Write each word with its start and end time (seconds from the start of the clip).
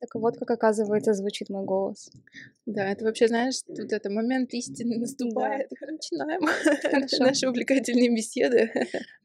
Так 0.00 0.14
вот, 0.14 0.36
как 0.38 0.50
оказывается, 0.52 1.12
звучит 1.12 1.50
мой 1.50 1.64
голос. 1.64 2.08
Да, 2.66 2.88
это 2.88 3.04
вообще, 3.04 3.26
знаешь, 3.26 3.62
тут 3.62 3.92
это 3.92 4.10
момент 4.10 4.54
истины 4.54 4.96
наступает. 4.98 5.68
Да. 5.70 5.86
Начинаем 5.90 6.40
Хорошо. 6.82 7.16
наши 7.24 7.48
увлекательные 7.48 8.14
беседы. 8.14 8.70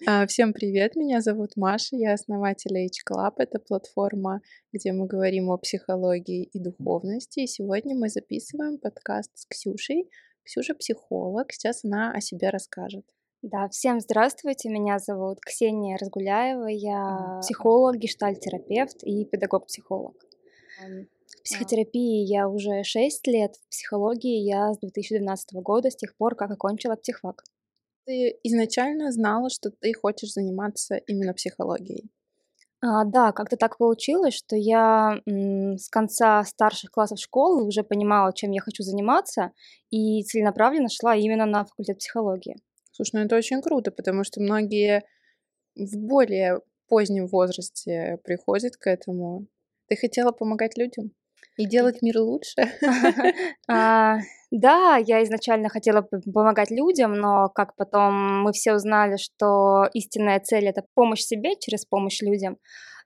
А, 0.08 0.26
Всем 0.26 0.52
привет, 0.52 0.96
меня 0.96 1.22
зовут 1.22 1.58
Маша, 1.58 1.96
я 1.96 2.14
основатель 2.14 2.76
H 2.76 3.04
Club. 3.08 3.34
Это 3.38 3.60
платформа, 3.60 4.42
где 4.72 4.94
мы 4.94 5.06
говорим 5.06 5.52
о 5.52 5.58
психологии 5.60 6.44
и 6.44 6.60
духовности. 6.60 7.42
И 7.42 7.48
сегодня 7.48 7.96
мы 7.96 8.10
записываем 8.10 8.80
подкаст 8.80 9.30
с 9.36 9.46
Ксюшей. 9.46 10.10
Ксюша 10.44 10.74
психолог, 10.74 11.52
сейчас 11.52 11.86
она 11.86 12.12
о 12.12 12.20
себе 12.20 12.50
расскажет. 12.50 13.06
Да, 13.44 13.68
всем 13.70 14.00
здравствуйте, 14.00 14.70
меня 14.70 14.98
зовут 15.00 15.40
Ксения 15.42 15.98
Разгуляева, 16.00 16.68
я 16.68 17.40
психолог, 17.42 17.98
гештальтерапевт 17.98 19.04
и 19.04 19.26
педагог-психолог. 19.26 20.16
Эм, 20.84 21.08
В 21.28 21.44
психотерапии 21.44 22.24
я 22.26 22.48
уже 22.48 22.84
6 22.84 23.28
лет, 23.28 23.56
в 23.56 23.70
психологии 23.70 24.40
я 24.44 24.74
с 24.74 24.80
2012 24.80 25.62
года, 25.62 25.90
с 25.90 25.96
тех 25.96 26.16
пор, 26.16 26.36
как 26.36 26.52
окончила 26.52 26.96
психфак. 26.96 27.44
Ты 28.06 28.38
изначально 28.44 29.12
знала, 29.12 29.50
что 29.50 29.72
ты 29.72 29.94
хочешь 29.94 30.34
заниматься 30.34 30.96
именно 30.96 31.34
психологией. 31.34 32.10
А, 32.82 33.06
да, 33.06 33.32
как-то 33.32 33.56
так 33.58 33.78
получилось, 33.78 34.34
что 34.36 34.56
я 34.58 35.22
м, 35.26 35.78
с 35.78 35.90
конца 35.90 36.44
старших 36.44 36.92
классов 36.92 37.20
школы 37.20 37.64
уже 37.66 37.84
понимала, 37.84 38.34
чем 38.34 38.52
я 38.52 38.62
хочу 38.62 38.84
заниматься, 38.84 39.52
и 39.90 40.24
целенаправленно 40.24 40.90
шла 40.90 41.16
именно 41.16 41.46
на 41.46 41.64
факультет 41.66 42.00
психологии. 42.00 42.58
Слушай, 42.92 43.12
ну 43.16 43.22
это 43.22 43.38
очень 43.38 43.62
круто, 43.62 43.92
потому 43.92 44.24
что 44.26 44.42
многие 44.42 45.04
в 45.76 45.98
более 45.98 46.62
позднем 46.88 47.28
возрасте 47.28 48.20
приходят 48.24 48.78
к 48.78 48.88
этому. 48.88 49.48
Ты 49.88 49.96
хотела 49.96 50.32
помогать 50.32 50.78
людям 50.78 51.12
и 51.58 51.66
делать 51.66 52.02
мир 52.02 52.20
лучше? 52.20 52.56
А, 53.70 54.18
Да, 54.52 54.98
я 54.98 55.24
изначально 55.24 55.70
хотела 55.70 56.02
помогать 56.34 56.72
людям, 56.72 57.14
но 57.14 57.50
как 57.50 57.76
потом 57.76 58.44
мы 58.44 58.52
все 58.54 58.74
узнали, 58.74 59.18
что 59.18 59.88
истинная 59.94 60.40
цель 60.40 60.68
это 60.68 60.84
помощь 60.96 61.22
себе 61.22 61.56
через 61.60 61.86
помощь 61.86 62.22
людям. 62.22 62.58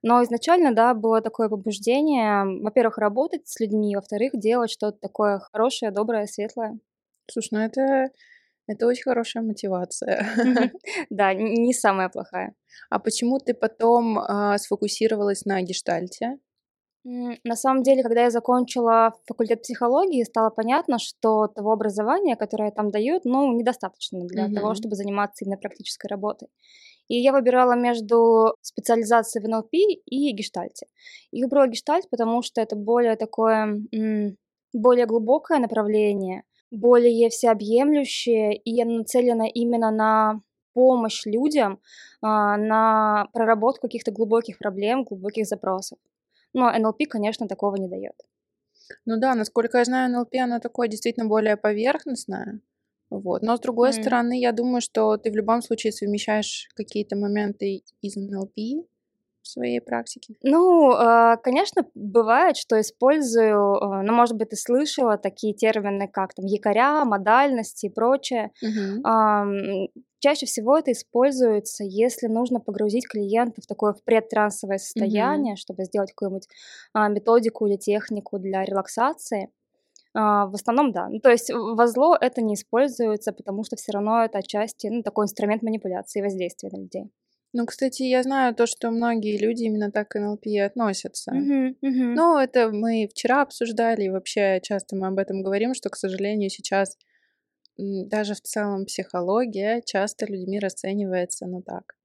Но 0.03 0.23
изначально, 0.23 0.73
да, 0.73 0.93
было 0.93 1.21
такое 1.21 1.49
побуждение, 1.49 2.43
во-первых, 2.61 2.97
работать 2.97 3.47
с 3.47 3.59
людьми, 3.59 3.95
во-вторых, 3.95 4.31
делать 4.33 4.71
что-то 4.71 4.97
такое 4.99 5.39
хорошее, 5.39 5.91
доброе, 5.91 6.27
светлое. 6.27 6.77
Слушай, 7.31 7.49
ну 7.53 7.59
это, 7.59 8.09
это 8.67 8.87
очень 8.87 9.03
хорошая 9.03 9.43
мотивация. 9.43 10.27
Да, 11.09 11.33
не 11.33 11.73
самая 11.73 12.09
плохая. 12.09 12.53
А 12.89 12.99
почему 12.99 13.39
ты 13.39 13.53
потом 13.53 14.19
а, 14.19 14.57
сфокусировалась 14.57 15.45
на 15.45 15.61
гештальте? 15.61 16.39
На 17.43 17.55
самом 17.55 17.83
деле, 17.83 18.03
когда 18.03 18.23
я 18.23 18.29
закончила 18.29 19.13
факультет 19.25 19.61
психологии, 19.61 20.23
стало 20.25 20.49
понятно, 20.49 20.99
что 20.99 21.47
того 21.47 21.71
образования, 21.71 22.35
которое 22.35 22.69
там 22.71 22.91
дают, 22.91 23.23
ну, 23.23 23.53
недостаточно 23.53 24.25
для 24.25 24.49
того, 24.49 24.67
Мгм. 24.67 24.75
чтобы 24.75 24.95
заниматься 24.95 25.45
именно 25.45 25.57
практической 25.57 26.07
работой. 26.07 26.49
И 27.07 27.15
я 27.15 27.31
выбирала 27.31 27.75
между 27.75 28.55
специализацией 28.61 29.45
в 29.45 29.47
НЛП 29.47 29.73
и 30.05 30.31
гештальте. 30.33 30.87
И 31.31 31.43
выбрала 31.43 31.67
гештальт, 31.67 32.09
потому 32.09 32.41
что 32.41 32.59
это 32.61 32.75
более 32.75 33.15
такое, 33.15 33.79
более 34.73 35.05
глубокое 35.05 35.59
направление, 35.59 36.43
более 36.71 37.29
всеобъемлющее, 37.29 38.53
и 38.57 38.81
оно 38.81 38.97
нацелено 38.97 39.45
именно 39.45 39.91
на 39.91 40.41
помощь 40.73 41.25
людям, 41.25 41.79
а, 42.21 42.57
на 42.57 43.27
проработку 43.33 43.87
каких-то 43.87 44.11
глубоких 44.11 44.57
проблем, 44.59 45.05
глубоких 45.05 45.45
запросов. 45.45 45.97
Но 46.57 46.71
НЛП, 46.71 47.07
конечно, 47.07 47.47
такого 47.47 47.75
не 47.75 47.87
дает. 47.87 48.15
Ну 49.05 49.17
да, 49.17 49.35
насколько 49.35 49.77
я 49.77 49.85
знаю, 49.85 50.11
НЛП, 50.11 50.35
оно 50.43 50.59
такое 50.59 50.87
действительно 50.87 51.27
более 51.27 51.55
поверхностное. 51.55 52.59
Вот. 53.09 53.41
Но 53.41 53.55
с 53.55 53.59
другой 53.59 53.89
М. 53.89 53.93
стороны, 53.93 54.39
я 54.39 54.51
думаю, 54.51 54.81
что 54.81 55.17
ты 55.17 55.31
в 55.31 55.35
любом 55.35 55.61
случае 55.61 55.93
совмещаешь 55.93 56.67
какие-то 56.75 57.15
моменты 57.15 57.83
из 58.01 58.15
НЛП 58.15 58.85
в 59.41 59.47
своей 59.47 59.79
практике. 59.81 60.35
Ну, 60.43 60.91
а, 60.91 61.37
конечно, 61.37 61.85
бывает, 61.95 62.57
что 62.57 62.79
использую, 62.81 63.81
а, 63.81 64.03
ну, 64.03 64.13
может 64.13 64.35
быть, 64.35 64.49
ты 64.49 64.55
слышала 64.57 65.17
такие 65.17 65.53
термины, 65.53 66.07
как 66.07 66.33
там 66.33 66.45
якоря, 66.45 67.05
модальности 67.05 67.85
и 67.85 67.89
прочее. 67.89 68.51
Мгм. 68.61 69.03
Чаще 70.19 70.45
всего 70.45 70.77
это 70.77 70.91
используется, 70.91 71.83
если 71.83 72.27
нужно 72.27 72.59
погрузить 72.59 73.07
клиента 73.07 73.61
в 73.61 73.67
такое 73.67 73.93
в 73.93 74.03
предтрансовое 74.03 74.77
состояние, 74.79 75.55
чтобы 75.55 75.83
сделать 75.85 76.11
какую-нибудь 76.11 76.47
а, 76.93 77.07
методику 77.09 77.67
или 77.67 77.77
технику 77.77 78.39
для 78.39 78.63
релаксации. 78.63 79.49
А, 80.13 80.47
В 80.47 80.55
основном, 80.55 80.91
да. 80.91 81.09
Ну, 81.09 81.19
то 81.19 81.29
есть 81.29 81.51
во 81.51 81.87
зло 81.87 82.17
это 82.19 82.41
не 82.41 82.55
используется, 82.55 83.31
потому 83.33 83.63
что 83.63 83.75
все 83.75 83.91
равно 83.91 84.23
это 84.23 84.39
отчасти 84.39 84.87
ну, 84.87 85.03
такой 85.03 85.25
инструмент 85.25 85.61
манипуляции 85.61 86.19
и 86.19 86.23
воздействия 86.23 86.69
на 86.71 86.77
людей. 86.81 87.11
Ну, 87.53 87.65
кстати, 87.65 88.03
я 88.03 88.23
знаю 88.23 88.53
то, 88.55 88.65
что 88.65 88.91
многие 88.91 89.37
люди 89.37 89.63
именно 89.63 89.91
так 89.91 90.09
к 90.09 90.19
НЛП 90.19 90.47
относятся. 90.65 91.31
Мгм, 91.31 91.77
мгм. 91.81 92.13
Ну, 92.15 92.37
это 92.37 92.69
мы 92.71 93.07
вчера 93.09 93.41
обсуждали, 93.41 94.03
и 94.03 94.09
вообще 94.09 94.59
часто 94.61 94.95
мы 94.95 95.07
об 95.07 95.17
этом 95.17 95.43
говорим, 95.43 95.73
что, 95.73 95.89
к 95.89 95.95
сожалению, 95.95 96.49
сейчас 96.49 96.97
даже 97.77 98.33
в 98.35 98.41
целом 98.41 98.85
психология 98.85 99.81
часто 99.85 100.25
людьми 100.25 100.59
расценивается, 100.59 101.45
ну 101.47 101.61
так, 101.61 101.95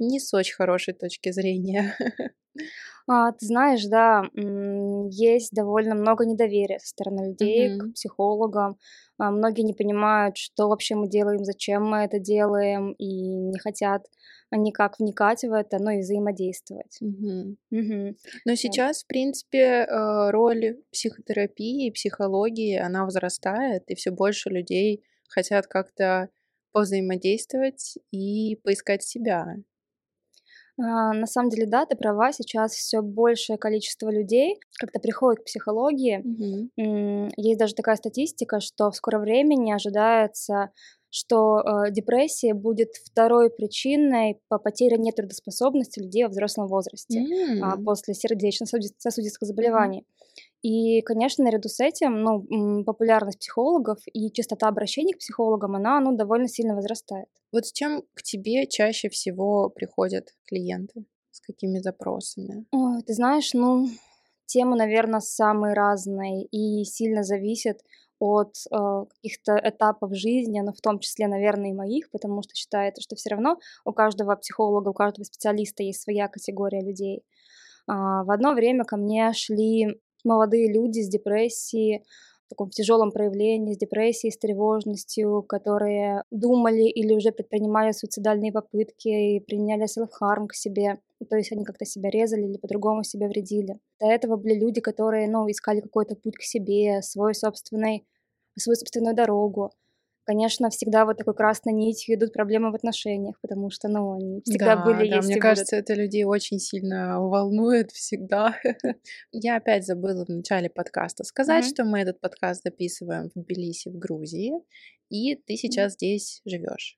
не 0.00 0.20
с 0.20 0.34
очень 0.34 0.56
хорошей 0.56 0.94
точки 0.94 1.32
зрения. 1.32 1.96
А, 3.08 3.30
ты 3.32 3.46
знаешь, 3.46 3.84
да, 3.86 4.24
есть 5.10 5.52
довольно 5.52 5.94
много 5.94 6.24
недоверия 6.26 6.78
со 6.80 6.88
стороны 6.88 7.28
людей 7.28 7.70
Мгм. 7.70 7.78
к 7.78 7.92
психологам. 7.94 8.78
А, 9.18 9.30
Многие 9.30 9.62
не 9.62 9.74
понимают, 9.74 10.36
что 10.36 10.68
вообще 10.68 10.96
мы 10.96 11.08
делаем, 11.08 11.44
зачем 11.44 11.84
мы 11.84 11.98
это 11.98 12.18
делаем, 12.18 12.92
и 12.92 13.06
не 13.06 13.58
хотят 13.58 14.06
никак 14.50 14.98
вникать 14.98 15.42
в 15.44 15.52
это, 15.52 15.78
ну 15.80 15.90
и 15.90 15.98
взаимодействовать. 16.00 16.98
Мгм. 17.00 17.58
Мгм. 17.70 18.16
Но 18.46 18.54
сейчас, 18.54 19.04
в 19.04 19.06
принципе, 19.06 19.58
э, 19.86 20.30
роль 20.30 20.78
психотерапии 20.92 21.86
и 21.86 21.90
психологии, 21.90 22.76
она 22.76 23.04
возрастает, 23.04 23.84
и 23.90 23.94
все 23.94 24.10
больше 24.10 24.48
людей 24.48 25.04
хотят 25.28 25.66
как-то 25.66 26.30
повзаимодействовать 26.72 27.98
и 28.10 28.56
поискать 28.62 29.02
себя. 29.02 29.56
А, 30.78 31.12
На 31.14 31.26
самом 31.26 31.50
деле, 31.50 31.66
да, 31.66 31.86
ты 31.86 31.96
права, 31.96 32.32
сейчас 32.32 32.72
все 32.72 33.00
большее 33.02 33.58
количество 33.58 34.10
людей 34.10 34.58
как-то 34.78 35.00
приходит 35.00 35.40
к 35.40 35.44
психологии. 35.46 36.26
М, 36.78 37.30
Есть 37.36 37.58
даже 37.58 37.74
такая 37.74 37.96
статистика, 37.96 38.60
что 38.60 38.90
в 38.90 38.96
скором 38.96 39.22
времени 39.22 39.72
ожидается, 39.72 40.70
что 41.10 41.60
э, 41.60 41.90
депрессия 41.92 42.52
будет 42.54 42.90
второй 42.96 43.50
причиной 43.50 44.40
по 44.48 44.58
потере 44.58 44.98
нетрудоспособности 44.98 46.00
людей 46.00 46.24
во 46.24 46.28
взрослом 46.30 46.66
возрасте 46.68 47.24
а, 47.58 47.78
М. 47.78 47.84
после 47.84 48.12
сердечно-сосудистых 48.14 49.46
заболеваний. 49.48 50.04
И, 50.66 51.00
конечно, 51.02 51.44
наряду 51.44 51.68
с 51.68 51.78
этим, 51.78 52.22
ну, 52.24 52.82
популярность 52.84 53.38
психологов 53.38 53.98
и 54.12 54.32
частота 54.32 54.66
обращений 54.66 55.12
к 55.12 55.18
психологам, 55.18 55.76
она, 55.76 56.00
ну, 56.00 56.16
довольно 56.16 56.48
сильно 56.48 56.74
возрастает. 56.74 57.28
Вот 57.52 57.66
с 57.66 57.72
чем 57.72 58.02
к 58.14 58.22
тебе 58.24 58.66
чаще 58.66 59.08
всего 59.08 59.70
приходят 59.70 60.34
клиенты? 60.44 61.04
С 61.30 61.40
какими 61.40 61.78
запросами? 61.78 62.66
Ой, 62.72 63.00
ты 63.04 63.14
знаешь, 63.14 63.54
ну, 63.54 63.88
темы, 64.46 64.76
наверное, 64.76 65.20
самые 65.20 65.72
разные 65.72 66.46
и 66.46 66.82
сильно 66.84 67.22
зависят 67.22 67.78
от 68.18 68.56
э, 68.72 69.04
каких-то 69.08 69.60
этапов 69.62 70.16
жизни, 70.16 70.58
но 70.62 70.72
в 70.72 70.80
том 70.80 70.98
числе, 70.98 71.28
наверное, 71.28 71.70
и 71.70 71.74
моих, 71.74 72.10
потому 72.10 72.42
что 72.42 72.56
считается, 72.56 73.02
что 73.02 73.14
все 73.14 73.30
равно 73.30 73.60
у 73.84 73.92
каждого 73.92 74.34
психолога, 74.34 74.88
у 74.88 74.94
каждого 74.94 75.22
специалиста 75.22 75.84
есть 75.84 76.02
своя 76.02 76.26
категория 76.26 76.80
людей. 76.80 77.22
А, 77.86 78.24
в 78.24 78.32
одно 78.32 78.52
время 78.54 78.84
ко 78.84 78.96
мне 78.96 79.32
шли 79.32 80.00
молодые 80.26 80.72
люди 80.72 81.00
с 81.00 81.08
депрессией, 81.08 82.04
в 82.46 82.50
таком 82.50 82.70
тяжелом 82.70 83.10
проявлении, 83.10 83.74
с 83.74 83.78
депрессией, 83.78 84.32
с 84.32 84.38
тревожностью, 84.38 85.42
которые 85.42 86.22
думали 86.30 86.84
или 86.84 87.12
уже 87.12 87.32
предпринимали 87.32 87.90
суицидальные 87.90 88.52
попытки 88.52 89.08
и 89.08 89.40
применяли 89.40 89.86
self-harm 89.86 90.46
к 90.46 90.54
себе. 90.54 90.98
То 91.28 91.36
есть 91.36 91.50
они 91.50 91.64
как-то 91.64 91.84
себя 91.84 92.08
резали 92.08 92.42
или 92.42 92.56
по-другому 92.58 93.02
себя 93.02 93.26
вредили. 93.26 93.80
До 94.00 94.06
этого 94.06 94.36
были 94.36 94.54
люди, 94.54 94.80
которые, 94.80 95.28
ну, 95.28 95.50
искали 95.50 95.80
какой-то 95.80 96.14
путь 96.14 96.36
к 96.36 96.42
себе, 96.42 97.02
свой 97.02 97.34
собственный, 97.34 98.06
свою 98.56 98.76
собственную 98.76 99.16
дорогу. 99.16 99.72
Конечно, 100.26 100.70
всегда 100.70 101.04
вот 101.06 101.18
такой 101.18 101.34
красной 101.34 101.72
нитью 101.72 102.16
идут 102.16 102.32
проблемы 102.32 102.72
в 102.72 102.74
отношениях, 102.74 103.40
потому 103.40 103.70
что, 103.70 103.88
ну, 103.88 104.14
они 104.16 104.42
всегда 104.42 104.74
Да, 104.74 104.76
были, 104.76 105.04
да, 105.04 105.16
есть 105.16 105.28
мне 105.28 105.36
и 105.36 105.40
будут. 105.40 105.68
кажется, 105.68 105.76
это 105.76 105.94
людей 105.94 106.24
очень 106.24 106.58
сильно 106.60 107.20
волнует 107.20 107.90
всегда. 107.90 108.54
Я 109.32 109.56
опять 109.56 109.84
забыла 109.86 110.24
в 110.24 110.28
начале 110.28 110.70
подкаста 110.70 111.24
сказать, 111.24 111.64
Мгм. 111.64 111.74
что 111.74 111.84
мы 111.84 112.00
этот 112.00 112.20
подкаст 112.20 112.62
записываем 112.64 113.30
в 113.30 113.34
Тбилиси, 113.40 113.88
в 113.88 113.98
Грузии, 113.98 114.52
и 115.10 115.34
ты 115.34 115.56
сейчас 115.56 115.94
здесь 115.94 116.42
живешь. 116.44 116.96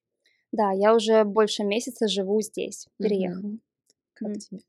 Да, 0.52 0.72
я 0.72 0.94
уже 0.94 1.24
больше 1.24 1.62
месяца 1.64 2.08
живу 2.08 2.40
здесь, 2.42 2.86
переехала. 3.00 3.40
Мгм. 3.40 3.60
Как 4.18 4.38
тебе? 4.38 4.60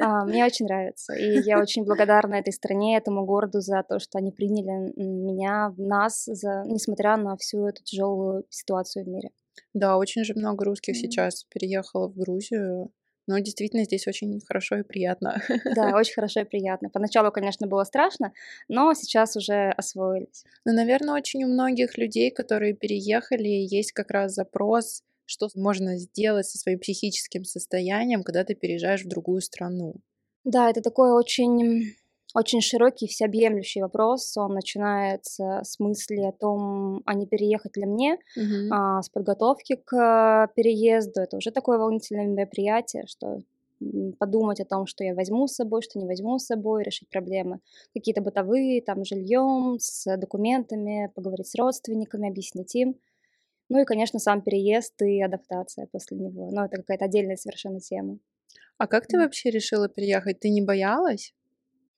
А, 0.00 0.24
мне 0.24 0.44
очень 0.44 0.66
нравится. 0.66 1.14
И 1.14 1.40
я 1.40 1.60
очень 1.60 1.84
благодарна 1.84 2.34
этой 2.34 2.52
стране, 2.52 2.96
этому 2.96 3.24
городу 3.24 3.60
за 3.60 3.82
то, 3.82 3.98
что 3.98 4.18
они 4.18 4.32
приняли 4.32 4.92
меня, 4.96 5.74
нас, 5.76 6.24
за, 6.26 6.64
несмотря 6.66 7.16
на 7.16 7.36
всю 7.36 7.66
эту 7.66 7.82
тяжелую 7.82 8.44
ситуацию 8.50 9.04
в 9.04 9.08
мире. 9.08 9.30
Да, 9.74 9.96
очень 9.96 10.24
же 10.24 10.34
много 10.34 10.64
русских 10.64 10.94
mm. 10.94 10.98
сейчас 10.98 11.44
переехало 11.44 12.08
в 12.08 12.16
Грузию. 12.16 12.90
Но 13.26 13.40
действительно 13.40 13.84
здесь 13.84 14.06
очень 14.06 14.40
хорошо 14.46 14.76
и 14.76 14.82
приятно. 14.82 15.42
Да, 15.74 15.92
очень 15.96 16.14
хорошо 16.14 16.40
и 16.40 16.44
приятно. 16.44 16.90
Поначалу, 16.90 17.32
конечно, 17.32 17.66
было 17.66 17.82
страшно, 17.84 18.32
но 18.68 18.94
сейчас 18.94 19.36
уже 19.36 19.70
освоились. 19.70 20.44
Ну, 20.64 20.72
наверное, 20.72 21.14
очень 21.14 21.42
у 21.44 21.48
многих 21.48 21.98
людей, 21.98 22.30
которые 22.30 22.74
переехали, 22.74 23.48
есть 23.48 23.92
как 23.92 24.10
раз 24.10 24.34
запрос 24.34 25.02
что 25.26 25.48
можно 25.54 25.98
сделать 25.98 26.46
со 26.46 26.58
своим 26.58 26.78
психическим 26.78 27.44
состоянием, 27.44 28.22
когда 28.22 28.44
ты 28.44 28.54
переезжаешь 28.54 29.04
в 29.04 29.08
другую 29.08 29.40
страну? 29.42 29.96
Да, 30.44 30.70
это 30.70 30.80
такой 30.80 31.12
очень 31.12 31.94
очень 32.34 32.60
широкий, 32.60 33.06
всеобъемлющий 33.06 33.80
вопрос. 33.80 34.36
Он 34.36 34.52
начинается 34.52 35.60
с 35.64 35.80
мысли 35.80 36.20
о 36.20 36.32
том, 36.32 37.02
а 37.06 37.14
не 37.14 37.26
переехать 37.26 37.78
ли 37.78 37.86
мне, 37.86 38.18
uh-huh. 38.36 38.68
а, 38.70 39.02
с 39.02 39.08
подготовки 39.08 39.76
к 39.76 40.50
переезду. 40.54 41.22
Это 41.22 41.38
уже 41.38 41.50
такое 41.50 41.78
волнительное 41.78 42.26
мероприятие, 42.26 43.06
что 43.06 43.38
подумать 44.18 44.60
о 44.60 44.64
том, 44.64 44.86
что 44.86 45.04
я 45.04 45.14
возьму 45.14 45.46
с 45.46 45.54
собой, 45.54 45.82
что 45.82 45.98
не 45.98 46.06
возьму 46.06 46.38
с 46.38 46.46
собой, 46.46 46.82
решить 46.82 47.08
проблемы 47.08 47.60
какие-то 47.94 48.22
бытовые, 48.22 48.82
там, 48.82 49.04
жильем, 49.04 49.78
с 49.78 50.16
документами, 50.16 51.10
поговорить 51.14 51.48
с 51.48 51.54
родственниками, 51.54 52.28
объяснить 52.28 52.74
им. 52.74 52.96
Ну 53.68 53.80
и, 53.80 53.84
конечно, 53.84 54.18
сам 54.18 54.42
переезд 54.42 55.00
и 55.02 55.20
адаптация 55.20 55.86
после 55.90 56.16
него. 56.16 56.50
Но 56.52 56.66
это 56.66 56.76
какая-то 56.76 57.06
отдельная 57.06 57.36
совершенно 57.36 57.80
тема. 57.80 58.18
А 58.78 58.86
как 58.86 59.06
ты 59.06 59.18
вообще 59.18 59.50
решила 59.50 59.88
переехать? 59.88 60.40
Ты 60.40 60.50
не 60.50 60.62
боялась? 60.62 61.34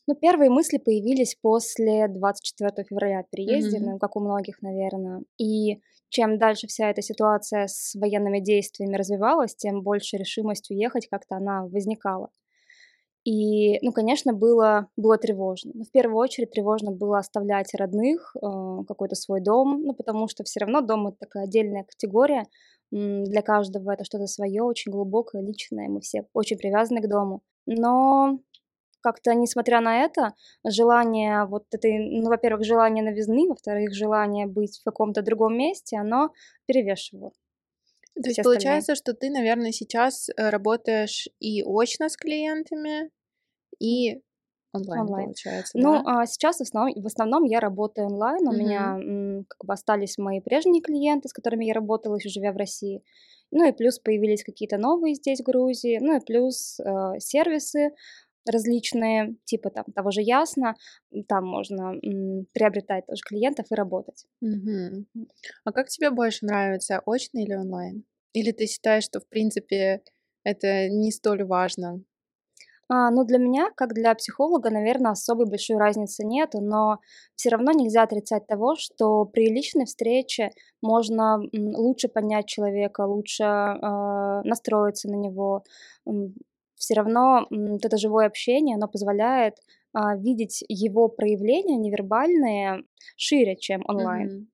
Ну, 0.07 0.15
первые 0.15 0.49
мысли 0.49 0.79
появились 0.79 1.37
после 1.41 2.09
24 2.09 2.87
февраля 2.89 3.21
от 3.21 3.31
переезда, 3.31 3.77
mm-hmm. 3.77 3.91
ну, 3.93 3.99
как 3.99 4.17
у 4.17 4.21
многих, 4.21 4.63
наверное. 4.63 5.23
И 5.37 5.81
чем 6.09 6.39
дальше 6.39 6.67
вся 6.67 6.89
эта 6.89 7.03
ситуация 7.03 7.67
с 7.67 7.95
военными 7.95 8.41
действиями 8.41 8.97
развивалась, 8.97 9.55
тем 9.55 9.83
больше 9.83 10.17
решимость 10.17 10.71
уехать 10.71 11.09
как-то 11.09 11.37
она 11.37 11.67
возникала. 11.67 12.31
И, 13.29 13.79
ну, 13.83 13.93
конечно, 13.93 14.33
было, 14.33 14.89
было 14.97 15.19
тревожно. 15.19 15.73
Но 15.75 15.85
в 15.85 15.91
первую 15.91 16.17
очередь 16.17 16.51
тревожно 16.51 16.93
было 16.93 17.19
оставлять 17.19 17.75
родных, 17.75 18.35
э, 18.35 18.41
какой-то 18.89 19.17
свой 19.17 19.43
дом, 19.43 19.83
ну, 19.83 19.93
потому 19.93 20.29
что 20.29 20.45
все 20.45 20.61
равно 20.61 20.81
дом— 20.81 21.07
это 21.09 21.19
такая 21.21 21.45
отдельная 21.45 21.85
категория. 21.85 22.45
Для 22.91 23.43
каждого 23.43 23.91
это 23.91 24.05
что-то 24.05 24.27
свое, 24.29 24.63
очень 24.63 24.91
глубокое, 24.93 25.43
личное. 25.43 25.91
Мы 25.91 26.01
все 26.01 26.27
очень 26.33 26.57
привязаны 26.57 27.03
к 27.03 27.09
дому. 27.11 27.43
Но 27.67 28.39
как-то, 29.03 29.35
несмотря 29.35 29.83
на 29.83 30.05
это, 30.05 30.33
желание 30.67 31.45
вот 31.45 31.67
этой, 31.71 31.99
ну, 31.99 32.31
во-первых, 32.31 32.65
желание 32.65 33.05
новизны, 33.05 33.47
во-вторых, 33.47 33.93
желание 33.93 34.47
быть 34.47 34.79
в 34.79 34.85
каком-то 34.85 35.21
другом 35.21 35.55
месте, 35.55 35.99
оно 35.99 36.31
перевешивало. 36.65 37.33
То 38.23 38.31
есть 38.31 38.43
получается, 38.43 38.95
что 38.95 39.13
ты, 39.13 39.29
наверное, 39.29 39.71
сейчас 39.71 40.31
э, 40.31 40.49
работаешь 40.49 41.29
и 41.41 41.63
очно 41.63 42.09
с 42.09 42.17
клиентами, 42.17 43.11
и 43.81 44.21
онлайн, 44.73 45.03
онлайн. 45.03 45.25
получается. 45.27 45.79
Ну, 45.79 46.03
да? 46.03 46.21
а 46.21 46.27
сейчас 46.27 46.59
в 46.59 46.63
основном, 46.63 47.03
в 47.03 47.07
основном 47.07 47.45
я 47.45 47.61
работаю 47.61 48.07
онлайн. 48.07 48.47
У 48.47 48.53
uh-huh. 48.53 48.57
меня 48.57 49.45
как 49.49 49.65
бы 49.65 49.73
остались 49.73 50.19
мои 50.19 50.41
прежние 50.41 50.83
клиенты, 50.83 51.29
с 51.29 51.33
которыми 51.33 51.65
я 51.65 51.75
работала 51.75 52.17
еще 52.17 52.29
живя 52.29 52.53
в 52.53 52.57
России. 52.57 53.03
Ну 53.51 53.67
и 53.67 53.73
плюс 53.73 53.99
появились 53.99 54.45
какие-то 54.45 54.77
новые 54.77 55.15
здесь 55.15 55.41
в 55.41 55.45
Грузии. 55.45 55.99
Ну 56.01 56.17
и 56.17 56.21
плюс 56.21 56.79
э, 56.81 57.19
сервисы 57.19 57.93
различные, 58.47 59.37
типа 59.45 59.71
там 59.71 59.85
того 59.95 60.11
же 60.11 60.23
Ясно, 60.23 60.75
там 61.29 61.47
можно 61.47 61.95
м, 62.03 62.47
приобретать 62.53 63.07
тоже 63.07 63.23
клиентов 63.23 63.67
и 63.71 63.75
работать. 63.75 64.25
Угу. 64.41 65.07
А 65.65 65.73
как 65.73 65.89
тебе 65.89 66.11
больше 66.11 66.47
нравится, 66.47 67.03
очно 67.07 67.39
или 67.39 67.55
онлайн? 67.55 68.05
Или 68.33 68.53
ты 68.53 68.67
считаешь, 68.67 69.05
что 69.05 69.21
в 69.21 69.29
принципе 69.29 70.03
это 70.45 70.89
не 70.89 71.11
столь 71.11 71.45
важно? 71.45 72.03
А, 72.91 73.11
ну, 73.11 73.25
для 73.25 73.39
меня, 73.39 73.71
как 73.75 73.93
для 73.93 74.15
психолога, 74.15 74.71
наверное, 74.71 75.13
особой 75.13 75.47
большой 75.47 75.77
разницы 75.77 76.25
нет, 76.25 76.51
но 76.55 77.01
все 77.37 77.51
равно 77.51 77.73
нельзя 77.73 78.03
отрицать 78.03 78.47
того, 78.47 78.77
что 78.77 79.27
при 79.27 79.51
личной 79.51 79.85
встрече 79.85 80.51
можно 80.81 81.41
лучше 81.53 82.09
понять 82.09 82.47
человека, 82.47 83.03
лучше 83.03 83.45
э, 83.45 84.41
настроиться 84.45 85.09
на 85.11 85.17
него, 85.17 85.65
все 86.77 86.95
равно 86.95 87.47
вот 87.51 87.85
это 87.85 87.97
живое 87.99 88.27
общение, 88.27 88.77
оно 88.77 88.89
позволяет 88.89 89.57
а, 89.93 90.17
видеть 90.17 90.65
его 90.69 91.09
проявления 91.09 91.77
невербальные 91.77 92.85
шире, 93.17 93.57
чем 93.57 93.83
онлайн. 93.87 94.29
Mm-hmm. 94.29 94.47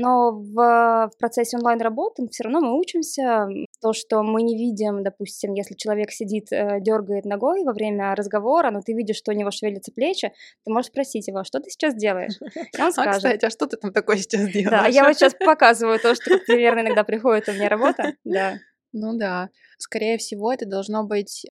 Но 0.00 0.32
в, 0.32 0.54
в 0.54 1.18
процессе 1.18 1.58
онлайн-работы 1.58 2.26
все 2.30 2.44
равно 2.44 2.60
мы 2.60 2.78
учимся. 2.78 3.46
То, 3.82 3.92
что 3.92 4.22
мы 4.22 4.42
не 4.42 4.56
видим, 4.56 5.02
допустим, 5.02 5.52
если 5.52 5.74
человек 5.74 6.10
сидит, 6.10 6.50
э, 6.52 6.80
дергает 6.80 7.26
ногой 7.26 7.64
во 7.64 7.72
время 7.72 8.14
разговора, 8.14 8.70
но 8.70 8.80
ты 8.80 8.94
видишь, 8.94 9.16
что 9.16 9.32
у 9.32 9.34
него 9.34 9.50
шевелятся 9.50 9.92
плечи, 9.92 10.32
ты 10.64 10.72
можешь 10.72 10.90
спросить 10.90 11.28
его, 11.28 11.38
«А 11.38 11.44
что 11.44 11.60
ты 11.60 11.68
сейчас 11.68 11.94
делаешь? 11.94 12.38
И 12.40 12.80
он 12.80 12.92
скажет. 12.92 13.14
А, 13.14 13.16
кстати, 13.16 13.44
а 13.44 13.50
что 13.50 13.66
ты 13.66 13.76
там 13.76 13.92
такое 13.92 14.16
сейчас 14.16 14.50
делаешь? 14.50 14.70
Да, 14.70 14.86
я 14.86 15.04
вот 15.04 15.16
сейчас 15.16 15.34
показываю 15.38 15.98
то, 15.98 16.14
что 16.14 16.38
примерно 16.46 16.80
иногда 16.80 17.04
приходит 17.04 17.48
у 17.48 17.52
меня 17.52 17.68
работа. 17.68 18.14
Да. 18.24 18.54
Ну 18.92 19.18
да. 19.18 19.50
Скорее 19.78 20.16
всего, 20.16 20.52
это 20.52 20.66
должно 20.66 21.04
быть 21.04 21.46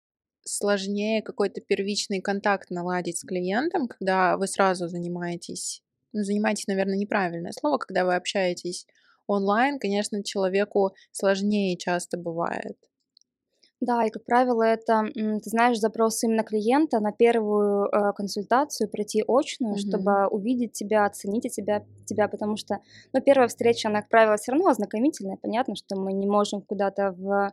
сложнее 0.45 1.23
какой-то 1.23 1.61
первичный 1.61 2.21
контакт 2.21 2.71
наладить 2.71 3.19
с 3.19 3.25
клиентом, 3.25 3.89
когда 3.89 4.37
вы 4.37 4.47
сразу 4.47 4.89
занимаетесь, 4.89 5.83
занимаетесь, 6.25 6.67
наверное, 6.67 6.97
неправильное 6.97 7.53
слово, 7.53 7.79
когда 7.79 8.05
вы 8.05 8.15
общаетесь 8.15 8.87
онлайн, 9.27 9.79
конечно, 9.79 10.23
человеку 10.23 10.93
сложнее 11.13 11.77
часто 11.77 12.17
бывает. 12.17 12.77
Да, 13.81 14.07
и, 14.07 14.11
как 14.11 14.25
правило, 14.25 14.63
это, 14.63 15.05
ты 15.15 15.51
знаешь, 15.51 15.79
запрос 15.79 16.23
именно 16.25 16.43
клиента 16.45 16.99
на 16.99 17.13
первую 17.13 17.89
э, 17.89 18.13
консультацию, 18.15 18.89
пройти 18.89 19.23
очную, 19.29 19.75
mm-hmm. 19.75 19.89
чтобы 19.89 20.27
увидеть 20.29 20.73
тебя, 20.73 21.05
оценить 21.05 21.55
тебя, 21.55 21.85
тебя, 22.07 22.27
потому 22.29 22.57
что, 22.57 22.79
ну, 23.13 23.21
первая 23.21 23.49
встреча, 23.49 23.89
она, 23.89 24.01
как 24.01 24.09
правило, 24.09 24.37
все 24.39 24.53
равно 24.53 24.69
ознакомительная. 24.71 25.37
Понятно, 25.37 25.77
что 25.77 25.95
мы 25.97 26.15
не 26.15 26.27
можем 26.27 26.63
куда-то 26.63 27.13
в 27.19 27.53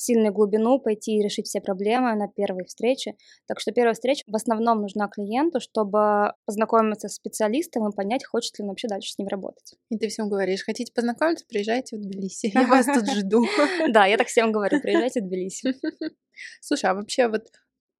сильную 0.00 0.32
глубину 0.32 0.78
пойти 0.78 1.18
и 1.18 1.22
решить 1.22 1.46
все 1.46 1.60
проблемы 1.60 2.14
на 2.14 2.28
первой 2.28 2.64
встрече. 2.64 3.14
Так 3.46 3.60
что 3.60 3.72
первая 3.72 3.94
встреча 3.94 4.24
в 4.26 4.34
основном 4.34 4.80
нужна 4.80 5.08
клиенту, 5.08 5.60
чтобы 5.60 6.32
познакомиться 6.46 7.08
с 7.08 7.14
специалистом 7.14 7.88
и 7.88 7.94
понять, 7.94 8.24
хочет 8.24 8.58
ли 8.58 8.62
он 8.62 8.70
вообще 8.70 8.88
дальше 8.88 9.12
с 9.12 9.18
ним 9.18 9.28
работать. 9.28 9.74
И 9.90 9.98
ты 9.98 10.08
всем 10.08 10.28
говоришь, 10.28 10.64
хотите 10.64 10.92
познакомиться, 10.92 11.44
приезжайте 11.46 11.96
в 11.96 12.00
Тбилиси, 12.00 12.50
я 12.54 12.66
вас 12.66 12.86
тут 12.86 13.08
жду. 13.10 13.44
Да, 13.90 14.06
я 14.06 14.16
так 14.16 14.28
всем 14.28 14.52
говорю, 14.52 14.80
приезжайте 14.80 15.20
в 15.20 15.24
Тбилиси. 15.24 15.74
Слушай, 16.60 16.90
а 16.90 16.94
вообще 16.94 17.28
вот 17.28 17.48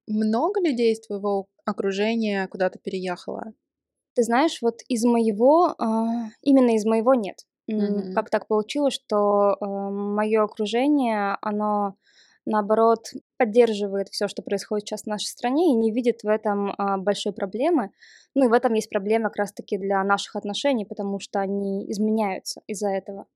много 0.07 0.61
людей 0.61 0.92
из 0.92 1.00
твоего 1.00 1.49
окружения 1.64 2.49
куда-то 2.49 2.78
переехало? 2.78 3.52
Ты 4.14 4.23
знаешь, 4.23 4.59
вот 4.62 4.80
из 4.88 5.04
моего, 5.04 5.75
а, 5.78 6.30
именно 6.42 6.75
из 6.75 6.85
моего 6.85 7.14
нет. 7.14 7.37
Mm-hmm. 7.71 8.12
Как 8.15 8.31
так 8.31 8.47
получилось, 8.47 8.95
что 8.95 9.57
э, 9.61 9.65
мое 9.65 10.43
окружение, 10.43 11.37
оно 11.41 11.95
наоборот 12.47 13.07
поддерживает 13.39 14.09
все, 14.09 14.29
что 14.29 14.43
происходит 14.43 14.87
сейчас 14.89 15.03
в 15.03 15.07
нашей 15.07 15.27
стране, 15.27 15.71
и 15.71 15.77
не 15.77 15.93
видит 15.93 16.23
в 16.23 16.29
этом 16.29 16.75
а, 16.77 16.99
большой 16.99 17.33
проблемы. 17.33 17.91
Ну 18.35 18.47
и 18.47 18.49
в 18.49 18.53
этом 18.53 18.75
есть 18.75 18.91
проблема 18.91 19.29
как 19.29 19.37
раз-таки 19.37 19.77
для 19.79 20.03
наших 20.05 20.37
отношений, 20.37 20.85
потому 20.85 21.21
что 21.21 21.41
они 21.41 21.91
изменяются 21.91 22.61
из-за 22.67 22.89
этого. 22.89 23.27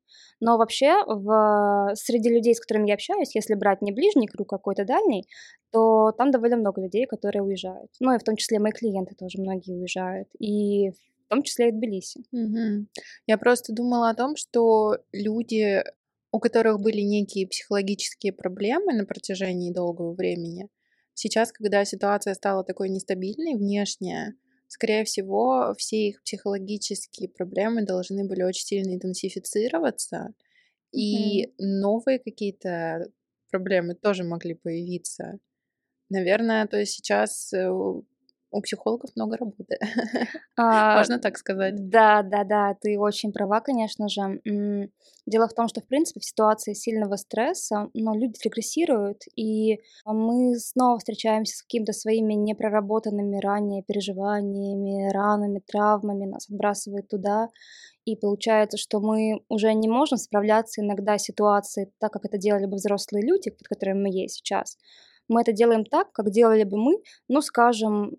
Но 0.41 0.57
вообще 0.57 1.05
в, 1.07 1.93
среди 1.95 2.29
людей, 2.29 2.55
с 2.55 2.61
которыми 2.61 2.89
я 2.89 2.95
общаюсь, 2.95 3.35
если 3.35 3.55
брать 3.55 3.83
не 3.83 3.93
ближний 3.93 4.29
круг, 4.29 4.53
а 4.53 4.57
какой-то 4.57 4.85
дальний, 4.85 5.27
то 5.71 6.13
там 6.13 6.31
довольно 6.31 6.57
много 6.57 6.81
людей, 6.81 7.07
которые 7.07 7.43
уезжают. 7.43 7.91
Ну 8.01 8.15
и 8.15 8.19
в 8.19 8.23
том 8.23 8.37
числе 8.37 8.59
мои 8.59 8.73
клиенты 8.73 9.15
тоже 9.15 9.41
многие 9.41 9.75
уезжают. 9.75 10.29
И 10.39 10.93
том 11.35 11.43
числе 11.43 11.69
и 11.69 11.73
Тбилиси. 11.73 12.25
Угу. 12.33 12.87
Я 13.27 13.39
просто 13.39 13.73
думала 13.73 14.11
о 14.11 14.15
том, 14.15 14.37
что 14.37 14.99
люди, 15.13 15.83
у 16.31 16.39
которых 16.39 16.81
были 16.81 17.01
некие 17.01 17.49
психологические 17.49 18.33
проблемы 18.33 18.93
на 18.93 19.05
протяжении 19.05 19.73
долгого 19.73 20.15
времени, 20.15 20.69
сейчас, 21.15 21.53
когда 21.53 21.85
ситуация 21.85 22.35
стала 22.35 22.65
такой 22.65 22.89
нестабильной 22.89 23.55
внешняя, 23.55 24.35
скорее 24.69 25.05
всего, 25.05 25.75
все 25.77 26.09
их 26.09 26.23
психологические 26.23 27.29
проблемы 27.29 27.85
должны 27.85 28.25
были 28.25 28.43
очень 28.43 28.67
сильно 28.67 28.95
интенсифицироваться, 28.95 30.35
и 30.93 31.53
новые 31.59 32.21
какие-то 32.21 33.09
проблемы 33.51 33.95
тоже 33.95 34.23
могли 34.23 34.55
появиться. 34.55 35.39
Наверное, 36.09 36.67
то 36.67 36.79
есть 36.79 36.93
сейчас 36.93 37.53
э, 37.53 37.69
у 38.55 38.61
психологов 38.61 39.11
много 39.17 39.37
работы. 39.37 39.79
А, 40.57 40.99
Можно 40.99 41.19
так 41.19 41.37
сказать. 41.37 41.89
Да, 41.89 42.23
да, 42.23 42.45
да, 42.45 42.77
ты 42.81 42.97
очень 42.97 43.33
права, 43.33 43.61
конечно 43.61 44.09
же. 44.09 44.41
Дело 45.27 45.49
в 45.49 45.53
том, 45.53 45.67
что, 45.69 45.81
в 45.81 45.87
принципе, 45.87 46.21
в 46.21 46.25
ситуации 46.25 46.75
сильного 46.75 47.17
стресса 47.17 47.89
ну, 47.95 48.15
люди 48.15 48.39
регрессируют, 48.45 49.23
и 49.37 49.81
мы 50.05 50.55
снова 50.59 50.99
встречаемся 50.99 51.57
с 51.57 51.63
какими-то 51.63 51.93
своими 51.93 52.35
непроработанными 52.35 53.41
ранее 53.41 53.83
переживаниями, 53.83 55.11
ранами, 55.13 55.61
травмами, 55.67 56.27
нас 56.27 56.49
отбрасывает 56.49 57.09
туда, 57.09 57.49
и 58.05 58.17
получается, 58.17 58.77
что 58.77 59.01
мы 59.01 59.41
уже 59.49 59.73
не 59.75 59.89
можем 59.89 60.19
справляться 60.19 60.83
иногда 60.83 61.19
с 61.19 61.23
ситуацией 61.23 61.91
так, 61.99 62.13
как 62.13 62.27
это 62.27 62.39
делали 62.39 62.67
бы 62.67 62.77
взрослые 62.77 63.27
люди, 63.27 63.51
под 63.51 63.67
которыми 63.67 64.03
мы 64.03 64.11
есть 64.11 64.37
сейчас. 64.37 64.77
Мы 65.29 65.41
это 65.41 65.53
делаем 65.53 65.85
так, 65.85 66.13
как 66.13 66.31
делали 66.31 66.65
бы 66.65 66.77
мы, 66.77 67.03
ну, 67.29 67.41
скажем, 67.41 68.13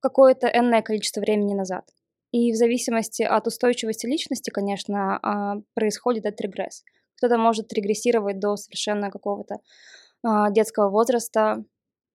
какое-то 0.00 0.46
энное 0.46 0.82
количество 0.82 1.20
времени 1.20 1.54
назад. 1.54 1.84
И 2.32 2.52
в 2.52 2.56
зависимости 2.56 3.22
от 3.22 3.46
устойчивости 3.46 4.06
личности, 4.06 4.50
конечно, 4.50 5.18
а, 5.22 5.56
происходит 5.74 6.26
этот 6.26 6.40
регресс. 6.42 6.84
Кто-то 7.16 7.38
может 7.38 7.72
регрессировать 7.72 8.38
до 8.38 8.56
совершенно 8.56 9.10
какого-то 9.10 9.56
а, 10.22 10.50
детского 10.50 10.90
возраста, 10.90 11.64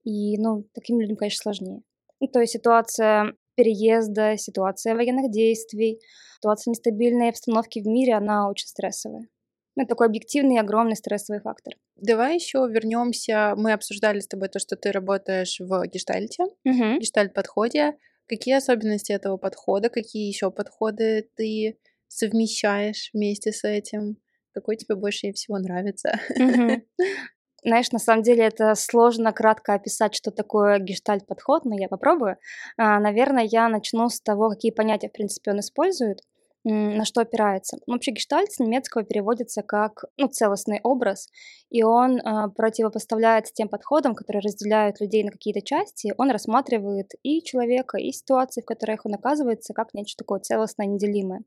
и, 0.04 0.38
ну, 0.38 0.66
таким 0.74 1.00
людям, 1.00 1.18
конечно, 1.18 1.42
сложнее. 1.42 1.82
Ну, 2.20 2.28
то 2.28 2.40
есть 2.40 2.54
ситуация 2.54 3.36
переезда, 3.56 4.38
ситуация 4.38 4.96
военных 4.96 5.32
действий, 5.32 6.00
ситуация 6.38 6.72
нестабильной 6.72 7.30
обстановки 7.30 7.80
в 7.80 7.88
мире, 7.88 8.16
она 8.16 8.50
очень 8.50 8.68
стрессовая. 8.68 9.28
Ну, 9.76 9.86
такой 9.86 10.08
объективный 10.08 10.60
огромный 10.60 10.96
стрессовый 10.96 11.42
фактор. 11.42 11.76
Давай 11.96 12.36
еще 12.36 12.68
вернемся. 12.70 13.54
Мы 13.56 13.72
обсуждали 13.72 14.20
с 14.20 14.28
тобой 14.28 14.50
то, 14.50 14.60
что 14.60 14.76
ты 14.76 14.92
работаешь 14.92 15.58
в 15.60 15.86
гештальте, 15.88 16.44
угу. 16.44 17.00
гештальт-подходе. 17.00 17.98
Какие 18.28 18.56
особенности 18.56 19.12
этого 19.12 19.38
подхода, 19.38 19.90
какие 19.90 20.28
еще 20.28 20.52
подходы 20.52 21.30
ты 21.36 21.78
совмещаешь 22.08 23.10
вместе 23.14 23.52
с 23.52 23.64
этим? 23.64 24.18
Какой 24.54 24.76
тебе 24.76 24.96
больше 24.96 25.32
всего 25.32 25.58
нравится? 25.58 26.20
Угу. 26.36 26.84
Знаешь, 27.64 27.92
на 27.92 28.00
самом 28.00 28.24
деле 28.24 28.44
это 28.44 28.74
сложно 28.76 29.32
кратко 29.32 29.76
описать, 29.76 30.16
что 30.16 30.32
такое 30.32 30.80
гештальт-подход, 30.80 31.64
но 31.66 31.76
я 31.78 31.88
попробую. 31.88 32.38
А, 32.76 33.00
наверное, 33.00 33.44
я 33.44 33.70
начну 33.70 34.10
с 34.10 34.20
того, 34.20 34.50
какие 34.50 34.72
понятия, 34.72 35.10
в 35.10 35.14
принципе, 35.14 35.52
он 35.52 35.60
использует 35.60 36.22
на 36.64 37.06
что 37.06 37.22
опирается. 37.22 37.78
Ну, 37.88 37.94
вообще 37.94 38.12
гештальт 38.12 38.52
с 38.52 38.60
немецкого 38.60 39.04
переводится 39.04 39.64
как 39.64 40.06
ну, 40.18 40.28
целостный 40.28 40.80
образ, 40.84 41.30
и 41.70 41.84
он 41.84 42.18
э, 42.18 42.50
противопоставляется 42.56 43.54
тем 43.54 43.68
подходам, 43.68 44.14
которые 44.14 44.42
разделяют 44.42 45.02
людей 45.02 45.24
на 45.24 45.32
какие-то 45.32 45.62
части. 45.62 46.14
Он 46.18 46.30
рассматривает 46.30 47.12
и 47.24 47.42
человека, 47.42 47.98
и 47.98 48.12
ситуации, 48.12 48.62
в 48.62 48.66
которых 48.66 49.06
он 49.06 49.16
оказывается, 49.16 49.74
как 49.74 49.94
нечто 49.94 50.24
такое 50.24 50.40
целостное, 50.40 50.86
неделимое. 50.86 51.44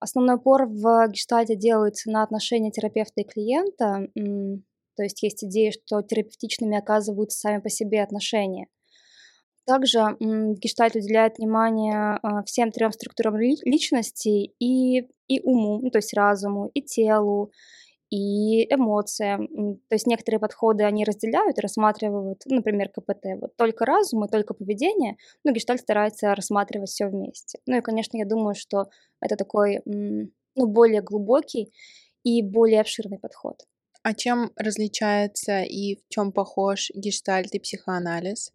Основной 0.00 0.36
упор 0.36 0.66
в 0.66 1.08
гештальте 1.08 1.54
делается 1.54 2.10
на 2.10 2.24
отношения 2.24 2.72
терапевта 2.72 3.20
и 3.20 3.24
клиента. 3.24 4.08
То 4.96 5.02
есть 5.04 5.22
есть 5.22 5.44
идея, 5.44 5.70
что 5.70 6.02
терапевтичными 6.02 6.76
оказываются 6.76 7.38
сами 7.38 7.60
по 7.60 7.68
себе 7.68 8.02
отношения– 8.02 8.66
также 9.66 10.16
гештальт 10.20 10.96
уделяет 10.96 11.38
внимание 11.38 12.18
а, 12.22 12.42
всем 12.44 12.70
трем 12.72 12.92
структурам 12.92 13.36
личности 13.38 14.52
и, 14.58 15.08
и 15.28 15.40
уму, 15.42 15.80
ну, 15.82 15.90
то 15.90 15.98
есть 15.98 16.14
разуму, 16.14 16.70
и 16.74 16.82
телу, 16.82 17.52
и 18.10 18.64
эмоциям. 18.72 19.48
То 19.88 19.94
есть 19.94 20.06
некоторые 20.06 20.38
подходы 20.38 20.84
они 20.84 21.04
разделяют 21.04 21.58
рассматривают, 21.58 22.42
ну, 22.44 22.56
например, 22.56 22.90
КПТ, 22.90 23.40
вот 23.40 23.56
только 23.56 23.86
разум 23.86 24.24
и 24.24 24.28
только 24.28 24.52
поведение, 24.52 25.16
но 25.44 25.52
гештальт 25.52 25.80
старается 25.80 26.34
рассматривать 26.34 26.90
все 26.90 27.06
вместе. 27.06 27.58
Ну 27.66 27.78
и, 27.78 27.80
конечно, 27.80 28.18
я 28.18 28.26
думаю, 28.26 28.54
что 28.54 28.84
это 29.20 29.36
такой, 29.36 29.80
ну, 29.86 30.30
более 30.54 31.00
глубокий 31.00 31.72
и 32.22 32.42
более 32.42 32.82
обширный 32.82 33.18
подход. 33.18 33.62
А 34.02 34.14
чем 34.14 34.50
различается 34.56 35.62
и 35.62 35.96
в 35.96 36.08
чем 36.08 36.32
похож 36.32 36.90
гештальт 36.94 37.54
и 37.54 37.60
психоанализ? 37.60 38.52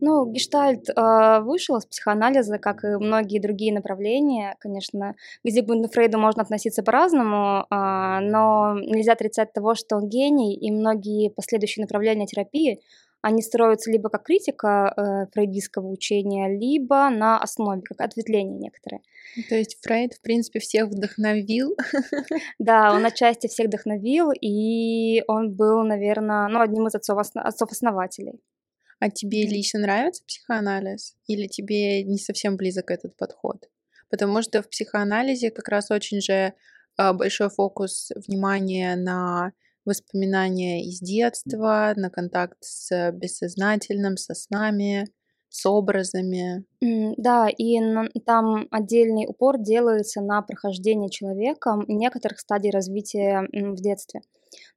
Ну, 0.00 0.30
гештальт 0.30 0.88
э, 0.88 1.40
вышел 1.40 1.76
из 1.76 1.86
психоанализа, 1.86 2.58
как 2.58 2.84
и 2.84 2.96
многие 2.96 3.40
другие 3.40 3.72
направления. 3.72 4.56
Конечно, 4.60 5.14
к 5.44 5.48
Зигмунду 5.48 5.88
Фрейду 5.88 6.18
можно 6.18 6.42
относиться 6.42 6.82
по-разному, 6.82 7.66
э, 7.70 8.20
но 8.20 8.74
нельзя 8.78 9.12
отрицать 9.12 9.52
того, 9.52 9.74
что 9.74 9.96
он 9.96 10.08
гений, 10.08 10.56
и 10.56 10.70
многие 10.70 11.30
последующие 11.30 11.82
направления 11.84 12.26
терапии, 12.26 12.80
они 13.20 13.42
строятся 13.42 13.90
либо 13.90 14.10
как 14.10 14.24
критика 14.24 14.94
э, 14.96 15.26
фрейдистского 15.32 15.88
учения, 15.88 16.56
либо 16.56 17.10
на 17.10 17.38
основе, 17.38 17.82
как 17.82 18.00
ответвление 18.00 18.58
некоторые. 18.58 19.02
То 19.48 19.56
есть 19.56 19.78
Фрейд, 19.82 20.14
в 20.14 20.20
принципе, 20.20 20.60
всех 20.60 20.88
вдохновил. 20.88 21.76
Да, 22.58 22.92
он 22.94 23.04
отчасти 23.06 23.48
всех 23.48 23.66
вдохновил, 23.66 24.30
и 24.30 25.22
он 25.26 25.54
был, 25.54 25.82
наверное, 25.82 26.48
ну, 26.48 26.60
одним 26.60 26.86
из 26.86 26.94
отцов-основателей. 26.94 28.40
А 29.00 29.10
тебе 29.10 29.46
лично 29.46 29.80
нравится 29.80 30.24
психоанализ? 30.26 31.14
Или 31.26 31.46
тебе 31.46 32.02
не 32.02 32.18
совсем 32.18 32.56
близок 32.56 32.90
этот 32.90 33.16
подход? 33.16 33.68
Потому 34.10 34.42
что 34.42 34.62
в 34.62 34.68
психоанализе 34.68 35.50
как 35.50 35.68
раз 35.68 35.90
очень 35.90 36.20
же 36.20 36.54
а, 36.96 37.12
большой 37.12 37.48
фокус 37.50 38.10
внимания 38.26 38.96
на 38.96 39.52
воспоминания 39.84 40.84
из 40.84 41.00
детства, 41.00 41.92
на 41.96 42.10
контакт 42.10 42.58
с 42.60 43.12
бессознательным, 43.12 44.16
со 44.16 44.34
снами, 44.34 45.06
с 45.48 45.64
образами. 45.66 46.64
Да, 47.16 47.48
и 47.48 47.78
там 48.26 48.66
отдельный 48.70 49.26
упор 49.26 49.58
делается 49.58 50.20
на 50.20 50.42
прохождение 50.42 51.10
человеком 51.10 51.84
некоторых 51.88 52.40
стадий 52.40 52.70
развития 52.70 53.48
в 53.52 53.76
детстве. 53.76 54.20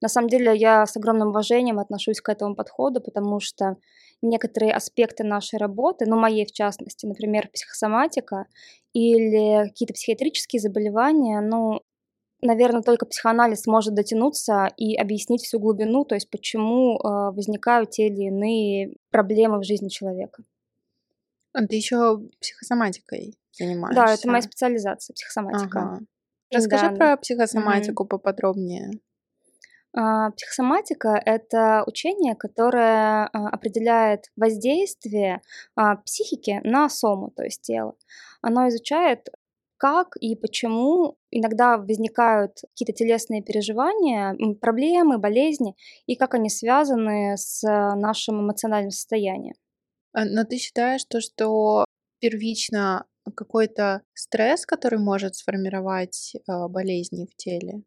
На 0.01 0.08
самом 0.08 0.30
деле 0.30 0.56
я 0.56 0.86
с 0.86 0.96
огромным 0.98 1.30
уважением 1.30 1.80
отношусь 1.80 2.22
к 2.22 2.30
этому 2.30 2.56
подходу, 2.56 3.01
потому 3.01 3.40
что 3.40 3.78
некоторые 4.22 4.74
аспекты 4.74 5.24
нашей 5.24 5.58
работы, 5.58 6.06
ну, 6.06 6.18
моей 6.18 6.46
в 6.46 6.51
частности, 6.51 7.06
например, 7.06 7.50
психосоматика 7.54 8.46
или 8.94 9.68
какие-то 9.70 9.94
психиатрические 9.94 10.60
заболевания, 10.60 11.42
ну, 11.42 11.82
наверное, 12.42 12.82
только 12.82 13.06
психоанализ 13.06 13.66
может 13.68 13.94
дотянуться 13.94 14.70
и 14.78 14.96
объяснить 14.96 15.44
всю 15.44 15.60
глубину, 15.60 16.06
то 16.06 16.16
есть 16.16 16.30
почему 16.30 16.98
э, 16.98 17.32
возникают 17.32 17.92
те 17.92 18.08
или 18.08 18.28
иные 18.28 18.96
проблемы 19.12 19.60
в 19.60 19.63
жизни 19.63 19.90
человека. 19.90 20.44
А 21.54 21.66
ты 21.66 21.75
еще 21.75 22.22
психосоматикой 22.40 23.36
занимаешься? 23.51 24.01
Да, 24.01 24.13
это 24.13 24.28
моя 24.28 24.42
специализация, 24.42 25.13
психосоматика. 25.13 25.80
Ага. 25.80 26.00
Расскажи 26.54 26.90
да. 26.90 26.96
про 26.96 27.18
психосоматику 27.18 28.04
mm-hmm. 28.04 28.08
поподробнее. 28.08 28.92
А, 29.94 30.32
психосоматика— 30.32 31.22
это 31.26 31.84
учение, 31.86 32.36
которое 32.36 33.26
а, 33.26 33.50
определяет 33.50 34.26
воздействие 34.38 35.42
а, 35.76 35.98
психики 35.98 36.62
на 36.64 36.90
сому, 36.90 37.32
то 37.32 37.44
есть 37.44 37.62
тело. 37.62 37.96
Оно 38.42 38.70
изучает, 38.70 39.28
как 39.78 40.16
и 40.18 40.36
почему 40.36 41.18
иногда 41.30 41.78
возникают 41.78 42.60
какие-то 42.70 42.94
телесные 42.94 43.42
переживания, 43.42 44.38
проблемы, 44.62 45.18
болезни, 45.18 45.76
и 46.06 46.16
как 46.16 46.36
они 46.36 46.50
связаны 46.50 47.36
с 47.36 47.62
нашим 47.64 48.42
эмоциональным 48.42 48.92
состоянием. 48.92 49.56
Но 50.14 50.44
ты 50.46 50.58
считаешь 50.58 51.04
то, 51.06 51.20
что 51.20 51.86
первично 52.20 53.06
какой-то 53.36 54.04
стресс, 54.14 54.66
который 54.66 55.00
может 55.00 55.36
сформировать 55.36 56.34
болезни 56.48 57.26
в 57.26 57.36
теле? 57.36 57.82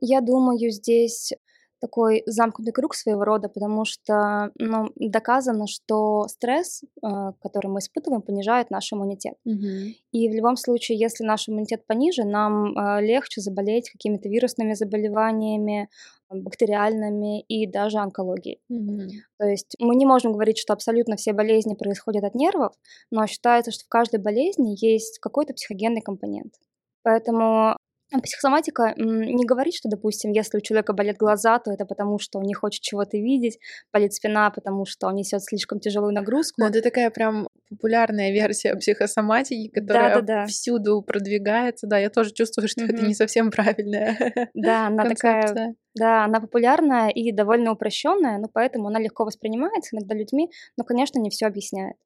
Я 0.00 0.20
думаю, 0.20 0.70
здесь 0.70 1.32
такой 1.80 2.22
замкнутый 2.26 2.72
круг 2.72 2.94
своего 2.94 3.24
рода, 3.24 3.48
потому 3.48 3.84
что 3.84 4.50
ну, 4.58 4.90
доказано, 4.96 5.66
что 5.66 6.26
стресс, 6.28 6.82
э, 6.82 7.06
который 7.40 7.68
мы 7.68 7.78
испытываем, 7.78 8.22
понижает 8.22 8.70
наш 8.70 8.92
иммунитет. 8.92 9.34
Угу. 9.44 9.66
И 10.12 10.28
в 10.28 10.34
любом 10.34 10.56
случае, 10.56 10.98
если 10.98 11.24
наш 11.24 11.48
иммунитет 11.48 11.86
понижен, 11.86 12.30
нам 12.30 12.76
э, 12.76 13.00
легче 13.02 13.40
заболеть 13.40 13.90
какими-то 13.90 14.28
вирусными 14.28 14.74
заболеваниями, 14.74 15.88
бактериальными 16.30 17.40
и 17.42 17.66
даже 17.66 17.98
онкологией. 17.98 18.60
Угу. 18.68 19.08
То 19.38 19.46
есть 19.46 19.76
мы 19.78 19.94
не 19.94 20.06
можем 20.06 20.32
говорить, 20.32 20.58
что 20.58 20.72
абсолютно 20.72 21.16
все 21.16 21.32
болезни 21.32 21.74
происходят 21.74 22.24
от 22.24 22.34
нервов, 22.34 22.74
но 23.10 23.26
считается, 23.26 23.70
что 23.70 23.84
в 23.84 23.88
каждой 23.88 24.20
болезни 24.20 24.74
есть 24.78 25.18
какой-то 25.20 25.54
психогенный 25.54 26.00
компонент. 26.00 26.54
Поэтому 27.02 27.76
Психосоматика 28.22 28.94
не 28.96 29.44
говорит, 29.44 29.74
что, 29.74 29.88
допустим, 29.88 30.32
если 30.32 30.56
у 30.56 30.60
человека 30.60 30.94
болят 30.94 31.18
глаза, 31.18 31.58
то 31.58 31.70
это 31.70 31.84
потому, 31.84 32.18
что 32.18 32.38
он 32.38 32.44
не 32.44 32.54
хочет 32.54 32.80
чего-то 32.80 33.18
видеть, 33.18 33.58
болит 33.92 34.14
спина, 34.14 34.50
потому 34.50 34.86
что 34.86 35.08
он 35.08 35.16
несет 35.16 35.42
слишком 35.42 35.78
тяжелую 35.78 36.14
нагрузку. 36.14 36.60
Но 36.60 36.68
это 36.68 36.80
такая 36.80 37.10
прям 37.10 37.48
популярная 37.68 38.32
версия 38.32 38.74
психосоматики, 38.76 39.68
которая 39.68 40.16
да, 40.16 40.20
да, 40.20 40.40
да. 40.40 40.46
всюду 40.46 41.02
продвигается. 41.02 41.86
Да, 41.86 41.98
я 41.98 42.08
тоже 42.08 42.32
чувствую, 42.32 42.68
что 42.68 42.82
mm-hmm. 42.82 42.94
это 42.94 43.06
не 43.06 43.14
совсем 43.14 43.50
правильная. 43.50 44.16
Да, 44.54 44.86
она 44.86 45.04
такая. 45.04 45.74
Да, 45.94 46.24
она 46.24 46.40
популярная 46.40 47.08
и 47.08 47.32
довольно 47.32 47.72
упрощенная, 47.72 48.38
но 48.38 48.48
поэтому 48.52 48.88
она 48.88 48.98
легко 49.00 49.24
воспринимается 49.24 49.96
иногда 49.96 50.14
людьми, 50.14 50.50
но, 50.76 50.84
конечно, 50.84 51.18
не 51.18 51.30
все 51.30 51.46
объясняет. 51.46 51.96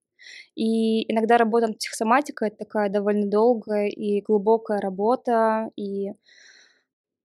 И 0.55 1.11
иногда 1.13 1.39
работа 1.39 1.69
над 1.69 1.79
психосоматикой 1.79 2.49
это 2.49 2.59
такая 2.59 2.89
довольно 2.91 3.27
долгая 3.27 3.89
и 3.89 4.21
глубокая 4.21 4.81
работа, 4.81 5.71
и 5.77 6.13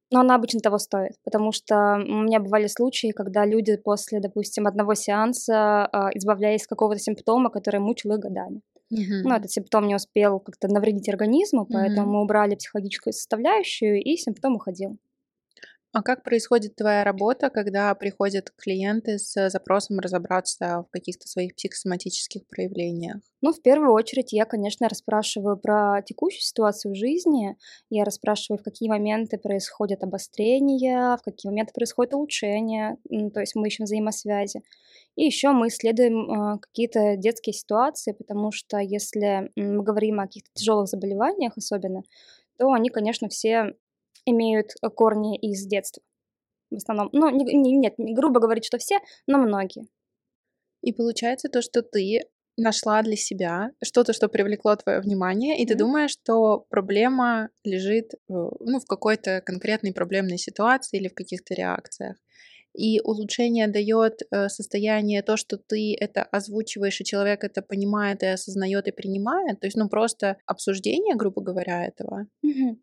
но 0.09 0.21
она 0.21 0.35
обычно 0.35 0.61
того 0.61 0.77
стоит, 0.77 1.17
потому 1.23 1.51
что 1.51 1.95
у 1.95 2.21
меня 2.21 2.39
бывали 2.39 2.67
случаи, 2.67 3.11
когда 3.11 3.45
люди 3.45 3.75
после, 3.75 4.21
допустим, 4.21 4.65
одного 4.65 4.93
сеанса 4.93 5.85
а, 5.85 6.09
избавлялись 6.13 6.61
от 6.61 6.67
какого-то 6.67 6.99
симптома, 6.99 7.49
который 7.49 7.81
мучил 7.81 8.13
их 8.13 8.19
годами. 8.19 8.61
Мгм. 8.89 9.23
Ну, 9.23 9.35
этот 9.35 9.51
симптом 9.51 9.85
не 9.85 9.95
успел 9.95 10.39
как-то 10.39 10.69
навредить 10.69 11.09
организму, 11.09 11.65
поэтому 11.69 12.07
Мгм. 12.07 12.15
мы 12.15 12.21
убрали 12.23 12.55
психологическую 12.55 13.11
составляющую, 13.11 14.01
и 14.01 14.15
симптом 14.15 14.55
уходил. 14.55 14.97
А 15.91 16.01
как 16.01 16.23
происходит 16.23 16.77
твоя 16.77 17.03
работа, 17.03 17.49
когда 17.49 17.93
приходят 17.93 18.51
клиенты 18.55 19.19
с 19.19 19.49
запросом 19.49 19.99
разобраться 19.99 20.85
в 20.87 20.91
каких-то 20.91 21.27
своих 21.27 21.55
психосоматических 21.55 22.47
проявлениях? 22.47 23.17
Ну, 23.41 23.53
в 23.53 23.61
первую 23.61 23.93
очередь, 23.93 24.33
я, 24.33 24.45
конечно, 24.45 24.89
расспрашиваю 24.89 25.57
про 25.57 26.01
текущую 26.03 26.41
ситуацию 26.41 26.93
в 26.93 26.95
жизни. 26.97 27.55
Я 27.89 28.03
расспрашиваю, 28.03 28.59
в 28.59 28.63
какие 28.63 28.89
моменты 28.89 29.37
происходят 29.37 30.03
обострения, 30.03 31.15
в 31.17 31.21
какие 31.21 31.51
моменты 31.51 31.71
происходит 31.73 32.15
улучшение. 32.15 32.97
М, 33.11 33.29
То 33.29 33.41
есть 33.41 33.53
мы 33.55 33.67
ищем 33.67 33.85
взаимосвязи. 33.85 34.63
И 35.15 35.25
еще 35.25 35.51
мы 35.51 35.69
исследуем 35.69 36.31
а, 36.31 36.59
какие-то 36.59 37.17
детские 37.17 37.53
ситуации, 37.53 38.13
потому 38.13 38.51
что 38.51 38.77
если 38.79 39.51
мы 39.55 39.83
говорим 39.83 40.19
о 40.19 40.27
каких-то 40.27 40.49
тяжелых 40.53 40.87
заболеваниях 40.87 41.53
особенно, 41.57 42.03
то 42.57 42.71
они, 42.71 42.89
конечно, 42.89 43.29
все 43.29 43.73
имеют 44.29 44.73
корни 44.95 45.37
из 45.37 45.65
детства 45.65 46.03
в 46.71 46.75
основном. 46.75 47.09
Ну, 47.13 47.29
не- 47.29 47.45
не- 47.55 47.77
нет, 47.77 47.97
не 47.97 48.13
грубо 48.13 48.39
говорить, 48.39 48.65
что 48.65 48.77
все, 48.77 48.99
но 49.27 49.37
многие. 49.37 49.87
И 50.81 50.93
получается 50.93 51.49
то, 51.49 51.61
что 51.61 51.81
ты 51.81 52.21
нашла 52.57 53.01
для 53.03 53.15
себя 53.15 53.71
что-то, 53.83 54.13
что 54.13 54.29
привлекло 54.29 54.75
твое 54.75 54.99
внимание, 54.99 55.57
и 55.61 55.65
ты 55.65 55.73
Мгм. 55.73 55.79
думаешь, 55.79 56.11
что 56.11 56.65
проблема 56.69 57.49
лежит 57.63 58.13
э, 58.13 58.17
ну, 58.29 58.79
в 58.79 58.85
какой-то 58.85 59.41
конкретной 59.41 59.93
проблемной 59.93 60.37
ситуации 60.37 60.97
или 60.97 61.07
в 61.07 61.13
каких-то 61.13 61.53
реакциях. 61.53 62.17
И 62.77 63.01
улучшение 63.03 63.67
дает 63.67 64.21
э, 64.31 64.49
состояние 64.49 65.23
то, 65.23 65.37
что 65.37 65.57
ты 65.57 65.95
это 65.99 66.23
озвучиваешь, 66.23 67.01
и 67.01 67.05
человек 67.05 67.43
это 67.43 67.61
понимает 67.61 68.23
и 68.23 68.27
осознает 68.27 68.87
и 68.87 68.91
принимает. 68.91 69.59
То 69.59 69.67
есть, 69.67 69.77
ну, 69.77 69.89
просто 69.89 70.37
обсуждение, 70.45 71.15
грубо 71.15 71.41
говоря, 71.41 71.85
этого. 71.85 72.27
Мгм. 72.43 72.79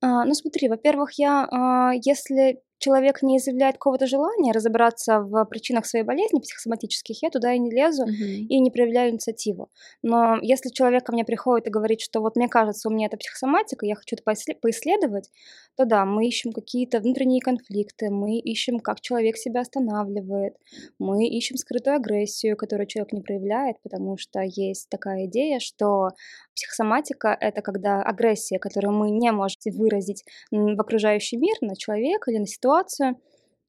А, 0.00 0.24
ну 0.24 0.34
смотри, 0.34 0.68
во-первых, 0.68 1.18
я, 1.18 1.46
а, 1.50 1.92
если 1.94 2.62
человек 2.78 3.22
не 3.22 3.38
изъявляет 3.38 3.76
какого-то 3.76 4.06
желания 4.06 4.52
разобраться 4.52 5.20
в 5.20 5.44
причинах 5.46 5.86
своей 5.86 6.04
болезни 6.04 6.40
психосоматических, 6.40 7.22
я 7.22 7.30
туда 7.30 7.52
и 7.54 7.58
не 7.58 7.70
лезу 7.70 8.04
Мгм. 8.04 8.46
и 8.48 8.60
не 8.60 8.70
проявляю 8.70 9.10
инициативу. 9.12 9.70
Но 10.02 10.38
если 10.42 10.68
человек 10.70 11.04
ко 11.04 11.12
мне 11.12 11.24
приходит 11.24 11.66
и 11.66 11.70
говорит, 11.70 12.00
что 12.00 12.20
вот 12.20 12.36
мне 12.36 12.48
кажется, 12.48 12.88
у 12.88 12.92
меня 12.92 13.06
это 13.06 13.16
психосоматика, 13.16 13.86
я 13.86 13.94
хочу 13.94 14.16
это 14.16 14.22
поиссле- 14.24 14.56
поисследовать, 14.60 15.30
то 15.76 15.84
да, 15.86 16.04
мы 16.04 16.26
ищем 16.28 16.52
какие-то 16.52 17.00
внутренние 17.00 17.40
конфликты, 17.40 18.10
мы 18.10 18.38
ищем, 18.38 18.78
как 18.78 19.00
человек 19.00 19.36
себя 19.36 19.60
останавливает, 19.62 20.54
мы 20.98 21.26
ищем 21.26 21.56
скрытую 21.56 21.96
агрессию, 21.96 22.56
которую 22.56 22.86
человек 22.86 23.12
не 23.12 23.22
проявляет, 23.22 23.76
потому 23.82 24.16
что 24.16 24.40
есть 24.40 24.88
такая 24.88 25.26
идея, 25.26 25.58
что 25.58 26.10
психосоматика— 26.54 27.36
это 27.40 27.62
когда 27.62 28.02
агрессия, 28.02 28.58
которую 28.58 28.94
мы 28.94 29.10
не 29.10 29.30
можем 29.32 29.60
выразить 29.72 30.24
в 30.50 30.80
окружающий 30.80 31.36
мир, 31.36 31.56
на 31.60 31.76
человека 31.76 32.30
или 32.30 32.38
на 32.38 32.46
ситуацию, 32.46 33.16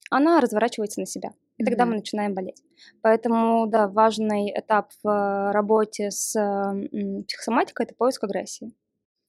она 0.10 0.40
разворачивается 0.40 1.00
на 1.00 1.06
себя. 1.06 1.32
И 1.58 1.64
тогда 1.64 1.86
мы 1.86 1.96
начинаем 1.96 2.34
болеть. 2.34 2.62
Поэтому, 3.02 3.66
да, 3.68 3.88
важный 3.88 4.52
этап 4.54 4.92
в 5.04 5.08
э, 5.08 5.52
работе 5.52 6.12
с 6.12 6.36
м, 6.36 7.24
психосоматикой– 7.24 7.86
это 7.86 7.96
поиск 7.96 8.24
агрессии. 8.24 8.74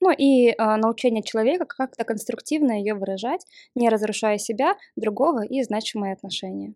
Ну 0.01 0.11
и 0.11 0.55
а, 0.59 0.77
научение 0.77 1.23
человека 1.23 1.65
как-то 1.65 2.05
конструктивно 2.05 2.73
ее 2.73 2.95
выражать, 2.95 3.47
не 3.75 3.89
разрушая 3.89 4.39
себя, 4.39 4.77
другого 4.95 5.45
и 5.45 5.63
значимые 5.63 6.13
отношения. 6.13 6.75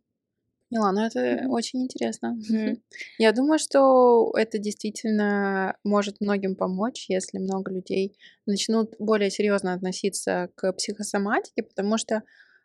Поняла, 0.70 0.92
ну 0.92 1.04
это 1.04 1.42
Мгм. 1.42 1.48
очень 1.48 1.82
интересно. 1.82 2.38
Мгм. 2.48 2.82
Я 3.18 3.32
думаю, 3.32 3.58
что 3.58 4.32
это 4.36 4.58
действительно 4.58 5.76
может 5.84 6.20
многим 6.20 6.54
помочь, 6.54 7.06
если 7.08 7.38
много 7.38 7.72
людей 7.72 8.16
начнут 8.46 8.94
более 9.00 9.30
серьезно 9.30 9.74
относиться 9.74 10.48
к 10.54 10.72
психосоматике, 10.74 11.64
потому 11.64 11.98
что 11.98 12.22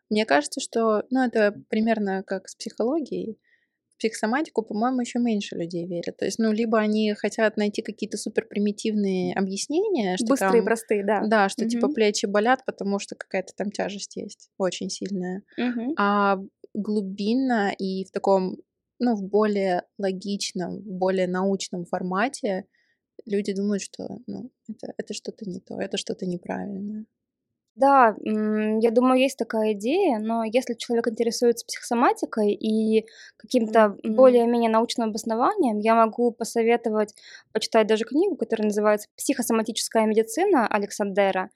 мне 0.09 0.25
кажется, 0.25 0.59
что, 0.61 1.03
ну, 1.09 1.23
это 1.25 1.55
примерно 1.69 2.21
как 2.23 2.47
с 2.47 2.55
психологией. 2.55 3.39
В 3.89 3.97
психосоматику, 3.99 4.61
по-моему, 4.63 5.01
еще 5.01 5.19
меньше 5.19 5.55
людей 5.55 5.87
верят. 5.87 6.17
То 6.17 6.25
есть, 6.25 6.39
ну, 6.39 6.51
либо 6.51 6.79
они 6.79 7.13
хотят 7.15 7.57
найти 7.57 7.81
какие-то 7.81 8.17
супер 8.17 8.45
примитивные 8.47 9.33
объяснения, 9.35 10.17
что 10.17 10.33
Быстрые 10.33 10.61
там, 10.61 10.63
простые, 10.63 11.03
да. 11.05 11.29
да, 11.29 11.49
что 11.49 11.65
типа 11.65 11.87
Мгм. 11.87 11.95
плечи 11.95 12.25
болят, 12.27 12.65
потому 12.65 12.99
что 12.99 13.15
какая-то 13.15 13.53
там 13.55 13.71
тяжесть 13.71 14.17
есть 14.17 14.49
очень 14.57 14.89
сильная. 14.89 15.43
Мгм. 15.57 15.97
А 15.97 16.39
глубинно 16.75 17.73
и 17.77 18.05
в 18.05 18.11
таком, 18.11 18.57
ну, 18.99 19.15
в 19.15 19.23
более 19.23 19.83
логичном, 19.97 20.81
более 20.81 21.27
научном 21.27 21.85
формате 21.85 22.65
люди 23.25 23.53
думают, 23.53 23.83
что, 23.83 24.19
ну, 24.27 24.51
это, 24.69 24.93
это 24.97 25.13
что-то 25.13 25.49
не 25.49 25.59
то, 25.61 25.79
это 25.81 25.97
что-то 25.97 26.25
неправильное. 26.27 27.05
Да, 27.75 28.15
я 28.23 28.89
думаю, 28.91 29.19
есть 29.19 29.37
такая 29.37 29.73
идея, 29.73 30.17
но 30.19 30.45
если 30.45 30.75
человек 30.75 31.09
интересуется 31.09 31.65
психосоматикой 31.65 32.53
и 32.53 33.05
каким-то 33.35 33.97
Мгм. 34.03 34.15
более-менее 34.15 34.69
научным 34.69 35.09
обоснованием, 35.09 35.79
я 35.79 35.93
могу 35.95 36.31
посоветовать 36.31 37.13
почитать 37.51 37.87
даже 37.87 38.05
книгу, 38.05 38.37
которая 38.37 38.67
называется 38.67 39.09
«Психосоматическая 39.17 40.05
медицина» 40.05 40.67
Александера. 40.67 41.49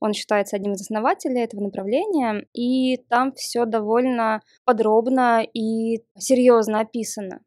Он 0.00 0.12
считается 0.12 0.56
одним 0.56 0.72
из 0.72 0.82
основателей 0.82 1.40
этого 1.42 1.62
направления, 1.62 2.46
и 2.52 2.98
там 3.08 3.32
все 3.34 3.64
довольно 3.64 4.42
подробно 4.64 5.42
и 5.42 6.04
серьезно 6.18 6.80
описано. 6.80 7.40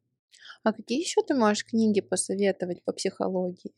А 0.63 0.73
какие 0.73 0.99
еще 0.99 1.21
ты 1.21 1.35
можешь 1.35 1.65
книги 1.65 2.01
посоветовать 2.01 2.83
по 2.83 2.91
психологии? 2.93 3.73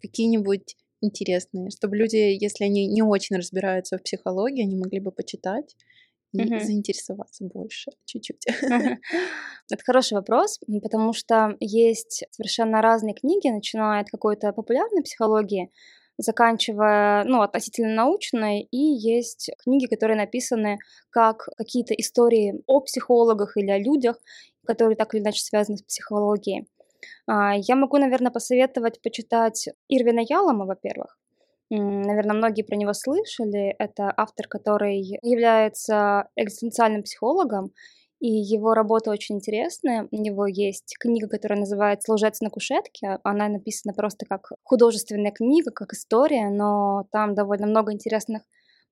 Какие-нибудь 0.00 0.76
интересные, 1.00 1.70
чтобы 1.70 1.96
люди, 1.96 2.16
если 2.16 2.64
они 2.64 2.86
не 2.88 3.02
очень 3.02 3.36
разбираются 3.36 3.98
в 3.98 4.02
психологии, 4.02 4.62
они 4.64 4.76
могли 4.76 5.00
бы 5.00 5.12
почитать 5.12 5.76
и 6.32 6.42
Мгм. 6.44 6.58
заинтересоваться 6.58 7.44
больше 7.44 7.92
чуть-чуть. 8.06 8.44
Это 9.70 9.82
хороший 9.84 10.14
вопрос, 10.14 10.58
потому 10.82 11.12
что 11.12 11.56
есть 11.60 12.24
совершенно 12.30 12.82
разные 12.82 13.14
книги, 13.14 13.48
начиная 13.48 14.00
от 14.02 14.10
какой-то 14.10 14.52
популярной 14.52 15.02
психологии, 15.02 15.70
заканчивая, 16.18 17.24
ну, 17.24 17.42
относительно 17.42 17.94
научной, 17.94 18.60
и 18.62 18.76
есть 18.76 19.50
книги, 19.62 19.86
которые 19.86 20.16
написаны 20.16 20.78
как 21.10 21.48
какие-то 21.56 21.94
истории 21.94 22.62
о 22.66 22.80
психологах 22.80 23.56
или 23.56 23.70
о 23.70 23.78
людях, 23.78 24.20
которые 24.66 24.96
так 24.96 25.14
или 25.14 25.22
иначе 25.22 25.42
связаны 25.42 25.78
с 25.78 25.82
психологией. 25.82 26.66
А, 27.26 27.54
Я 27.56 27.76
могу, 27.76 27.98
наверное, 27.98 28.32
посоветовать 28.32 29.00
почитать 29.02 29.68
Ирвина 29.88 30.20
Ялома, 30.20 30.66
во-первых. 30.66 31.18
Наверное, 31.70 32.36
многие 32.36 32.62
про 32.62 32.76
него 32.76 32.92
слышали. 32.92 33.74
Это 33.78 34.12
автор, 34.16 34.46
который 34.48 34.98
является 35.22 36.28
экзистенциальным 36.36 37.02
психологом, 37.02 37.72
и 38.24 38.28
его 38.28 38.72
работа 38.72 39.10
очень 39.10 39.34
интересная. 39.34 40.08
У 40.10 40.16
него 40.16 40.46
есть 40.46 40.96
книга, 40.98 41.28
которая 41.28 41.58
называется 41.58 42.10
«Лжец 42.10 42.40
на 42.40 42.48
кушетке». 42.48 43.18
Она 43.22 43.48
написана 43.48 43.92
просто 43.92 44.24
как 44.24 44.52
художественная 44.62 45.30
книга, 45.30 45.70
как 45.70 45.92
история, 45.92 46.48
но 46.48 47.04
там 47.12 47.34
довольно 47.34 47.66
много 47.66 47.92
интересных 47.92 48.40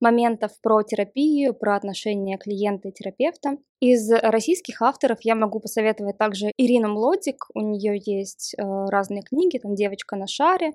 моментов 0.00 0.50
про 0.60 0.82
терапию, 0.82 1.54
про 1.54 1.76
отношения 1.76 2.36
клиента 2.36 2.88
и 2.88 2.92
терапевта. 2.92 3.56
Из 3.80 4.10
российских 4.10 4.82
авторов 4.82 5.20
я 5.22 5.34
могу 5.34 5.60
посоветовать 5.60 6.18
также 6.18 6.52
Ирину 6.58 6.88
Млодик. 6.88 7.46
У 7.54 7.60
нее 7.60 8.02
есть 8.04 8.54
э, 8.58 8.62
разные 8.62 9.22
книги, 9.22 9.56
там 9.56 9.74
«Девочка 9.74 10.14
на 10.16 10.26
шаре», 10.26 10.72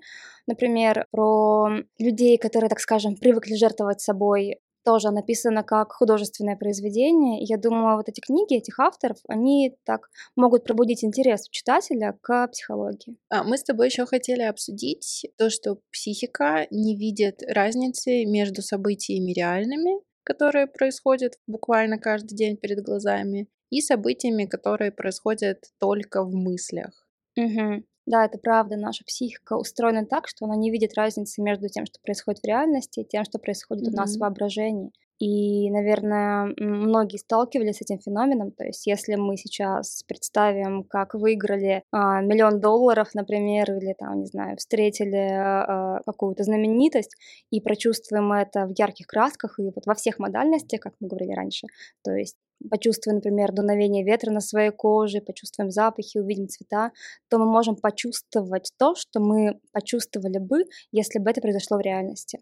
например, 0.47 1.05
про 1.11 1.69
людей, 1.99 2.39
которые, 2.39 2.69
так 2.69 2.79
скажем, 2.79 3.17
привыкли 3.17 3.53
жертвовать 3.53 4.01
собой 4.01 4.61
тоже 4.87 5.11
написано 5.11 5.63
как 5.63 5.91
художественное 5.91 6.55
произведение. 6.55 7.41
И 7.41 7.45
я 7.45 7.57
думаю, 7.57 7.97
вот 7.97 8.07
эти 8.07 8.21
книги 8.21 8.55
этих 8.55 8.79
авторов, 8.79 9.17
они 9.27 9.75
так 9.83 10.09
могут 10.37 10.63
пробудить 10.63 11.03
интерес 11.03 11.49
у 11.49 11.51
читателя 11.51 12.17
к 12.21 12.47
психологии. 12.47 13.17
А, 13.29 13.43
Мы 13.43 13.57
с 13.57 13.63
тобой 13.63 13.87
еще 13.87 14.05
хотели 14.05 14.43
обсудить 14.43 15.25
то, 15.37 15.49
что 15.49 15.79
психика 15.91 16.67
не 16.71 16.95
видит 16.95 17.43
разницы 17.45 18.23
между 18.23 18.61
событиями 18.61 19.33
реальными, 19.33 19.99
которые 20.23 20.67
происходят 20.67 21.33
буквально 21.47 21.99
каждый 21.99 22.37
день 22.37 22.55
перед 22.55 22.81
глазами, 22.81 23.49
и 23.69 23.81
событиями, 23.81 24.45
которые 24.45 24.91
происходят 24.93 25.65
только 25.81 26.23
в 26.23 26.33
мыслях. 26.33 27.09
Мгм. 27.35 27.83
Да, 28.07 28.25
это 28.25 28.37
правда. 28.37 28.77
Наша 28.77 29.03
психика 29.03 29.57
устроена 29.57 30.05
так, 30.05 30.29
что 30.29 30.45
она 30.45 30.55
не 30.55 30.71
видит 30.71 30.93
разницы 30.95 31.41
между 31.41 31.67
тем, 31.67 31.85
что 31.85 31.99
происходит 32.01 32.39
в 32.41 32.47
реальности, 32.47 33.01
и 33.01 33.05
тем, 33.05 33.25
что 33.25 33.37
происходит 33.37 33.89
у 33.89 33.91
нас 33.91 34.15
в 34.15 34.19
воображении. 34.19 34.93
И, 35.19 35.71
наверное, 35.71 36.53
многие 36.57 37.17
сталкивались 37.17 37.77
с 37.77 37.81
этим 37.81 37.99
феноменом. 37.99 38.51
То 38.51 38.65
есть, 38.65 38.85
если 38.85 39.15
мы 39.15 39.35
сейчас 39.35 40.03
представим, 40.07 40.83
как 40.83 41.15
выиграли 41.15 41.83
а, 41.91 42.21
миллион 42.21 42.59
долларов, 42.59 43.09
например, 43.15 43.71
или 43.71 43.93
там, 43.97 44.19
не 44.19 44.27
знаю, 44.27 44.57
встретили 44.57 45.29
а, 45.31 46.01
какую-то 46.05 46.43
знаменитость 46.43 47.15
и 47.49 47.59
прочувствуем 47.61 48.31
это 48.31 48.67
в 48.67 48.77
ярких 48.77 49.07
красках 49.07 49.59
и 49.59 49.63
вот 49.63 49.85
во 49.87 49.95
всех 49.95 50.19
модальностях, 50.19 50.81
как 50.81 50.93
мы 50.99 51.07
говорили 51.07 51.33
раньше, 51.33 51.67
то 52.03 52.11
есть 52.11 52.35
почувствуем, 52.69 53.17
например, 53.17 53.51
дуновение 53.51 54.03
ветра 54.03 54.31
на 54.31 54.39
своей 54.39 54.71
коже, 54.71 55.21
почувствуем 55.21 55.71
запахи, 55.71 56.17
увидим 56.17 56.47
цвета, 56.47 56.91
то 57.29 57.37
мы 57.37 57.45
можем 57.45 57.75
почувствовать 57.75 58.71
то, 58.77 58.95
что 58.95 59.19
мы 59.19 59.59
почувствовали 59.71 60.39
бы, 60.39 60.63
если 60.91 61.19
бы 61.19 61.29
это 61.29 61.41
произошло 61.41 61.77
в 61.77 61.81
реальности. 61.81 62.39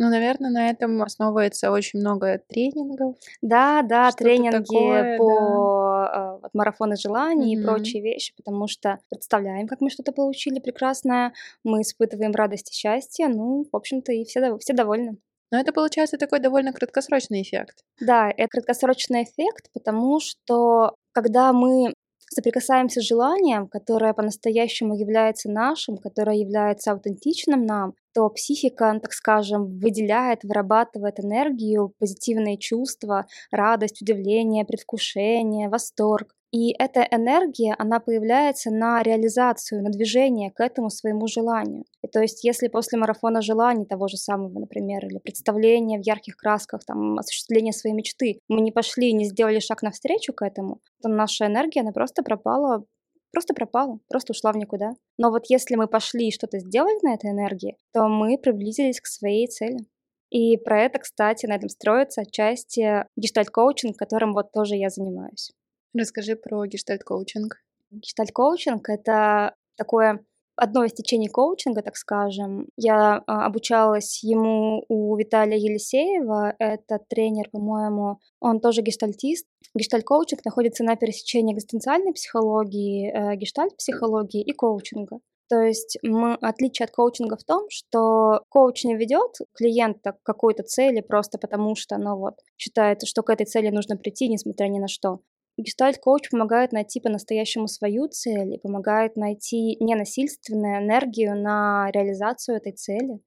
Ну, 0.00 0.08
наверное, 0.08 0.48
на 0.48 0.70
этом 0.70 1.02
основывается 1.02 1.70
очень 1.70 2.00
много 2.00 2.40
тренингов. 2.48 3.16
Да, 3.42 3.82
да, 3.82 4.10
тренинги 4.12 4.56
такое, 4.56 5.18
по 5.18 6.08
да. 6.10 6.38
вот, 6.40 6.54
марафону 6.54 6.96
желаний 6.96 7.54
угу. 7.54 7.60
и 7.60 7.64
прочие 7.66 8.02
вещи, 8.02 8.32
потому 8.34 8.66
что 8.66 8.98
представляем, 9.10 9.68
как 9.68 9.82
мы 9.82 9.90
что-то 9.90 10.12
получили 10.12 10.58
прекрасное, 10.58 11.34
мы 11.64 11.82
испытываем 11.82 12.32
радость 12.32 12.70
и 12.70 12.74
счастье, 12.74 13.28
ну, 13.28 13.66
в 13.70 13.76
общем-то, 13.76 14.10
и 14.12 14.24
все, 14.24 14.56
все 14.56 14.72
довольны. 14.72 15.18
Но 15.52 15.60
это 15.60 15.70
получается 15.70 16.16
такой 16.16 16.38
довольно 16.40 16.72
краткосрочный 16.72 17.42
эффект. 17.42 17.84
Да, 18.00 18.30
это 18.34 18.48
краткосрочный 18.48 19.24
эффект, 19.24 19.68
потому 19.74 20.18
что 20.18 20.94
когда 21.12 21.52
мы 21.52 21.92
соприкасаемся 22.32 23.00
с 23.00 23.04
желанием, 23.06 23.66
которое 23.68 24.14
по-настоящему 24.14 24.94
является 24.94 25.50
нашим, 25.50 25.98
которое 25.98 26.36
является 26.36 26.92
аутентичным 26.92 27.66
нам, 27.66 27.94
то 28.14 28.28
психика, 28.30 28.98
так 29.02 29.12
скажем, 29.12 29.78
выделяет, 29.78 30.44
вырабатывает 30.44 31.20
энергию, 31.20 31.92
позитивные 31.98 32.56
чувства, 32.56 33.26
радость, 33.50 34.00
удивление, 34.02 34.64
предвкушение, 34.64 35.68
восторг. 35.68 36.34
И 36.52 36.72
эта 36.76 37.06
энергия, 37.10 37.76
она 37.78 38.00
появляется 38.00 38.70
на 38.70 39.02
реализацию, 39.02 39.82
на 39.82 39.90
движение 39.90 40.50
к 40.50 40.60
этому 40.60 40.90
своему 40.90 41.28
желанию. 41.28 41.84
И 42.02 42.08
то 42.08 42.20
есть, 42.20 42.42
если 42.42 42.66
после 42.66 42.98
марафона 42.98 43.40
желаний 43.40 43.86
того 43.86 44.08
же 44.08 44.16
самого, 44.16 44.58
например, 44.58 45.06
или 45.06 45.18
представления 45.18 45.98
в 45.98 46.04
ярких 46.04 46.36
красках, 46.36 46.84
там, 46.84 47.18
осуществления 47.18 47.72
своей 47.72 47.94
мечты, 47.94 48.40
мы 48.48 48.62
не 48.62 48.72
пошли, 48.72 49.12
не 49.12 49.26
сделали 49.26 49.60
шаг 49.60 49.82
навстречу 49.82 50.32
к 50.32 50.44
этому, 50.44 50.80
то 51.02 51.08
наша 51.08 51.46
энергия, 51.46 51.82
она 51.82 51.92
просто 51.92 52.22
пропала 52.22 52.84
просто 53.32 53.54
пропала, 53.54 54.00
просто 54.08 54.32
ушла 54.32 54.52
в 54.52 54.56
никуда. 54.56 54.90
Но 55.16 55.30
вот 55.30 55.44
если 55.48 55.76
мы 55.76 55.86
пошли 55.86 56.28
и 56.28 56.32
что-то 56.32 56.58
сделали 56.58 56.98
на 57.02 57.14
этой 57.14 57.30
энергии, 57.30 57.76
то 57.92 58.08
мы 58.08 58.36
приблизились 58.38 59.00
к 59.00 59.06
своей 59.06 59.46
цели. 59.46 59.86
И 60.30 60.56
про 60.56 60.82
это, 60.82 60.98
кстати, 60.98 61.46
на 61.46 61.54
этом 61.54 61.68
строится 61.68 62.22
отчасти 62.22 63.04
гештальт-коучинг, 63.16 63.96
которым 63.96 64.32
вот 64.32 64.52
тоже 64.52 64.74
я 64.76 64.88
занимаюсь. 64.88 65.50
Расскажи 65.94 66.36
про 66.36 66.66
гештальт-коучинг. 66.66 67.56
Гештальт-коучинг— 67.90 68.88
это 68.88 69.54
такое 69.76 70.24
одно 70.60 70.84
из 70.84 70.92
течений 70.92 71.28
коучинга, 71.28 71.82
так 71.82 71.96
скажем. 71.96 72.68
Я 72.76 73.22
а, 73.26 73.46
обучалась 73.46 74.22
ему 74.22 74.84
у 74.88 75.16
Виталия 75.16 75.56
Елисеева, 75.56 76.54
это 76.58 76.98
тренер, 77.08 77.48
по-моему, 77.50 78.18
он 78.40 78.60
тоже 78.60 78.82
гештальтист. 78.82 79.46
Гештальт-коучинг 79.74 80.44
находится 80.44 80.84
на 80.84 80.96
пересечении 80.96 81.54
экзистенциальной 81.54 82.12
психологии, 82.12 83.10
э, 83.10 83.36
гештальт-психологии 83.36 84.42
и 84.42 84.52
коучинга. 84.52 85.20
То 85.48 85.60
есть 85.60 85.98
мы, 86.02 86.34
отличие 86.34 86.84
от 86.84 86.92
коучинга 86.92 87.36
в 87.36 87.42
том, 87.42 87.66
что 87.70 88.44
коуч 88.50 88.84
не 88.84 88.94
ведет 88.94 89.38
клиента 89.54 90.12
к 90.12 90.22
какой-то 90.22 90.62
цели 90.62 91.00
просто 91.00 91.38
потому, 91.38 91.74
что 91.74 91.98
ну 91.98 92.16
вот, 92.16 92.34
считает, 92.56 93.02
что 93.04 93.22
к 93.22 93.30
этой 93.30 93.46
цели 93.46 93.70
нужно 93.70 93.96
прийти, 93.96 94.28
несмотря 94.28 94.68
ни 94.68 94.78
на 94.78 94.86
что. 94.86 95.20
Гештальт-коуч 95.56 96.30
помогает 96.30 96.72
найти 96.72 97.00
по-настоящему 97.00 97.68
свою 97.68 98.08
цель 98.08 98.54
и 98.54 98.58
помогает 98.58 99.16
найти 99.16 99.76
ненасильственную 99.80 100.82
энергию 100.82 101.36
на 101.36 101.90
реализацию 101.92 102.56
этой 102.56 102.72
цели 102.72 103.20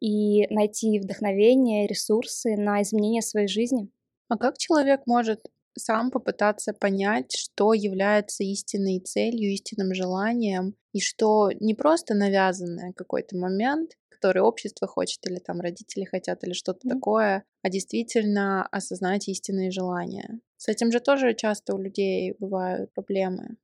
и 0.00 0.46
найти 0.52 0.98
вдохновение, 0.98 1.86
ресурсы 1.86 2.56
на 2.56 2.82
изменение 2.82 3.22
своей 3.22 3.48
жизни. 3.48 3.88
А 4.28 4.36
как 4.36 4.58
человек 4.58 5.02
может 5.06 5.40
сам 5.78 6.10
попытаться 6.10 6.72
понять, 6.72 7.34
что 7.34 7.72
является 7.72 8.44
истинной 8.44 9.00
целью, 9.00 9.52
истинным 9.52 9.94
желанием, 9.94 10.74
и 10.92 11.00
что 11.00 11.50
не 11.60 11.74
просто 11.74 12.14
навязанное 12.14 12.92
какой-то 12.92 13.36
момент, 13.36 13.92
который 14.08 14.42
общество 14.42 14.86
хочет, 14.86 15.26
или 15.26 15.38
там 15.38 15.60
родители 15.60 16.04
хотят, 16.04 16.44
или 16.44 16.52
что-то 16.52 16.86
mm-hmm. 16.86 16.90
такое, 16.90 17.44
а 17.62 17.70
действительно 17.70 18.66
осознать 18.66 19.28
истинные 19.28 19.70
желания. 19.70 20.40
С 20.62 20.68
этим 20.68 20.92
же 20.92 21.00
тоже 21.00 21.34
часто 21.34 21.74
у 21.74 21.78
людей 21.78 22.36
бывают 22.38 22.92
проблемы. 22.94 23.56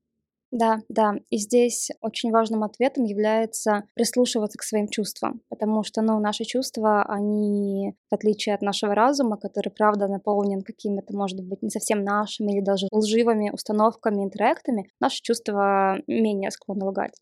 Да, 0.51 0.81
да. 0.89 1.15
И 1.31 1.39
здесь 1.39 1.91
очень 2.01 2.33
важным 2.33 2.65
ответом 2.65 3.05
является 3.05 3.85
прислушиваться 3.95 4.59
к 4.59 4.65
своим 4.65 4.89
чувствам, 4.89 5.41
потому 5.49 5.85
что, 5.85 6.03
ну, 6.03 6.19
наши 6.19 6.43
чувства, 6.45 7.05
они, 7.05 7.95
в 8.11 8.15
отличие 8.17 8.57
от 8.57 8.63
нашего 8.63 8.97
разума, 8.97 9.37
который, 9.37 9.71
правда, 9.71 10.09
наполнен 10.09 10.63
какими-то, 10.63 11.15
может 11.17 11.41
быть, 11.41 11.63
не 11.63 11.71
совсем 11.71 12.03
нашими 12.03 12.51
или 12.51 12.63
даже 12.63 12.89
лживыми 12.91 13.51
установками, 13.51 14.25
интерактами, 14.25 14.91
наши 14.99 15.23
чувства 15.23 15.99
менее 16.09 16.51
склонны 16.51 16.85
лгать. 16.85 17.15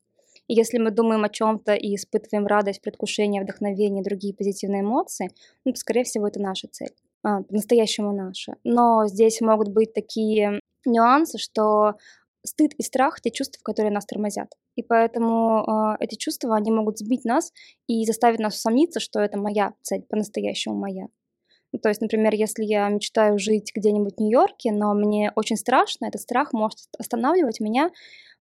И 0.49 0.55
если 0.55 0.79
мы 0.79 0.91
думаем 0.91 1.23
о 1.23 1.29
чем-то 1.29 1.75
и 1.75 1.95
испытываем 1.97 2.47
радость, 2.47 2.81
предвкушение, 2.81 3.43
вдохновение 3.43 4.01
и 4.01 4.05
другие 4.05 4.33
позитивные 4.33 4.81
эмоции, 4.81 5.33
ну, 5.67 5.75
скорее 5.75 6.05
всего, 6.05 6.27
это 6.29 6.41
наша 6.41 6.67
цель, 6.69 6.95
по-настоящему 7.49 8.13
наша. 8.13 8.57
Но 8.65 9.07
здесь 9.07 9.41
могут 9.41 9.69
быть 9.69 9.93
такие 9.93 10.61
нюансы, 10.85 11.39
что 11.39 11.95
стыд 12.45 12.73
и 12.75 12.83
страх— 12.83 13.21
те 13.23 13.31
чувства, 13.31 13.61
которые 13.63 13.93
нас 13.93 14.07
тормозят. 14.07 14.53
И 14.77 14.83
поэтому 14.83 15.65
э, 15.65 15.97
эти 16.01 16.15
чувства, 16.15 16.57
они 16.57 16.71
могут 16.71 16.99
сбить 16.99 17.25
нас 17.25 17.53
и 17.89 18.05
заставить 18.05 18.39
нас 18.39 18.57
усомниться, 18.57 19.01
что 19.01 19.21
это 19.21 19.39
моя 19.39 19.73
цель, 19.83 20.03
по-настоящему 20.03 20.77
моя. 20.77 21.07
Ну, 21.73 21.81
то 21.81 21.89
есть, 21.89 22.01
например, 22.01 22.35
если 22.35 22.65
я 22.65 22.89
мечтаю 22.89 23.39
жить 23.39 23.73
где-нибудь 23.75 24.17
в 24.17 24.21
Нью-Йорке, 24.21 24.73
но 24.73 24.95
мне 24.95 25.33
очень 25.35 25.57
страшно, 25.57 26.07
этот 26.07 26.21
страх 26.21 26.53
может 26.53 26.79
останавливать 26.99 27.61
меня 27.61 27.91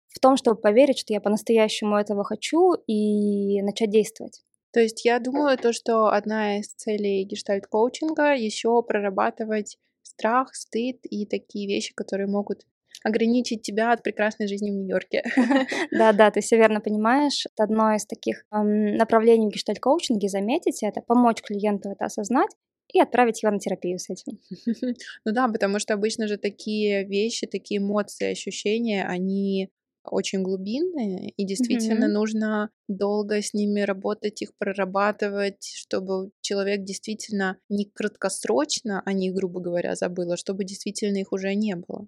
в 0.07 0.19
том, 0.19 0.37
чтобы 0.37 0.61
поверить, 0.61 0.99
что 0.99 1.13
я 1.13 1.19
по-настоящему 1.19 1.97
этого 1.97 2.23
хочу 2.23 2.73
и 2.87 3.61
начать 3.61 3.89
действовать. 3.89 4.43
То 4.75 4.81
есть 4.81 5.05
я 5.05 5.19
думаю, 5.19 5.57
то, 5.57 5.71
что 5.71 6.07
одна 6.07 6.59
из 6.59 6.67
целей 6.73 7.23
гештальт-коучинга 7.23 8.33
еще 8.33 8.83
прорабатывать 8.83 9.77
страх, 10.01 10.53
стыд 10.53 10.97
и 11.03 11.25
такие 11.25 11.65
вещи, 11.65 11.93
которые 11.95 12.27
могут 12.27 12.63
ограничить 13.01 13.61
тебя 13.61 13.93
от 13.93 14.03
прекрасной 14.03 14.47
жизни 14.47 14.71
в 14.71 14.73
Нью-Йорке. 14.73 15.23
Да, 15.91 16.11
да, 16.11 16.29
ты 16.29 16.41
все 16.41 16.57
верно 16.57 16.81
понимаешь. 16.81 17.45
Это 17.53 17.63
одно 17.63 17.95
из 17.95 18.05
таких 18.05 18.43
направлений 18.51 19.47
в 19.47 19.53
гештальт-коучинге, 19.53 20.27
заметите, 20.27 20.87
это 20.87 20.99
помочь 20.99 21.41
клиенту 21.41 21.91
это 21.91 22.03
осознать 22.03 22.51
и 22.91 22.99
отправить 22.99 23.43
его 23.43 23.53
на 23.53 23.59
терапию 23.59 23.97
с 23.97 24.09
этим. 24.09 24.39
Ну 25.23 25.31
да, 25.31 25.47
потому 25.47 25.79
что 25.79 25.93
обычно 25.93 26.27
же 26.27 26.35
такие 26.35 27.05
вещи, 27.05 27.47
такие 27.47 27.79
эмоции, 27.79 28.29
ощущения, 28.29 29.05
они 29.05 29.69
очень 30.11 30.43
глубинные, 30.43 31.29
и 31.29 31.45
действительно 31.45 32.05
mm-hmm. 32.05 32.19
нужно 32.19 32.69
долго 32.87 33.41
с 33.41 33.53
ними 33.53 33.81
работать, 33.81 34.41
их 34.41 34.55
прорабатывать, 34.57 35.63
чтобы 35.63 36.31
человек 36.41 36.83
действительно 36.83 37.57
не 37.69 37.85
краткосрочно 37.85 39.01
о 39.05 39.13
них, 39.13 39.33
грубо 39.33 39.59
говоря, 39.59 39.95
забыл, 39.95 40.31
а 40.31 40.37
чтобы 40.37 40.63
действительно 40.63 41.17
их 41.17 41.31
уже 41.31 41.53
не 41.55 41.75
было. 41.75 42.07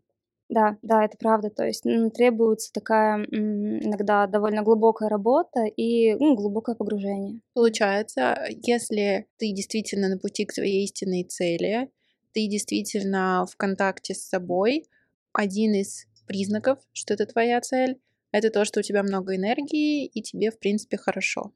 Да, 0.49 0.77
да, 0.81 1.03
это 1.03 1.17
правда. 1.17 1.49
То 1.49 1.65
есть 1.65 1.83
ну, 1.83 2.09
требуется 2.09 2.71
такая 2.71 3.25
иногда 3.25 4.27
довольно 4.27 4.63
глубокая 4.63 5.09
работа 5.09 5.65
и 5.65 6.15
ну, 6.15 6.35
глубокое 6.35 6.75
погружение. 6.75 7.41
Получается, 7.53 8.37
если 8.49 9.27
ты 9.37 9.51
действительно 9.51 10.07
на 10.07 10.17
пути 10.17 10.45
к 10.45 10.53
своей 10.53 10.85
истинной 10.85 11.23
цели, 11.23 11.89
ты 12.33 12.47
действительно 12.47 13.45
в 13.49 13.57
контакте 13.57 14.13
с 14.13 14.27
собой, 14.27 14.85
один 15.33 15.73
из 15.73 16.05
признаков, 16.27 16.79
что 16.93 17.13
это 17.13 17.25
твоя 17.25 17.59
цель, 17.61 17.99
это 18.31 18.49
то, 18.49 18.65
что 18.65 18.81
у 18.81 18.83
тебя 18.83 19.03
много 19.03 19.35
энергии 19.35 20.05
и 20.05 20.21
тебе, 20.21 20.51
в 20.51 20.59
принципе, 20.59 20.97
хорошо. 20.97 21.53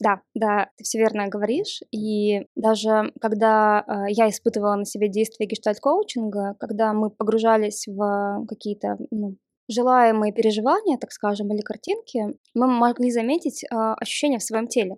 Да, 0.00 0.20
да, 0.34 0.70
ты 0.76 0.84
все 0.84 0.98
верно 0.98 1.26
говоришь. 1.28 1.80
И 1.90 2.46
даже 2.54 3.12
когда 3.20 3.84
э, 3.86 4.12
я 4.12 4.28
испытывала 4.28 4.76
на 4.76 4.84
себе 4.84 5.08
действие 5.08 5.48
гештальт-коучинга, 5.48 6.54
когда 6.60 6.92
мы 6.92 7.10
погружались 7.10 7.88
в 7.88 8.46
какие-то 8.48 8.96
ну, 9.10 9.36
желаемые 9.68 10.32
переживания, 10.32 10.98
так 10.98 11.10
скажем, 11.10 11.52
или 11.52 11.62
картинки, 11.62 12.36
мы 12.54 12.68
могли 12.68 13.10
заметить 13.10 13.64
э, 13.64 13.66
ощущения 13.74 14.38
в 14.38 14.44
своем 14.44 14.68
теле. 14.68 14.96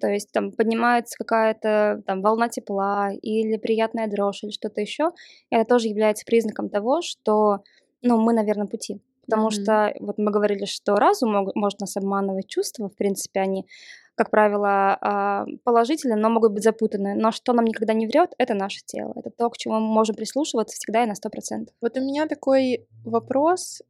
То 0.00 0.06
есть 0.06 0.30
там 0.32 0.52
поднимается 0.52 1.16
какая-то 1.18 2.02
там 2.06 2.20
волна 2.20 2.48
тепла 2.48 3.10
или 3.22 3.56
приятная 3.56 4.06
дрожь 4.06 4.44
или 4.44 4.50
что-то 4.50 4.80
еще. 4.80 5.10
Это 5.50 5.64
тоже 5.64 5.88
является 5.88 6.24
признаком 6.26 6.68
того, 6.68 7.00
что 7.02 7.62
ну, 8.02 8.20
мы 8.20 8.32
на 8.32 8.42
верном 8.44 8.68
пути. 8.68 9.00
Потому 9.26 9.44
Мгм. 9.44 9.50
что 9.50 9.94
вот 10.00 10.18
мы 10.18 10.30
говорили, 10.30 10.64
что 10.64 10.94
разум 10.96 11.32
мог- 11.32 11.54
может 11.54 11.80
нас 11.80 11.96
обманывать, 11.96 12.46
чувства, 12.46 12.88
в 12.88 12.96
принципе, 12.96 13.40
они, 13.40 13.66
как 14.14 14.30
правило, 14.30 14.96
а, 15.00 15.46
положительные, 15.64 16.16
но 16.16 16.30
могут 16.30 16.52
быть 16.52 16.64
запутаны. 16.64 17.14
Но 17.14 17.30
что 17.30 17.52
нам 17.52 17.66
никогда 17.66 17.92
не 17.92 18.06
врет, 18.06 18.30
это 18.38 18.54
наше 18.54 18.80
тело. 18.86 19.12
Это 19.16 19.30
то, 19.30 19.50
к 19.50 19.58
чему 19.58 19.74
мы 19.74 19.80
можем 19.92 20.16
прислушиваться 20.16 20.76
всегда 20.76 21.04
и 21.04 21.06
на 21.06 21.14
100%. 21.14 21.74
Вот 21.82 21.96
у 21.98 22.00
меня 22.00 22.26
такой 22.26 22.86
вопрос, 23.04 23.82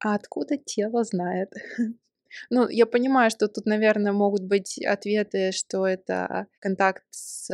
а 0.00 0.14
откуда 0.14 0.56
тело 0.56 1.04
знает? 1.04 1.52
Ну, 2.50 2.68
я 2.68 2.84
понимаю, 2.84 3.30
что 3.30 3.48
тут, 3.48 3.64
наверное, 3.66 4.12
могут 4.12 4.42
быть 4.42 4.78
ответы, 4.84 5.50
что 5.50 5.86
это 5.86 6.46
контакт 6.60 7.02
с 7.10 7.50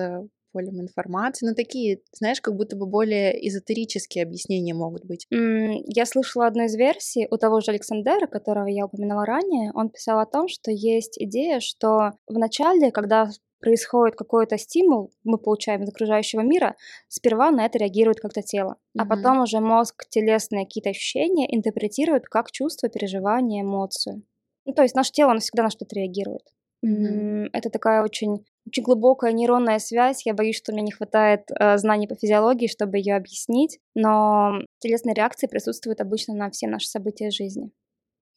полем 0.54 0.80
информации, 0.80 1.46
но 1.46 1.54
такие, 1.54 2.00
знаешь, 2.12 2.40
как 2.40 2.54
будто 2.56 2.76
бы 2.76 2.86
более 2.86 3.46
эзотерические 3.48 4.24
объяснения 4.24 4.72
могут 4.74 5.04
быть. 5.04 5.26
М, 5.32 5.82
Я 5.86 6.06
слышала 6.06 6.46
одну 6.46 6.64
из 6.64 6.74
версий 6.76 7.26
у 7.30 7.36
того 7.36 7.60
же 7.60 7.70
Александера, 7.72 8.26
которого 8.26 8.66
я 8.66 8.86
упоминала 8.86 9.26
ранее. 9.26 9.72
Он 9.74 9.88
писал 9.90 10.20
о 10.20 10.26
том, 10.26 10.48
что 10.48 10.70
есть 10.70 11.18
идея, 11.20 11.60
что 11.60 12.12
в 12.26 12.38
начале, 12.38 12.90
когда 12.92 13.28
происходит 13.60 14.14
какой-то 14.16 14.58
стимул, 14.58 15.10
мы 15.24 15.38
получаем 15.38 15.82
из 15.82 15.88
окружающего 15.88 16.42
мира, 16.42 16.76
сперва 17.08 17.50
на 17.50 17.64
это 17.66 17.78
реагирует 17.78 18.20
как-то 18.20 18.42
тело, 18.42 18.76
а 18.98 19.04
Мгм. 19.04 19.08
потом 19.08 19.40
уже 19.40 19.60
мозг 19.60 20.04
телесные 20.10 20.66
какие-то 20.66 20.90
ощущения 20.90 21.46
интерпретирует 21.54 22.26
как 22.26 22.50
чувство, 22.52 22.88
переживание, 22.90 23.62
эмоцию. 23.62 24.22
Ну, 24.66 24.74
то 24.74 24.82
есть 24.82 24.94
наше 24.94 25.12
тело, 25.12 25.30
оно 25.32 25.40
всегда 25.40 25.62
на 25.64 25.70
что-то 25.70 25.94
реагирует. 25.96 26.42
М, 26.82 27.48
Это 27.54 27.70
такая 27.70 28.02
очень, 28.02 28.44
очень 28.66 28.83
глубокая 28.83 29.33
нейронная 29.33 29.79
связь. 29.79 30.24
Я 30.27 30.35
боюсь, 30.35 30.57
что 30.57 30.72
мне 30.72 30.83
не 30.83 30.92
хватает 30.92 31.42
э, 31.50 31.77
знаний 31.79 32.07
по 32.07 32.14
физиологии, 32.14 32.66
чтобы 32.66 32.98
ее 32.98 33.16
объяснить. 33.16 33.79
Но 33.94 34.61
телесные 34.79 35.14
реакции 35.14 35.46
присутствуют 35.46 36.00
обычно 36.00 36.35
на 36.35 36.50
все 36.50 36.66
наши 36.66 36.88
события 36.88 37.31
жизни. 37.31 37.70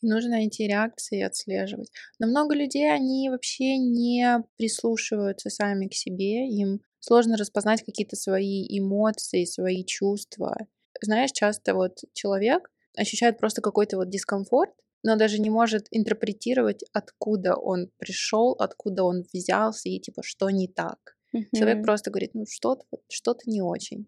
Нужно 0.01 0.45
эти 0.45 0.61
реакции 0.63 1.21
отслеживать. 1.21 1.91
Но 2.19 2.27
много 2.27 2.53
людей, 2.53 2.93
они 2.93 3.29
вообще 3.29 3.77
не 3.77 4.43
прислушиваются 4.57 5.49
сами 5.49 5.87
к 5.87 5.93
себе, 5.93 6.47
им 6.47 6.81
сложно 6.99 7.35
распознать 7.35 7.83
какие-то 7.83 8.15
свои 8.15 8.65
эмоции, 8.77 9.45
свои 9.45 9.83
чувства. 9.83 10.55
Знаешь, 11.01 11.31
часто 11.31 11.73
вот 11.73 11.97
человек 12.13 12.69
ощущает 12.95 13.39
просто 13.39 13.61
какой-то 13.61 13.97
вот 13.97 14.09
дискомфорт, 14.09 14.73
но 15.03 15.15
даже 15.15 15.39
не 15.39 15.49
может 15.49 15.87
интерпретировать, 15.91 16.83
откуда 16.93 17.55
он 17.55 17.89
пришел, 17.97 18.55
откуда 18.59 19.03
он 19.03 19.23
взялся 19.33 19.89
и 19.89 19.99
типа 19.99 20.21
что 20.23 20.49
не 20.49 20.67
так. 20.67 21.17
Человек 21.53 21.77
Мгм. 21.77 21.83
просто 21.83 22.11
говорит, 22.11 22.31
ну 22.33 22.45
что-то 22.49 22.85
что-то 23.09 23.49
не 23.49 23.61
очень. 23.61 24.07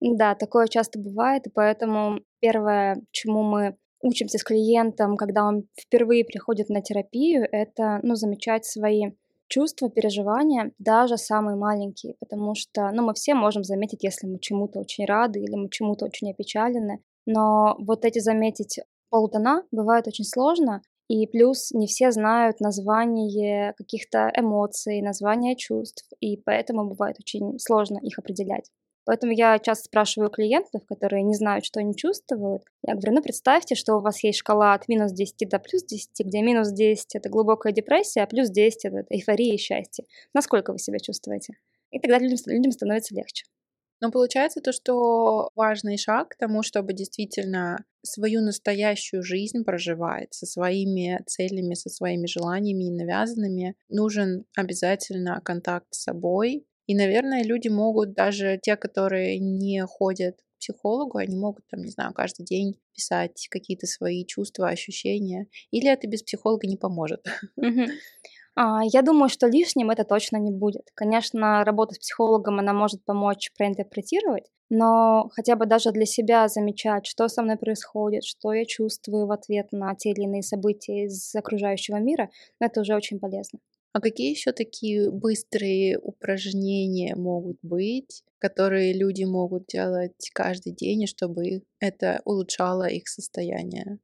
Да, 0.00 0.34
такое 0.34 0.66
часто 0.66 0.98
бывает, 0.98 1.46
и 1.46 1.50
поэтому 1.50 2.20
первое, 2.40 3.02
чему 3.12 3.42
мы 3.42 3.76
учимся 4.00 4.38
с 4.38 4.42
клиентом, 4.44 5.16
когда 5.16 5.44
он 5.46 5.68
впервые 5.80 6.24
приходит 6.24 6.68
на 6.70 6.82
терапию, 6.82 7.46
это 7.52 8.00
ну, 8.02 8.16
замечать 8.16 8.64
свои 8.64 9.12
чувства, 9.48 9.90
переживания, 9.90 10.72
даже 10.78 11.16
самые 11.18 11.56
маленькие, 11.56 12.14
потому 12.18 12.54
что 12.56 12.90
ну, 12.90 13.02
мы 13.04 13.14
все 13.14 13.34
можем 13.34 13.62
заметить, 13.64 14.02
если 14.02 14.26
мы 14.26 14.40
чему-то 14.40 14.80
очень 14.80 15.04
рады 15.04 15.40
или 15.40 15.54
мы 15.54 15.68
чему-то 15.70 16.06
очень 16.06 16.30
опечалены, 16.32 17.00
но 17.26 17.76
вот 17.78 18.04
эти 18.04 18.18
заметить 18.18 18.80
полутона 19.12 19.62
бывает 19.70 20.08
очень 20.08 20.24
сложно, 20.24 20.82
и 21.06 21.26
плюс 21.26 21.70
не 21.72 21.86
все 21.86 22.10
знают 22.10 22.60
название 22.60 23.74
каких-то 23.74 24.32
эмоций, 24.34 25.02
название 25.02 25.54
чувств, 25.54 26.08
и 26.20 26.38
поэтому 26.38 26.88
бывает 26.88 27.16
очень 27.20 27.58
сложно 27.58 27.98
их 28.02 28.18
определять. 28.18 28.70
Поэтому 29.04 29.32
я 29.32 29.58
часто 29.58 29.84
спрашиваю 29.84 30.30
клиентов, 30.30 30.82
которые 30.86 31.24
не 31.24 31.34
знают, 31.34 31.64
что 31.64 31.80
они 31.80 31.94
чувствуют. 31.94 32.62
Я 32.86 32.94
говорю, 32.94 33.16
ну 33.16 33.22
представьте, 33.22 33.74
что 33.74 33.96
у 33.96 34.00
вас 34.00 34.22
есть 34.24 34.38
шкала 34.38 34.74
от 34.74 34.88
минус 34.88 35.12
10 35.12 35.48
до 35.48 35.58
плюс 35.58 35.84
10, 35.84 36.08
где 36.20 36.40
минус 36.40 36.72
10 36.72 37.16
это 37.16 37.28
глубокая 37.28 37.72
депрессия, 37.72 38.22
а 38.22 38.26
плюс 38.26 38.48
10 38.48 38.84
это 38.86 39.04
эйфория 39.10 39.54
и 39.54 39.58
счастье. 39.58 40.06
Насколько 40.32 40.72
вы 40.72 40.78
себя 40.78 40.98
чувствуете? 40.98 41.54
И 41.90 41.98
тогда 41.98 42.18
людям, 42.18 42.38
людям 42.46 42.72
становится 42.72 43.14
легче. 43.14 43.44
Но 44.02 44.10
получается 44.10 44.60
то, 44.60 44.72
что 44.72 45.50
важный 45.54 45.96
шаг 45.96 46.30
к 46.30 46.36
тому, 46.36 46.64
чтобы 46.64 46.92
действительно 46.92 47.84
свою 48.02 48.40
настоящую 48.42 49.22
жизнь 49.22 49.62
проживать 49.62 50.34
со 50.34 50.44
своими 50.44 51.22
целями, 51.26 51.74
со 51.74 51.88
своими 51.88 52.26
желаниями 52.26 52.88
и 52.88 52.90
навязанными, 52.90 53.76
нужен 53.88 54.44
обязательно 54.56 55.40
контакт 55.44 55.86
с 55.92 56.02
собой. 56.02 56.66
И, 56.88 56.96
наверное, 56.96 57.44
люди 57.44 57.68
могут, 57.68 58.12
даже 58.14 58.58
те, 58.60 58.76
которые 58.76 59.38
не 59.38 59.86
ходят 59.86 60.34
к 60.36 60.58
психологу, 60.58 61.18
они 61.18 61.36
могут, 61.36 61.64
там, 61.70 61.82
не 61.82 61.92
знаю, 61.92 62.12
каждый 62.12 62.44
день 62.44 62.80
писать 62.92 63.46
какие-то 63.50 63.86
свои 63.86 64.26
чувства, 64.26 64.68
ощущения. 64.68 65.46
Или 65.70 65.88
это 65.88 66.08
без 66.08 66.24
психолога 66.24 66.66
не 66.66 66.76
поможет. 66.76 67.24
А, 68.54 68.82
Я 68.84 69.02
думаю, 69.02 69.28
что 69.28 69.46
лишним 69.46 69.90
это 69.90 70.04
точно 70.04 70.36
не 70.36 70.50
будет. 70.50 70.90
Конечно, 70.94 71.64
работа 71.64 71.94
с 71.94 71.98
психологом, 71.98 72.58
она 72.58 72.72
может 72.74 73.04
помочь 73.04 73.50
проинтерпретировать, 73.56 74.44
но 74.70 75.30
хотя 75.32 75.56
бы 75.56 75.66
даже 75.66 75.90
для 75.92 76.04
себя 76.06 76.48
замечать, 76.48 77.06
что 77.06 77.28
со 77.28 77.42
мной 77.42 77.56
происходит, 77.56 78.24
что 78.24 78.52
я 78.52 78.64
чувствую 78.66 79.26
в 79.26 79.32
ответ 79.32 79.68
на 79.72 79.94
те 79.94 80.10
или 80.10 80.22
иные 80.22 80.42
события 80.42 81.04
из 81.06 81.34
окружающего 81.34 81.96
мира, 81.96 82.30
это 82.60 82.80
уже 82.82 82.94
очень 82.94 83.18
полезно. 83.20 83.58
А 83.94 84.00
какие 84.00 84.30
еще 84.30 84.52
такие 84.52 85.10
быстрые 85.10 85.98
упражнения 85.98 87.14
могут 87.14 87.58
быть, 87.62 88.22
которые 88.38 88.92
люди 88.94 89.24
могут 89.24 89.66
делать 89.66 90.30
каждый 90.34 90.72
день, 90.72 91.06
чтобы 91.06 91.62
это 91.78 92.20
улучшало 92.24 92.86
их 92.88 93.08
состояние? 93.08 93.98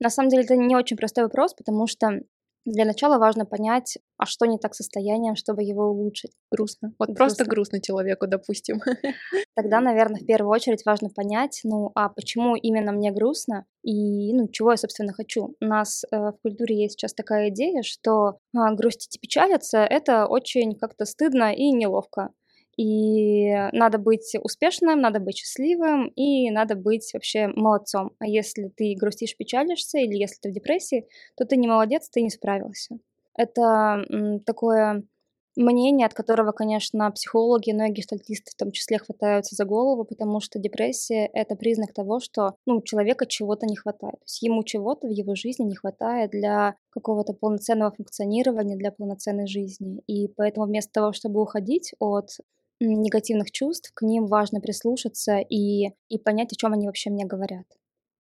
На 0.00 0.10
самом 0.10 0.30
деле 0.30 0.42
это 0.44 0.56
не 0.56 0.74
очень 0.76 0.96
простой 0.96 1.24
вопрос, 1.24 1.54
потому 1.54 1.86
что 1.86 2.20
для 2.66 2.84
начала 2.84 3.18
важно 3.18 3.46
понять, 3.46 3.96
а 4.18 4.26
что 4.26 4.44
не 4.44 4.58
так 4.58 4.74
с 4.74 4.78
состоянием, 4.78 5.36
чтобы 5.36 5.62
его 5.62 5.84
улучшить. 5.84 6.32
Грустно. 6.50 6.92
Вот 6.98 7.14
просто 7.14 7.44
Грустно. 7.44 7.44
грустно 7.46 7.80
человеку, 7.80 8.26
допустим. 8.26 8.80
Тогда, 9.54 9.80
наверное, 9.80 10.20
в 10.20 10.26
первую 10.26 10.50
очередь 10.50 10.84
важно 10.84 11.08
понять, 11.08 11.60
ну, 11.64 11.92
а 11.94 12.08
почему 12.08 12.56
именно 12.56 12.92
мне 12.92 13.12
грустно 13.12 13.64
и, 13.82 14.34
ну, 14.34 14.48
чего 14.48 14.72
я, 14.72 14.76
собственно, 14.76 15.12
хочу. 15.12 15.54
У 15.60 15.64
нас 15.64 16.04
э, 16.10 16.16
в 16.16 16.38
культуре 16.42 16.82
есть 16.82 16.94
сейчас 16.98 17.14
такая 17.14 17.50
идея, 17.50 17.82
что 17.82 18.38
а, 18.54 18.74
грустить 18.74 19.16
и 19.16 19.20
печалиться— 19.20 19.78
это 19.90 20.26
очень 20.26 20.76
как-то 20.76 21.04
стыдно 21.04 21.54
и 21.54 21.70
неловко. 21.70 22.30
И 22.76 23.52
надо 23.72 23.98
быть 23.98 24.34
успешным, 24.42 25.00
надо 25.00 25.18
быть 25.18 25.38
счастливым, 25.38 26.08
и 26.08 26.50
надо 26.50 26.74
быть 26.74 27.10
вообще 27.14 27.48
молодцом. 27.48 28.12
А 28.18 28.26
если 28.26 28.68
ты 28.68 28.94
грустишь, 28.98 29.36
печалишься, 29.36 29.98
или 29.98 30.16
если 30.16 30.38
ты 30.40 30.50
в 30.50 30.52
депрессии, 30.52 31.06
то 31.36 31.46
ты 31.46 31.56
не 31.56 31.68
молодец, 31.68 32.08
ты 32.10 32.20
не 32.20 32.30
справился. 32.30 32.98
Это 33.34 34.04
такое 34.44 35.04
мнение, 35.56 36.06
от 36.06 36.14
которого, 36.14 36.52
конечно, 36.52 37.10
психологи, 37.10 37.70
но 37.70 37.86
и 37.86 37.90
гештальтисты 37.90 38.50
в 38.52 38.56
том 38.56 38.72
числе 38.72 38.98
хватаются 38.98 39.54
за 39.56 39.64
голову, 39.64 40.04
потому 40.04 40.40
что 40.40 40.58
депрессия— 40.58 41.30
это 41.32 41.56
признак 41.56 41.92
того, 41.94 42.20
что 42.20 42.56
ну, 42.66 42.76
у 42.76 42.82
человека 42.82 43.26
чего-то 43.26 43.66
не 43.66 43.76
хватает. 43.76 44.14
То 44.14 44.24
есть 44.24 44.42
ему 44.42 44.62
чего-то 44.64 45.06
в 45.06 45.10
его 45.10 45.34
жизни 45.34 45.64
не 45.64 45.74
хватает 45.74 46.30
для 46.30 46.76
какого-то 46.90 47.32
полноценного 47.32 47.92
функционирования, 47.92 48.76
для 48.76 48.92
полноценной 48.92 49.46
жизни. 49.46 50.02
И 50.06 50.28
поэтому 50.28 50.66
вместо 50.66 50.92
того, 50.92 51.12
чтобы 51.12 51.40
уходить 51.40 51.94
от 51.98 52.28
негативных 52.80 53.50
чувств, 53.50 53.90
к 53.94 54.02
ним 54.02 54.26
важно 54.26 54.60
прислушаться 54.60 55.38
и, 55.38 55.90
и 56.08 56.18
понять, 56.18 56.52
о 56.52 56.56
чем 56.56 56.72
они 56.72 56.86
вообще 56.86 57.10
мне 57.10 57.24
говорят. 57.26 57.66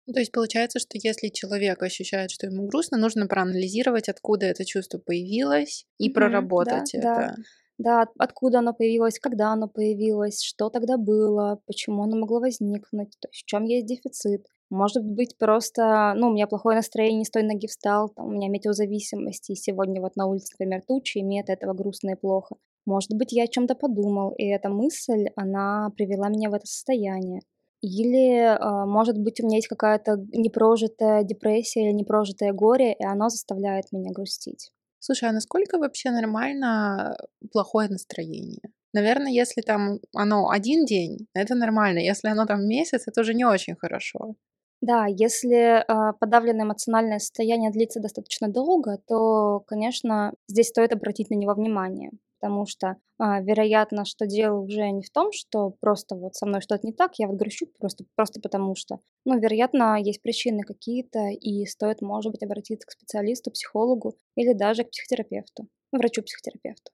Ну, 0.07 0.13
То 0.15 0.19
есть 0.21 0.33
получается, 0.33 0.81
что 0.81 0.99
если 1.01 1.29
человек 1.29 1.83
ощущает, 1.85 2.31
что 2.33 2.47
ему 2.47 2.67
грустно, 2.67 2.99
нужно 2.99 3.27
проанализировать, 3.29 4.09
откуда 4.09 4.47
это 4.47 4.65
чувство 4.65 4.99
появилось, 4.99 5.87
и 5.99 6.11
Мгм, 6.15 6.49
проработать 6.51 6.55
да, 6.57 6.91
да. 6.95 7.23
это. 7.23 7.37
Да, 7.79 8.03
от- 8.03 8.11
откуда 8.19 8.59
оно 8.59 8.75
появилось, 8.75 9.21
когда 9.21 9.53
оно 9.53 9.69
появилось, 9.69 10.43
что 10.43 10.69
тогда 10.69 10.97
было, 10.97 11.61
почему 11.67 12.03
оно 12.03 12.17
могло 12.17 12.41
возникнуть, 12.41 13.17
то 13.21 13.29
есть 13.29 13.45
в 13.45 13.47
чем 13.47 13.65
есть 13.65 13.87
дефицит. 13.87 14.47
Может 14.71 15.05
быть, 15.05 15.39
просто, 15.39 16.13
ну, 16.17 16.29
у 16.29 16.33
меня 16.33 16.47
плохое 16.49 16.77
настроение, 16.77 17.21
не 17.21 17.25
с 17.25 17.31
той 17.31 17.43
ноги 17.45 17.67
встал, 17.69 18.09
там, 18.09 18.27
у 18.27 18.31
меня 18.33 18.49
метеозависимость, 18.49 19.51
и 19.51 19.55
сегодня 19.55 20.01
вот 20.01 20.17
на 20.17 20.27
улице, 20.27 20.55
например, 20.59 20.83
тучи, 20.87 21.19
и 21.19 21.23
мне 21.25 21.41
от 21.41 21.51
этого 21.51 21.73
грустно 21.73 22.11
и 22.11 22.15
плохо. 22.17 22.57
Может 22.89 23.11
быть, 23.13 23.33
я 23.33 23.45
о 23.45 23.47
чем-то 23.49 23.75
подумал, 23.75 24.33
и 24.39 24.47
эта 24.47 24.71
мысль, 24.71 25.27
она 25.37 25.91
привела 25.95 26.31
меня 26.31 26.49
в 26.49 26.55
это 26.55 26.65
состояние. 26.65 27.43
Или, 27.83 28.39
а, 28.41 28.87
может 28.87 29.19
быть, 29.19 29.41
у 29.41 29.47
меня 29.47 29.57
есть 29.57 29.69
какая-то 29.69 30.17
непрожитая 30.33 31.23
депрессия 31.23 31.83
или 31.85 31.93
непрожитое 31.93 32.55
горе, 32.55 32.95
и 32.99 33.05
оно 33.05 33.29
заставляет 33.29 33.93
меня 33.93 34.11
грустить. 34.11 34.71
Слушай, 35.01 35.29
а 35.29 35.33
насколько 35.33 35.77
вообще 35.79 36.11
нормально 36.11 37.15
плохое 37.53 37.91
настроение? 37.91 38.63
Наверное, 38.95 39.33
если 39.33 39.61
там 39.61 39.99
оно 40.15 40.49
один 40.49 40.87
день, 40.87 41.29
это 41.35 41.55
нормально. 41.55 41.99
Если 41.99 42.29
оно 42.29 42.47
там 42.47 42.67
месяц, 42.67 43.03
это 43.07 43.21
уже 43.21 43.35
не 43.35 43.45
очень 43.45 43.77
хорошо. 43.77 44.35
Да, 44.81 45.05
если 45.07 45.85
а, 45.87 46.15
подавленное 46.15 46.65
эмоциональное 46.65 47.19
состояние 47.19 47.71
длится 47.71 48.01
достаточно 48.01 48.49
долго, 48.49 48.97
то, 49.07 49.61
конечно, 49.67 50.33
здесь 50.49 50.69
стоит 50.69 50.95
обратить 50.95 51.29
на 51.29 51.35
него 51.35 51.53
внимание. 51.53 52.13
Потому 52.41 52.67
что, 52.67 52.97
а, 53.19 53.41
вероятно, 53.41 54.05
что 54.05 54.27
дело 54.27 54.59
уже 54.61 54.91
не 54.91 55.03
в 55.03 55.11
том, 55.11 55.33
что 55.33 55.75
просто 55.81 56.15
вот 56.15 56.35
со 56.35 56.47
мной 56.47 56.61
что-то 56.61 56.87
не 56.87 56.93
так, 56.93 57.19
я 57.19 57.27
вот 57.27 57.37
грущу 57.37 57.67
просто, 57.79 58.05
просто 58.15 58.41
потому 58.41 58.75
что. 58.77 59.01
Ну, 59.25 59.39
вероятно, 59.39 59.97
есть 60.01 60.23
причины 60.23 60.63
какие-то, 60.63 61.29
и 61.29 61.67
стоит, 61.67 62.01
может 62.01 62.33
быть, 62.33 62.43
обратиться 62.43 62.87
к 62.87 62.93
специалисту, 62.93 63.51
психологу 63.51 64.17
или 64.37 64.53
даже 64.53 64.85
к 64.85 64.91
психотерапевту, 64.91 65.69
врачу-психотерапевту. 65.93 66.93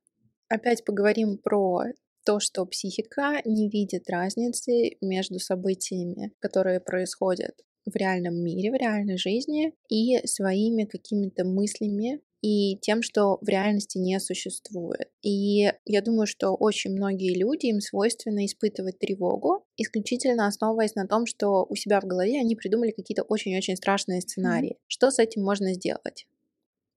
Опять 0.48 0.84
поговорим 0.84 1.38
про 1.38 1.84
то, 2.24 2.40
что 2.40 2.64
психика 2.64 3.40
не 3.44 3.68
видит 3.68 4.08
разницы 4.08 4.96
между 5.00 5.38
событиями, 5.38 6.32
которые 6.40 6.80
происходят 6.80 7.54
в 7.86 7.94
реальном 7.96 8.36
мире, 8.42 8.70
в 8.70 8.74
реальной 8.74 9.18
жизни 9.18 9.74
и 9.90 10.26
своими 10.26 10.84
какими-то 10.84 11.44
мыслями 11.44 12.20
и 12.44 12.76
тем, 12.82 13.00
что 13.00 13.38
в 13.40 13.48
реальности 13.48 13.96
не 13.96 14.20
существует. 14.20 15.08
И 15.22 15.72
я 15.86 16.02
думаю, 16.02 16.26
что 16.26 16.50
очень 16.50 16.90
многие 16.90 17.34
люди, 17.38 17.66
им 17.66 17.80
свойственно 17.80 18.44
испытывать 18.44 18.98
тревогу, 18.98 19.64
исключительно 19.78 20.46
основываясь 20.46 20.94
на 20.94 21.08
том, 21.08 21.24
что 21.24 21.64
у 21.66 21.74
себя 21.74 22.02
в 22.02 22.04
голове 22.04 22.38
они 22.38 22.54
придумали 22.54 22.90
какие-то 22.90 23.22
очень-очень 23.22 23.76
страшные 23.76 24.20
сценарии. 24.20 24.76
Что 24.88 25.10
с 25.10 25.18
этим 25.18 25.42
можно 25.42 25.72
сделать? 25.72 26.26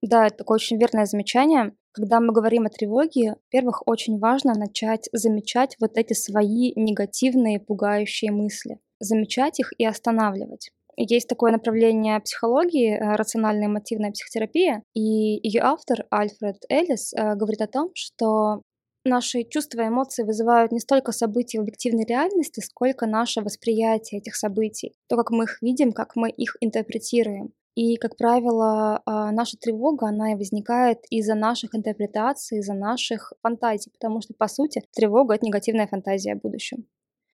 Да, 0.02 0.26
это 0.26 0.36
такое 0.36 0.56
очень 0.56 0.78
верное 0.78 1.06
замечание. 1.06 1.72
Когда 1.92 2.20
мы 2.20 2.34
говорим 2.34 2.66
о 2.66 2.68
тревоге, 2.68 3.36
во-первых, 3.46 3.82
очень 3.86 4.18
важно 4.18 4.52
начать 4.52 5.08
замечать 5.12 5.76
вот 5.80 5.96
эти 5.96 6.12
свои 6.12 6.74
негативные, 6.76 7.58
пугающие 7.58 8.32
мысли. 8.32 8.80
Замечать 9.00 9.60
их 9.60 9.72
и 9.78 9.86
останавливать. 9.86 10.72
Есть 11.00 11.28
такое 11.28 11.52
направление 11.52 12.18
психологии, 12.18 12.90
э, 12.90 13.14
рациональная 13.14 13.68
мотивная 13.68 14.10
психотерапия, 14.10 14.82
и 14.94 15.00
ее 15.46 15.60
автор 15.62 16.04
Альфред 16.10 16.56
Эллис 16.68 17.12
э, 17.14 17.36
говорит 17.36 17.60
о 17.62 17.68
том, 17.68 17.90
что 17.94 18.62
наши 19.04 19.44
чувства 19.44 19.82
и 19.82 19.88
эмоции 19.88 20.24
вызывают 20.24 20.72
не 20.72 20.80
столько 20.80 21.12
события 21.12 21.58
в 21.58 21.62
объективной 21.62 22.04
реальности, 22.04 22.58
сколько 22.58 23.06
наше 23.06 23.42
восприятие 23.42 24.20
этих 24.20 24.34
событий, 24.34 24.92
то, 25.08 25.16
как 25.16 25.30
мы 25.30 25.44
их 25.44 25.62
видим, 25.62 25.92
как 25.92 26.16
мы 26.16 26.30
их 26.30 26.56
интерпретируем. 26.60 27.52
И, 27.76 27.94
как 27.96 28.16
правило, 28.16 29.00
а, 29.06 29.30
наша 29.30 29.56
тревога, 29.56 30.08
она 30.08 30.32
и 30.32 30.34
возникает 30.34 30.98
из-за 31.10 31.36
наших 31.36 31.76
интерпретаций, 31.76 32.58
из-за 32.58 32.74
наших 32.74 33.32
фантазий, 33.40 33.92
потому 33.92 34.20
что, 34.20 34.34
по 34.36 34.48
сути, 34.48 34.82
тревога— 34.96 35.34
это 35.36 35.46
негативная 35.46 35.86
фантазия 35.86 36.32
о 36.32 36.36
будущем. 36.36 36.88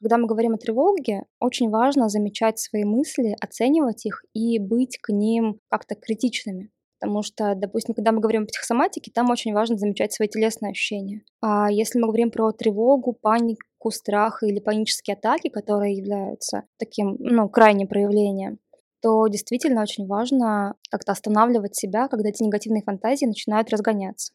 Когда 0.02 0.18
мы 0.18 0.28
говорим 0.28 0.54
о 0.54 0.58
тревоге, 0.58 1.24
очень 1.40 1.70
важно 1.70 2.08
замечать 2.08 2.58
свои 2.58 2.86
мысли, 2.86 3.36
оценивать 3.42 4.06
их 4.06 4.24
и 4.34 4.58
быть 4.60 4.98
к 4.98 5.12
ним 5.12 5.60
как-то 5.70 5.96
критичными. 5.96 6.72
Потому 7.00 7.22
что, 7.22 7.54
допустим, 7.56 7.94
когда 7.96 8.12
мы 8.12 8.20
говорим 8.20 8.44
о 8.44 8.46
психосоматике, 8.46 9.12
там 9.14 9.30
очень 9.30 9.54
важно 9.54 9.78
замечать 9.78 10.14
свои 10.14 10.28
телесные 10.28 10.72
ощущения. 10.72 11.24
А 11.42 11.72
если 11.72 11.98
мы 12.00 12.08
говорим 12.08 12.30
про 12.30 12.52
тревогу, 12.52 13.14
панику, 13.14 13.92
страх 13.92 14.44
или 14.44 14.60
панические 14.60 15.16
атаки, 15.16 15.50
которые 15.50 15.96
являются 15.96 16.64
таким, 16.78 17.16
ну, 17.20 17.48
крайним 17.50 17.88
проявлением, 17.88 18.60
то 19.02 19.28
действительно 19.28 19.82
очень 19.82 20.08
важно 20.08 20.76
как-то 20.90 21.14
останавливать 21.14 21.76
себя, 21.76 22.10
когда 22.10 22.30
эти 22.30 22.44
негативные 22.44 22.84
фантазии 22.84 23.26
начинают 23.26 23.70
разгоняться. 23.70 24.34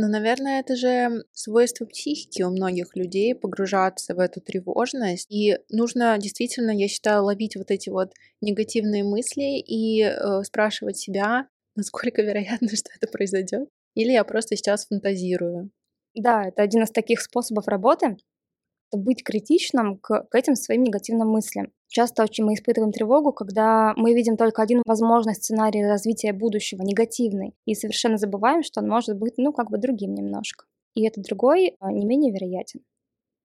Ну, 0.00 0.06
наверное, 0.06 0.60
это 0.60 0.76
же 0.76 1.24
свойство 1.32 1.84
психики 1.84 2.42
у 2.42 2.50
многих 2.50 2.94
людей 2.94 3.34
погружаться 3.34 4.14
в 4.14 4.20
эту 4.20 4.40
тревожность. 4.40 5.26
И 5.28 5.58
нужно 5.70 6.16
действительно, 6.18 6.70
я 6.70 6.86
считаю, 6.86 7.24
ловить 7.24 7.56
вот 7.56 7.72
эти 7.72 7.90
вот 7.90 8.12
негативные 8.40 9.02
мысли 9.02 9.58
и 9.58 10.02
э, 10.04 10.44
спрашивать 10.44 10.98
себя, 10.98 11.48
насколько 11.74 12.22
вероятно, 12.22 12.68
что 12.76 12.90
это 12.94 13.10
произойдет. 13.10 13.68
Или 13.94 14.12
я 14.12 14.22
просто 14.22 14.54
сейчас 14.54 14.86
фантазирую. 14.86 15.72
Да, 16.14 16.44
это 16.46 16.62
один 16.62 16.84
из 16.84 16.92
таких 16.92 17.20
способов 17.20 17.66
работы 17.66 18.18
быть 18.92 19.24
критичным 19.24 19.98
к, 19.98 20.28
к 20.30 20.34
этим 20.36 20.54
своим 20.54 20.84
негативным 20.84 21.28
мыслям. 21.28 21.72
Часто 21.88 22.22
очень 22.22 22.44
мы 22.44 22.54
испытываем 22.54 22.92
тревогу, 22.92 23.32
когда 23.32 23.94
мы 23.96 24.14
видим 24.14 24.36
только 24.36 24.62
один 24.62 24.82
возможный 24.86 25.34
сценарий 25.34 25.84
развития 25.84 26.32
будущего, 26.32 26.82
негативный, 26.82 27.54
и 27.64 27.74
совершенно 27.74 28.18
забываем, 28.18 28.62
что 28.62 28.80
он 28.80 28.88
может 28.88 29.16
быть, 29.18 29.34
ну, 29.38 29.52
как 29.52 29.70
бы 29.70 29.78
другим 29.78 30.14
немножко. 30.14 30.66
И 30.94 31.06
этот 31.06 31.24
другой 31.24 31.76
а, 31.80 31.92
не 31.92 32.04
менее 32.04 32.32
вероятен. 32.32 32.80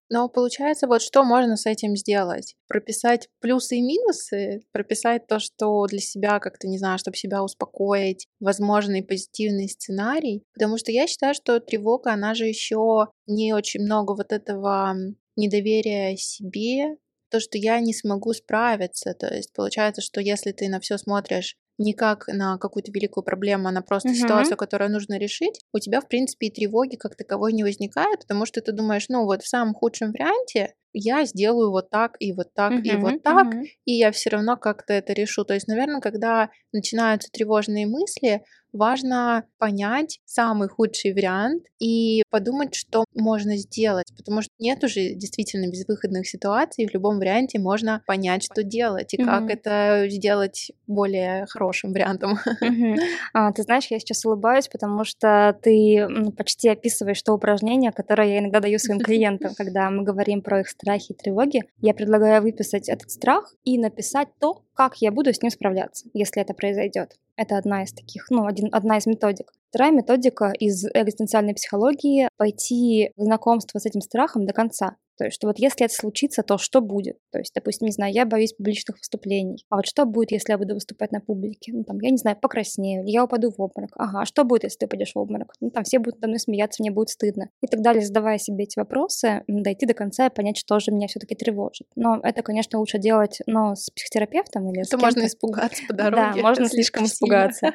Но 0.09 0.27
получается, 0.29 0.87
вот 0.87 1.01
что 1.01 1.23
можно 1.23 1.55
с 1.55 1.65
этим 1.65 1.95
сделать? 1.95 2.55
Прописать 2.67 3.29
плюсы 3.39 3.77
и 3.77 3.81
минусы, 3.81 4.61
прописать 4.71 5.25
то, 5.27 5.39
что 5.39 5.87
для 5.87 5.99
себя 5.99 6.39
как-то, 6.39 6.67
не 6.67 6.77
знаю, 6.77 6.99
чтобы 6.99 7.17
себя 7.17 7.43
успокоить, 7.43 8.27
возможный 8.39 9.03
позитивный 9.03 9.69
сценарий. 9.69 10.43
Потому 10.53 10.77
что 10.77 10.91
я 10.91 11.07
считаю, 11.07 11.33
что 11.33 11.59
тревога, 11.59 12.13
она 12.13 12.35
же 12.35 12.45
еще 12.45 13.07
не 13.25 13.53
очень 13.53 13.81
много 13.81 14.13
вот 14.13 14.31
этого 14.31 14.93
недоверие 15.35 16.15
себе, 16.17 16.97
то, 17.33 17.39
что 17.39 17.57
я 17.57 17.79
не 17.79 17.95
смогу 17.95 18.31
справиться. 18.33 19.15
То 19.15 19.33
есть 19.33 19.53
получается, 19.53 20.03
что 20.03 20.21
если 20.21 20.51
ты 20.51 20.69
на 20.69 20.79
все 20.79 20.99
смотришь 20.99 21.55
не 21.79 21.93
как 21.93 22.27
на 22.27 22.59
какую-то 22.59 22.91
великую 22.91 23.23
проблему, 23.23 23.69
а 23.69 23.71
на 23.71 23.81
просто 23.81 24.09
угу. 24.09 24.17
ситуацию, 24.17 24.55
которую 24.55 24.91
нужно 24.91 25.17
решить, 25.17 25.59
у 25.73 25.79
тебя, 25.79 25.99
в 25.99 26.07
принципе, 26.07 26.47
и 26.47 26.51
тревоги 26.51 26.95
как 26.95 27.15
таковой 27.15 27.53
не 27.53 27.63
возникает, 27.63 28.19
потому 28.19 28.45
что 28.45 28.61
ты 28.61 28.71
думаешь, 28.71 29.09
ну 29.09 29.25
вот 29.25 29.41
в 29.41 29.47
самом 29.47 29.73
худшем 29.73 30.11
варианте 30.11 30.75
я 30.93 31.25
сделаю 31.25 31.71
вот 31.71 31.89
так 31.89 32.17
и 32.19 32.31
вот 32.33 32.53
так 32.53 32.73
угу, 32.73 32.81
и 32.83 32.95
вот 32.97 33.23
так, 33.23 33.47
угу. 33.47 33.63
и 33.85 33.93
я 33.93 34.11
все 34.11 34.29
равно 34.29 34.55
как-то 34.55 34.93
это 34.93 35.13
решу. 35.13 35.43
То 35.43 35.55
есть, 35.55 35.67
наверное, 35.67 36.01
когда 36.01 36.51
начинаются 36.71 37.31
тревожные 37.31 37.87
мысли, 37.87 38.43
важно 38.73 39.45
понять 39.59 40.19
самый 40.25 40.67
худший 40.67 41.13
вариант 41.13 41.63
и 41.79 42.23
подумать, 42.29 42.75
что 42.75 43.05
можно 43.13 43.55
сделать, 43.57 44.07
потому 44.17 44.41
что 44.41 44.51
нет 44.59 44.83
уже 44.83 45.13
действительно 45.13 45.69
безвыходных 45.69 46.27
ситуаций, 46.27 46.87
в 46.87 46.93
любом 46.93 47.19
варианте 47.19 47.59
можно 47.59 48.01
понять, 48.07 48.43
что 48.43 48.63
делать 48.63 49.13
и 49.13 49.17
mm-hmm. 49.17 49.25
как 49.25 49.49
это 49.49 50.05
сделать 50.09 50.71
более 50.87 51.45
хорошим 51.47 51.93
вариантом. 51.93 52.37
Mm-hmm. 52.63 52.97
А, 53.33 53.51
ты 53.51 53.63
знаешь, 53.63 53.87
я 53.89 53.99
сейчас 53.99 54.25
улыбаюсь, 54.25 54.67
потому 54.67 55.03
что 55.03 55.57
ты 55.61 56.07
почти 56.37 56.69
описываешь 56.69 57.21
то 57.21 57.33
упражнение, 57.33 57.91
которое 57.91 58.29
я 58.29 58.39
иногда 58.39 58.61
даю 58.61 58.79
своим 58.79 58.99
клиентам, 58.99 59.53
когда 59.57 59.89
мы 59.89 60.03
говорим 60.03 60.41
про 60.41 60.61
их 60.61 60.69
страхи 60.69 61.11
и 61.11 61.15
тревоги. 61.15 61.61
Я 61.81 61.93
предлагаю 61.93 62.41
выписать 62.41 62.89
этот 62.89 63.11
страх 63.11 63.53
и 63.63 63.77
написать 63.77 64.29
то, 64.39 64.63
как 64.73 64.95
я 64.97 65.11
буду 65.11 65.33
с 65.33 65.41
ним 65.41 65.51
справляться, 65.51 66.07
если 66.13 66.41
это 66.41 66.53
произойдет. 66.53 67.15
Это 67.35 67.57
одна 67.57 67.83
из 67.83 67.91
таких, 67.93 68.29
ну, 68.29 68.45
один, 68.45 68.69
одна 68.71 68.97
из 68.97 69.07
методик. 69.07 69.51
Вторая 69.69 69.91
методика 69.91 70.51
из 70.59 70.85
экзистенциальной 70.85 71.55
психологии— 71.55 72.29
пойти 72.37 73.11
в 73.17 73.23
знакомство 73.23 73.79
с 73.79 73.85
этим 73.85 74.01
страхом 74.01 74.45
до 74.45 74.53
конца. 74.53 74.97
То 75.17 75.25
есть, 75.25 75.35
что 75.35 75.47
вот 75.47 75.59
если 75.59 75.85
это 75.85 75.93
случится, 75.93 76.43
то 76.43 76.57
что 76.57 76.81
будет? 76.81 77.17
То 77.31 77.39
есть, 77.39 77.53
допустим, 77.53 77.85
не 77.85 77.91
знаю, 77.91 78.13
я 78.13 78.25
боюсь 78.25 78.53
публичных 78.53 78.97
выступлений. 78.97 79.65
А 79.69 79.77
вот 79.77 79.85
что 79.85 80.05
будет, 80.05 80.31
если 80.31 80.51
я 80.51 80.57
буду 80.57 80.73
выступать 80.73 81.11
на 81.11 81.19
публике? 81.19 81.71
Ну, 81.73 81.83
там, 81.83 81.99
я 81.99 82.09
не 82.09 82.17
знаю, 82.17 82.37
покраснею, 82.39 83.03
я 83.05 83.23
упаду 83.23 83.51
в 83.51 83.61
обморок. 83.61 83.91
Ага, 83.95 84.21
а 84.21 84.25
что 84.25 84.43
будет, 84.43 84.63
если 84.63 84.79
ты 84.79 84.85
упадешь 84.85 85.13
в 85.13 85.19
обморок? 85.19 85.53
Ну, 85.61 85.69
там 85.69 85.83
все 85.83 85.99
будут 85.99 86.15
надо 86.15 86.29
мной 86.29 86.39
смеяться, 86.39 86.81
мне 86.81 86.91
будет 86.91 87.09
стыдно. 87.09 87.49
И 87.61 87.67
так 87.67 87.81
далее, 87.81 88.05
задавая 88.05 88.37
себе 88.37 88.63
эти 88.63 88.79
вопросы, 88.79 89.43
дойти 89.47 89.85
до 89.85 89.93
конца 89.93 90.27
и 90.27 90.33
понять, 90.33 90.57
что 90.57 90.79
же 90.79 90.91
меня 90.91 91.07
все-таки 91.07 91.35
тревожит. 91.35 91.87
Но 91.95 92.19
это, 92.23 92.41
конечно, 92.41 92.79
лучше 92.79 92.97
делать, 92.97 93.39
но 93.45 93.75
с 93.75 93.89
психотерапевтом 93.89 94.69
или 94.69 94.81
это 94.81 94.97
с 94.97 95.01
можно 95.01 95.25
испугаться 95.27 95.83
по 95.87 95.93
дороге. 95.93 96.41
Да, 96.41 96.41
можно 96.41 96.67
слишком 96.67 97.05
испугаться. 97.05 97.73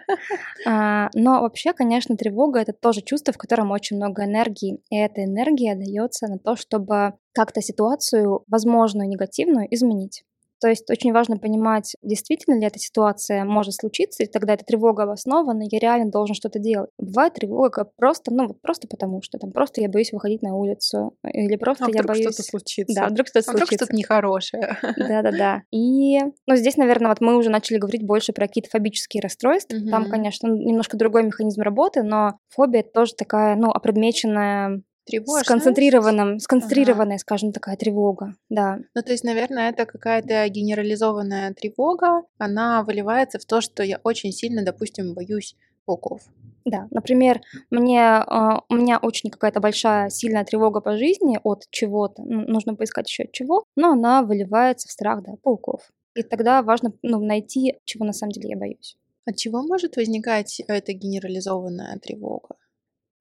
А, 0.66 1.08
но 1.14 1.42
вообще, 1.42 1.72
конечно, 1.72 2.16
тревога— 2.16 2.60
это 2.60 2.72
тоже 2.72 3.02
чувство, 3.02 3.32
в 3.32 3.38
котором 3.38 3.70
очень 3.70 3.96
много 3.96 4.24
энергии. 4.24 4.80
И 4.90 4.96
эта 4.96 5.24
энергия 5.24 5.74
дается 5.74 6.26
на 6.26 6.38
то, 6.38 6.56
чтобы 6.56 7.14
как-то 7.38 7.62
ситуацию, 7.62 8.42
возможную 8.48 9.08
негативную, 9.08 9.72
изменить. 9.72 10.24
То 10.60 10.68
есть 10.68 10.90
очень 10.90 11.12
важно 11.12 11.38
понимать, 11.38 11.94
действительно 12.02 12.58
ли 12.58 12.66
эта 12.66 12.80
ситуация 12.80 13.44
может 13.44 13.74
случиться, 13.74 14.24
и 14.24 14.26
тогда 14.26 14.54
эта 14.54 14.64
тревога 14.64 15.04
обоснована, 15.04 15.62
я 15.70 15.78
реально 15.78 16.10
должен 16.10 16.34
что-то 16.34 16.58
делать. 16.58 16.90
Бывает 16.98 17.34
тревога 17.34 17.88
просто, 17.96 18.34
ну 18.34 18.48
вот 18.48 18.60
просто 18.60 18.88
потому, 18.88 19.22
что 19.22 19.38
там 19.38 19.52
просто 19.52 19.80
я 19.80 19.88
боюсь 19.88 20.12
выходить 20.12 20.42
на 20.42 20.56
улицу, 20.56 21.14
или 21.32 21.54
просто 21.54 21.84
а 21.86 21.90
я 21.92 22.02
боюсь... 22.02 22.24
что-то 22.24 22.42
случится. 22.42 23.02
Да, 23.02 23.06
вдруг 23.06 23.28
что-то 23.28 23.38
а 23.38 23.52
случится. 23.52 23.66
Вдруг 23.66 23.78
что-то 23.78 23.96
нехорошее. 23.96 24.76
Да-да-да. 24.96 25.62
И, 25.70 26.18
ну, 26.46 26.56
здесь, 26.56 26.76
наверное, 26.76 27.10
вот 27.10 27.20
мы 27.20 27.36
уже 27.36 27.50
начали 27.50 27.78
говорить 27.78 28.04
больше 28.04 28.32
про 28.32 28.48
какие-то 28.48 28.70
фобические 28.70 29.20
расстройства. 29.20 29.76
Угу. 29.76 29.90
Там, 29.90 30.10
конечно, 30.10 30.48
немножко 30.48 30.96
другой 30.96 31.22
механизм 31.22 31.60
работы, 31.60 32.02
но 32.02 32.32
фобия 32.48 32.82
тоже 32.82 33.14
такая, 33.14 33.54
ну, 33.54 33.70
опредмеченная 33.70 34.82
Тревожность? 35.08 35.46
Сконцентрированном, 35.46 36.38
сконцентрированная, 36.38 37.16
ага. 37.16 37.20
скажем, 37.20 37.52
такая 37.52 37.76
тревога, 37.76 38.34
да. 38.50 38.78
Ну, 38.94 39.02
то 39.02 39.12
есть, 39.12 39.24
наверное, 39.24 39.70
это 39.70 39.86
какая-то 39.86 40.46
генерализованная 40.48 41.54
тревога, 41.54 42.24
она 42.36 42.82
выливается 42.82 43.38
в 43.38 43.46
то, 43.46 43.62
что 43.62 43.82
я 43.82 44.00
очень 44.04 44.32
сильно, 44.32 44.62
допустим, 44.62 45.14
боюсь 45.14 45.56
пауков. 45.86 46.20
Да, 46.66 46.86
например, 46.90 47.40
мне, 47.70 48.00
э, 48.00 48.60
у 48.68 48.74
меня 48.74 48.98
очень 48.98 49.30
какая-то 49.30 49.60
большая, 49.60 50.10
сильная 50.10 50.44
тревога 50.44 50.82
по 50.82 50.98
жизни 50.98 51.40
от 51.42 51.64
чего-то, 51.70 52.22
ну, 52.22 52.42
нужно 52.42 52.74
поискать 52.74 53.08
еще 53.08 53.22
от 53.22 53.32
чего, 53.32 53.64
но 53.74 53.92
она 53.92 54.22
выливается 54.22 54.88
в 54.88 54.90
страх, 54.90 55.22
да, 55.22 55.36
пауков. 55.42 55.90
И 56.14 56.22
тогда 56.22 56.62
важно 56.62 56.92
ну, 57.02 57.24
найти, 57.24 57.78
чего 57.86 58.04
на 58.04 58.12
самом 58.12 58.32
деле 58.32 58.50
я 58.50 58.56
боюсь. 58.58 58.98
От 59.24 59.36
чего 59.36 59.62
может 59.62 59.96
возникать 59.96 60.60
эта 60.68 60.92
генерализованная 60.92 61.98
тревога? 61.98 62.56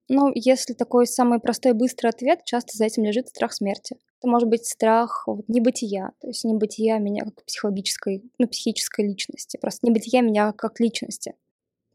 Ну, 0.10 0.32
если 0.34 0.74
такой 0.74 1.06
самый 1.06 1.40
простой 1.40 1.74
быстрый 1.74 2.08
ответ, 2.08 2.40
часто 2.46 2.78
за 2.78 2.86
этим 2.86 3.04
лежит 3.04 3.28
страх 3.28 3.54
смерти. 3.54 3.98
Это 4.20 4.30
может 4.30 4.48
быть 4.48 4.66
страх 4.66 5.24
вот, 5.28 5.48
небытия, 5.48 6.12
то 6.22 6.28
есть 6.28 6.44
небытия 6.44 6.98
меня 6.98 7.26
как 7.26 7.46
психологической, 7.46 8.24
ну, 8.40 8.48
психической 8.48 9.08
личности, 9.08 9.58
просто 9.58 9.86
небытия 9.86 10.22
меня 10.22 10.54
как 10.54 10.80
личности. 10.80 11.36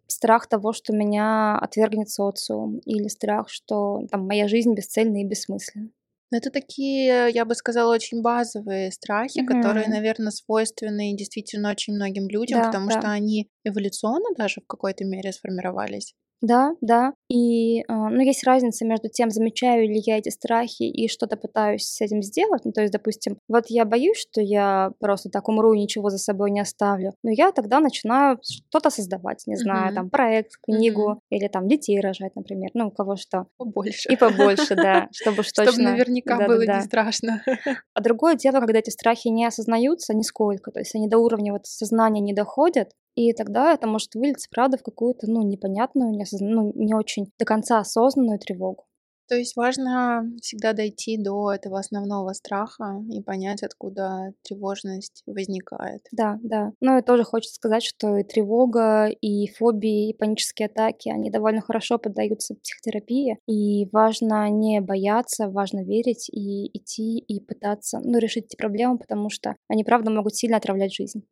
Страх 0.07 0.47
того, 0.47 0.73
что 0.73 0.93
меня 0.93 1.59
отвергнет 1.59 2.11
социум, 2.11 2.79
или 2.85 3.09
страх, 3.09 3.49
что 3.49 4.03
там 4.11 4.27
моя 4.27 4.47
жизнь 4.47 4.75
бесцельна 4.75 5.23
и 5.23 5.25
бессмысленна. 5.25 5.91
Ну, 6.31 6.39
это 6.39 6.51
такие, 6.51 7.31
я 7.31 7.45
бы 7.45 7.55
сказала, 7.55 7.93
очень 7.93 8.23
базовые 8.23 8.93
страхи, 8.93 9.41
угу. 9.41 9.49
которые, 9.49 9.89
наверное, 9.89 10.31
свойственны 10.31 11.15
действительно 11.15 11.71
очень 11.71 11.95
многим 11.95 12.29
людям, 12.29 12.61
да, 12.61 12.67
потому 12.67 12.89
да. 12.89 13.01
что 13.01 13.11
они 13.11 13.51
эволюционно 13.65 14.35
даже 14.37 14.61
в 14.61 14.67
какой-то 14.67 15.05
мере 15.05 15.33
сформировались. 15.33 16.15
Да, 16.43 16.75
да. 16.81 17.15
И, 17.29 17.83
а, 17.89 18.11
ну, 18.11 18.21
есть 18.21 18.45
разница 18.45 18.85
между 18.85 19.09
тем, 19.09 19.31
замечаю 19.31 19.89
ли 19.89 20.03
я 20.05 20.19
эти 20.19 20.29
страхи 20.29 20.83
и 20.83 21.09
что-то 21.09 21.37
пытаюсь 21.37 21.87
с 21.87 22.01
этим 22.01 22.21
сделать. 22.21 22.65
Ну, 22.65 22.73
то 22.73 22.81
есть, 22.81 22.93
допустим, 22.93 23.39
вот 23.49 23.67
я 23.69 23.85
боюсь, 23.85 24.19
что 24.19 24.41
я 24.41 24.91
просто 24.99 25.31
так 25.31 25.49
умру 25.49 25.73
и 25.73 25.81
ничего 25.81 26.11
за 26.11 26.19
собой 26.19 26.51
не 26.51 26.61
оставлю. 26.61 27.15
Но 27.23 27.31
я 27.31 27.53
тогда 27.53 27.79
начинаю 27.79 28.39
что-то 28.43 28.91
создавать, 28.91 29.45
не 29.47 29.57
знаю, 29.57 29.93
mm-hmm. 29.93 29.95
там, 29.95 30.11
проект, 30.11 30.53
книгу 30.61 31.13
mm-hmm. 31.13 31.37
или 31.37 31.49
там 31.49 31.69
детей 31.69 32.01
рожать, 32.01 32.35
например. 32.35 32.71
Ну, 32.75 32.89
у 32.89 32.91
кого 32.91 33.15
что. 33.15 33.47
Побольше. 33.57 34.13
И 34.13 34.17
побольше, 34.17 34.75
да, 34.75 35.09
чтобы 35.13 35.45
что 35.45 35.65
Чтобы 35.65 35.83
наверняка 35.83 36.45
было 36.47 36.63
не 36.63 36.83
страшно. 36.83 37.43
А 37.95 38.01
другое 38.01 38.35
дело, 38.37 38.59
когда 38.61 38.79
эти 38.79 38.91
страхи 38.91 39.29
не 39.29 39.45
осознаются 39.45 40.15
нисколько, 40.15 40.71
то 40.71 40.81
есть 40.81 40.95
они 40.95 41.09
до 41.09 41.19
уровня 41.19 41.53
вот 41.53 41.67
сознания 41.67 42.21
не 42.21 42.33
доходят, 42.33 42.91
и 43.15 43.33
тогда 43.33 43.73
это 43.73 43.87
может 43.87 44.15
вылиться, 44.15 44.49
правда, 44.51 44.79
в 44.79 44.83
какую-то, 44.83 45.31
ну, 45.31 45.43
непонятную, 45.43 46.13
не, 46.13 46.23
осозна... 46.23 46.49
ну, 46.49 46.73
не 46.75 46.95
очень 46.95 47.31
до 47.39 47.45
конца 47.45 47.79
осознанную 47.79 48.39
тревогу. 48.39 48.87
То 49.29 49.37
есть 49.37 49.57
важно 49.57 50.31
всегда 50.43 50.75
дойти 50.75 51.17
до 51.17 51.53
этого 51.53 51.79
основного 51.79 52.35
страха 52.35 53.03
и 53.11 53.23
понять, 53.23 53.63
откуда 53.63 54.35
тревожность 54.43 55.23
возникает. 55.27 56.03
Да, 56.13 56.39
да. 56.43 56.73
Но 56.81 56.99
и 56.99 57.03
тоже 57.03 57.25
хочется 57.25 57.55
сказать, 57.55 57.83
что 57.83 58.19
и 58.19 58.25
тревога, 58.25 59.07
и 59.07 59.49
фобии, 59.49 60.11
и 60.11 60.15
панические 60.15 60.67
атаки, 60.67 61.09
они 61.09 61.31
довольно 61.31 61.63
хорошо 61.63 61.97
поддаются 61.97 62.57
психотерапии. 62.57 63.39
И 63.47 63.89
важно 63.91 64.51
не 64.51 64.83
бояться, 64.83 65.49
важно 65.49 65.83
верить 65.83 66.29
и 66.29 66.67
идти 66.77 67.19
и 67.19 67.41
пытаться 67.41 68.01
ну, 68.05 68.19
решить 68.19 68.47
эти 68.47 68.57
проблемы, 68.57 68.99
потому 68.99 69.31
что 69.31 69.57
они, 69.69 69.83
правда, 69.83 70.11
могут 70.11 70.35
сильно 70.35 70.59
отравлять 70.59 70.93
жизнь. 70.93 71.25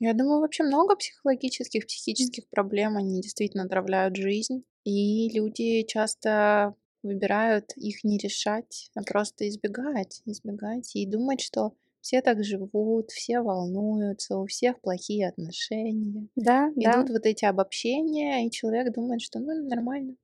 Я 0.00 0.14
думаю, 0.14 0.40
вообще 0.40 0.62
много 0.62 0.96
психологических, 0.96 1.86
психических 1.86 2.48
проблем, 2.48 2.96
они 2.96 3.20
действительно 3.20 3.64
отравляют 3.64 4.16
жизнь. 4.16 4.64
И 4.84 5.28
люди 5.36 5.82
часто 5.82 6.74
выбирают 7.02 7.72
их 7.76 8.04
не 8.04 8.18
решать, 8.18 8.90
а 8.94 9.02
просто 9.02 9.48
избегать, 9.48 10.22
избегать 10.24 10.94
и 10.94 11.06
думать, 11.06 11.40
что 11.40 11.74
все 12.00 12.22
так 12.22 12.44
живут, 12.44 13.10
все 13.10 13.40
волнуются, 13.40 14.36
у 14.38 14.46
всех 14.46 14.80
плохие 14.80 15.28
отношения. 15.28 16.28
Да, 16.36 16.72
Идут 16.76 17.08
да. 17.08 17.12
вот 17.12 17.26
эти 17.26 17.44
обобщения, 17.44 18.46
и 18.46 18.50
человек 18.50 18.92
думает, 18.94 19.20
что 19.20 19.40
ну 19.40 19.68
нормально, 19.68 20.14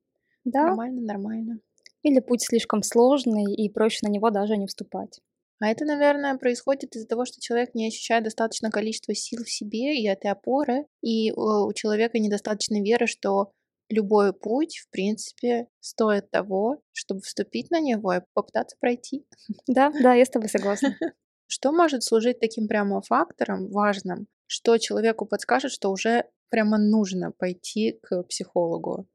да. 0.44 0.66
нормально, 0.66 1.00
нормально. 1.02 1.60
Или 2.02 2.20
путь 2.20 2.42
слишком 2.42 2.82
сложный, 2.82 3.54
и 3.54 3.68
проще 3.70 4.00
на 4.06 4.10
него 4.10 4.30
даже 4.30 4.56
не 4.56 4.66
вступать. 4.66 5.20
А 5.60 5.68
это, 5.68 5.84
наверное, 5.84 6.36
происходит 6.36 6.96
из-за 6.96 7.06
того, 7.06 7.24
что 7.24 7.40
человек 7.40 7.74
не 7.74 7.86
ощущает 7.86 8.24
достаточное 8.24 8.70
количество 8.70 9.14
сил 9.14 9.44
в 9.44 9.50
себе 9.50 9.96
и 9.96 10.06
этой 10.06 10.30
опоры, 10.30 10.86
и 11.00 11.32
у 11.32 11.72
человека 11.72 12.18
недостаточно 12.18 12.82
веры, 12.82 13.06
что 13.06 13.52
любой 13.88 14.32
путь, 14.32 14.78
в 14.78 14.90
принципе, 14.90 15.68
стоит 15.80 16.30
того, 16.30 16.82
чтобы 16.92 17.20
вступить 17.20 17.70
на 17.70 17.80
него 17.80 18.12
и 18.14 18.20
попытаться 18.32 18.76
пройти. 18.80 19.26
Да, 19.66 19.92
да, 20.00 20.14
я 20.14 20.24
с 20.24 20.30
тобой 20.30 20.48
согласна. 20.48 20.96
Что 21.46 21.72
может 21.72 22.02
служить 22.02 22.40
таким 22.40 22.68
прямо 22.68 23.02
фактором 23.02 23.68
важным, 23.70 24.26
что 24.46 24.78
человеку 24.78 25.26
подскажет, 25.26 25.72
что 25.72 25.90
уже 25.90 26.24
прямо 26.48 26.78
нужно 26.78 27.32
пойти 27.32 27.98
к 28.02 28.22
психологу? 28.24 29.06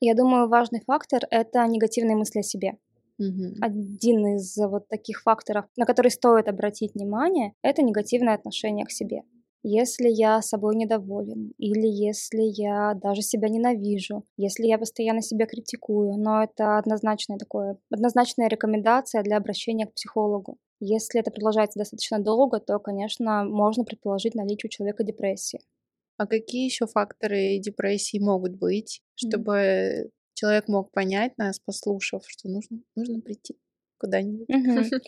Я 0.00 0.14
думаю, 0.14 0.48
важный 0.48 0.82
фактор— 0.86 1.22
это 1.30 1.66
негативные 1.66 2.16
мысли 2.16 2.40
о 2.40 2.42
себе. 2.42 2.76
Угу. 3.22 3.56
Один 3.60 4.36
из 4.36 4.56
вот 4.56 4.88
таких 4.88 5.22
факторов, 5.22 5.66
на 5.76 5.86
который 5.86 6.10
стоит 6.10 6.48
обратить 6.48 6.94
внимание, 6.94 7.52
это 7.62 7.82
негативное 7.82 8.34
отношение 8.34 8.84
к 8.84 8.90
себе. 8.90 9.22
Если 9.64 10.08
я 10.08 10.42
собой 10.42 10.74
недоволен, 10.74 11.52
или 11.56 11.86
если 11.86 12.42
я 12.42 12.94
даже 12.94 13.22
себя 13.22 13.48
ненавижу, 13.48 14.24
если 14.36 14.66
я 14.66 14.76
постоянно 14.76 15.22
себя 15.22 15.46
критикую, 15.46 16.16
но 16.18 16.42
это 16.42 16.78
однозначная, 16.78 17.38
такое, 17.38 17.78
однозначная 17.88 18.48
рекомендация 18.48 19.22
для 19.22 19.36
обращения 19.36 19.86
к 19.86 19.94
психологу. 19.94 20.56
Если 20.80 21.20
это 21.20 21.30
продолжается 21.30 21.78
достаточно 21.78 22.18
долго, 22.18 22.58
то, 22.58 22.80
конечно, 22.80 23.44
можно 23.44 23.84
предположить 23.84 24.34
наличие 24.34 24.68
у 24.68 24.70
человека 24.70 25.04
депрессии. 25.04 25.60
А 26.16 26.26
какие 26.26 26.64
еще 26.64 26.88
факторы 26.88 27.58
депрессии 27.58 28.18
могут 28.18 28.56
быть, 28.56 29.00
чтобы 29.14 30.10
человек 30.34 30.68
мог 30.68 30.90
понять 30.92 31.36
нас, 31.38 31.60
послушав, 31.60 32.22
что 32.26 32.48
нужно, 32.48 32.80
нужно 32.94 33.20
прийти 33.20 33.56
куда-нибудь. 33.98 34.48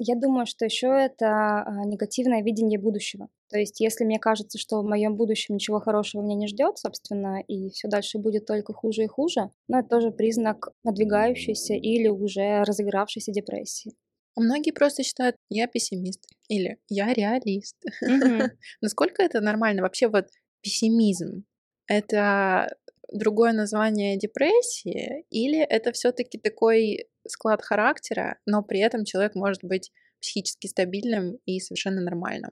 Я 0.00 0.14
думаю, 0.14 0.46
что 0.46 0.64
еще 0.64 0.86
это 0.86 1.26
а, 1.62 1.84
негативное 1.84 2.40
видение 2.42 2.78
будущего. 2.78 3.28
То 3.50 3.58
есть, 3.58 3.80
если 3.80 4.04
мне 4.04 4.20
кажется, 4.20 4.56
что 4.56 4.80
в 4.80 4.84
моем 4.84 5.16
будущем 5.16 5.56
ничего 5.56 5.80
хорошего 5.80 6.22
меня 6.22 6.36
не 6.36 6.46
ждет, 6.46 6.78
собственно, 6.78 7.40
и 7.40 7.70
все 7.70 7.88
дальше 7.88 8.18
будет 8.18 8.46
только 8.46 8.72
хуже 8.72 9.04
и 9.04 9.08
хуже, 9.08 9.50
но 9.66 9.80
это 9.80 9.88
тоже 9.88 10.12
признак 10.12 10.68
надвигающейся 10.84 11.74
или 11.74 12.06
уже 12.06 12.62
разыгравшейся 12.62 13.32
депрессии. 13.32 13.96
А 14.36 14.40
многие 14.40 14.70
просто 14.70 15.02
считают, 15.02 15.34
я 15.50 15.66
пессимист 15.66 16.24
или 16.48 16.78
я 16.88 17.12
реалист. 17.12 17.76
Насколько 18.80 19.24
это 19.24 19.40
нормально? 19.40 19.82
Вообще 19.82 20.06
вот 20.06 20.26
пессимизм— 20.60 21.44
это 21.88 22.76
другое 23.12 23.52
название 23.52 24.18
депрессии, 24.18 25.24
или 25.30 25.58
это 25.60 25.92
все-таки 25.92 26.38
такой 26.38 27.08
склад 27.26 27.62
характера, 27.62 28.38
но 28.46 28.62
при 28.62 28.80
этом 28.80 29.04
человек 29.04 29.34
может 29.34 29.64
быть 29.64 29.92
психически 30.20 30.66
стабильным 30.66 31.38
и 31.44 31.60
совершенно 31.60 32.00
нормальным? 32.00 32.50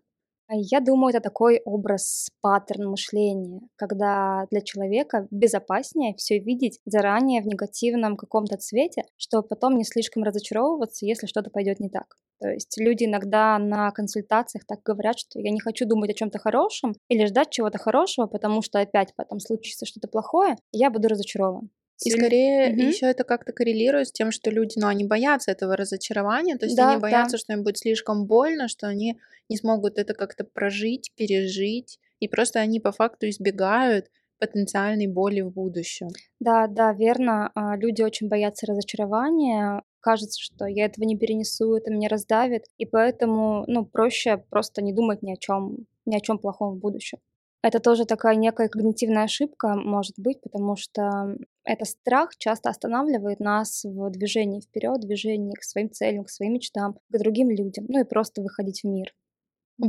А 0.48 0.54
я 0.54 0.78
думаю, 0.80 1.10
это 1.10 1.20
такой 1.20 1.60
образ, 1.64 2.28
паттерн 2.40 2.90
мышления, 2.90 3.60
когда 3.74 4.46
для 4.50 4.60
человека 4.60 5.26
безопаснее 5.32 6.14
все 6.14 6.38
видеть 6.38 6.78
заранее 6.84 7.42
в 7.42 7.46
негативном 7.46 8.16
каком-то 8.16 8.56
цвете, 8.56 9.02
чтобы 9.16 9.48
потом 9.48 9.76
не 9.76 9.82
слишком 9.84 10.22
разочаровываться, 10.22 11.04
если 11.04 11.26
что-то 11.26 11.50
пойдет 11.50 11.80
не 11.80 11.88
так. 11.90 12.16
То 12.40 12.48
есть 12.48 12.78
люди 12.78 13.04
иногда 13.06 13.58
на 13.58 13.90
консультациях 13.90 14.64
так 14.66 14.82
говорят, 14.84 15.18
что 15.18 15.40
я 15.40 15.50
не 15.50 15.58
хочу 15.58 15.84
думать 15.84 16.10
о 16.10 16.14
чем-то 16.14 16.38
хорошем 16.38 16.94
или 17.08 17.24
ждать 17.26 17.50
чего-то 17.50 17.78
хорошего, 17.78 18.26
потому 18.26 18.62
что 18.62 18.78
опять 18.78 19.14
потом 19.16 19.40
случится 19.40 19.84
что-то 19.84 20.06
плохое, 20.06 20.56
и 20.70 20.78
я 20.78 20.90
буду 20.90 21.08
разочарован. 21.08 21.70
И 22.04 22.10
скорее 22.10 22.72
угу. 22.72 22.82
еще 22.82 23.06
это 23.06 23.24
как-то 23.24 23.52
коррелирует 23.52 24.08
с 24.08 24.12
тем, 24.12 24.30
что 24.30 24.50
люди, 24.50 24.74
ну, 24.76 24.86
они 24.86 25.04
боятся 25.04 25.50
этого 25.50 25.76
разочарования, 25.76 26.56
то 26.56 26.66
есть 26.66 26.76
да, 26.76 26.92
они 26.92 27.00
боятся, 27.00 27.36
да. 27.36 27.38
что 27.38 27.52
им 27.54 27.62
будет 27.62 27.78
слишком 27.78 28.26
больно, 28.26 28.68
что 28.68 28.86
они 28.86 29.18
не 29.48 29.56
смогут 29.56 29.98
это 29.98 30.14
как-то 30.14 30.44
прожить, 30.44 31.12
пережить, 31.16 31.98
и 32.20 32.28
просто 32.28 32.60
они 32.60 32.80
по 32.80 32.92
факту 32.92 33.28
избегают 33.28 34.10
потенциальной 34.38 35.06
боли 35.06 35.40
в 35.40 35.50
будущем. 35.50 36.08
Да, 36.40 36.66
да, 36.66 36.92
верно. 36.92 37.50
А, 37.54 37.76
люди 37.76 38.02
очень 38.02 38.28
боятся 38.28 38.66
разочарования, 38.66 39.82
кажется, 40.00 40.40
что 40.40 40.66
я 40.66 40.84
этого 40.84 41.04
не 41.04 41.16
перенесу, 41.16 41.74
это 41.74 41.90
меня 41.90 42.08
раздавит, 42.08 42.66
и 42.78 42.86
поэтому, 42.86 43.64
ну, 43.66 43.84
проще 43.84 44.36
просто 44.36 44.82
не 44.82 44.92
думать 44.92 45.22
ни 45.22 45.32
о 45.32 45.36
чем, 45.36 45.78
ни 46.04 46.16
о 46.16 46.20
чем 46.20 46.38
плохом 46.38 46.74
в 46.74 46.78
будущем. 46.78 47.18
Это 47.66 47.80
тоже 47.80 48.04
такая 48.04 48.36
некая 48.36 48.68
когнитивная 48.68 49.24
ошибка 49.24 49.74
может 49.74 50.14
быть, 50.18 50.40
потому 50.40 50.76
что 50.76 51.36
этот 51.64 51.88
страх 51.88 52.36
часто 52.38 52.70
останавливает 52.70 53.40
нас 53.40 53.82
в 53.82 54.08
движении 54.10 54.60
вперед, 54.60 55.00
движении 55.00 55.52
к 55.52 55.64
своим 55.64 55.90
целям, 55.90 56.22
к 56.22 56.30
своим 56.30 56.52
мечтам, 56.52 56.94
к 56.94 57.18
другим 57.18 57.50
людям, 57.50 57.86
ну 57.88 58.00
и 58.00 58.04
просто 58.04 58.40
выходить 58.40 58.82
в 58.82 58.86
мир. 58.86 59.12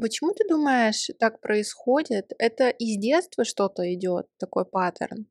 Почему 0.02 0.34
ты 0.34 0.48
думаешь, 0.50 1.12
так 1.20 1.40
происходит? 1.40 2.34
Это 2.40 2.70
из 2.70 3.00
детства 3.00 3.46
что-то 3.46 3.94
идет, 3.94 4.26
такой 4.40 4.66
паттерн? 4.66 5.28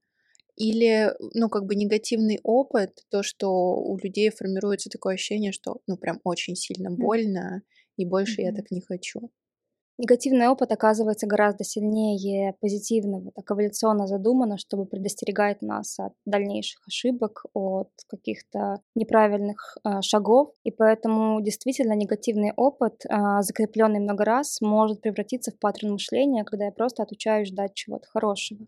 Или, 0.54 1.14
ну, 1.34 1.48
как 1.48 1.64
бы 1.64 1.74
негативный 1.74 2.38
опыт, 2.44 3.00
то, 3.10 3.24
что 3.24 3.50
у 3.74 3.98
людей 3.98 4.30
формируется 4.30 4.88
такое 4.88 5.14
ощущение, 5.14 5.50
что, 5.50 5.80
ну, 5.88 5.96
прям 5.96 6.20
очень 6.22 6.54
сильно 6.54 6.92
больно, 6.92 7.62
и 7.96 8.04
больше 8.06 8.42
mm-hmm. 8.42 8.44
я 8.44 8.54
так 8.54 8.70
не 8.70 8.82
хочу. 8.82 9.32
Негативный 9.98 10.48
опыт 10.48 10.72
оказывается 10.72 11.26
гораздо 11.26 11.64
сильнее 11.64 12.54
позитивного, 12.60 13.32
так 13.32 13.50
эволюционно 13.50 14.06
задумано, 14.06 14.58
чтобы 14.58 14.84
предостерегать 14.84 15.62
нас 15.62 15.98
от 15.98 16.12
дальнейших 16.26 16.86
ошибок, 16.86 17.44
от 17.54 17.88
каких-то 18.06 18.82
неправильных 18.94 19.78
э, 19.84 20.02
шагов. 20.02 20.52
И 20.64 20.70
поэтому 20.70 21.40
действительно 21.40 21.94
негативный 21.94 22.52
опыт, 22.54 23.06
э, 23.06 23.40
закрепленный 23.40 24.00
много 24.00 24.26
раз, 24.26 24.60
может 24.60 25.00
превратиться 25.00 25.50
в 25.50 25.58
паттерн 25.58 25.92
мышления, 25.92 26.44
когда 26.44 26.66
я 26.66 26.72
просто 26.72 27.02
отучаюсь 27.02 27.48
ждать 27.48 27.72
чего-то 27.72 28.06
хорошего. 28.08 28.66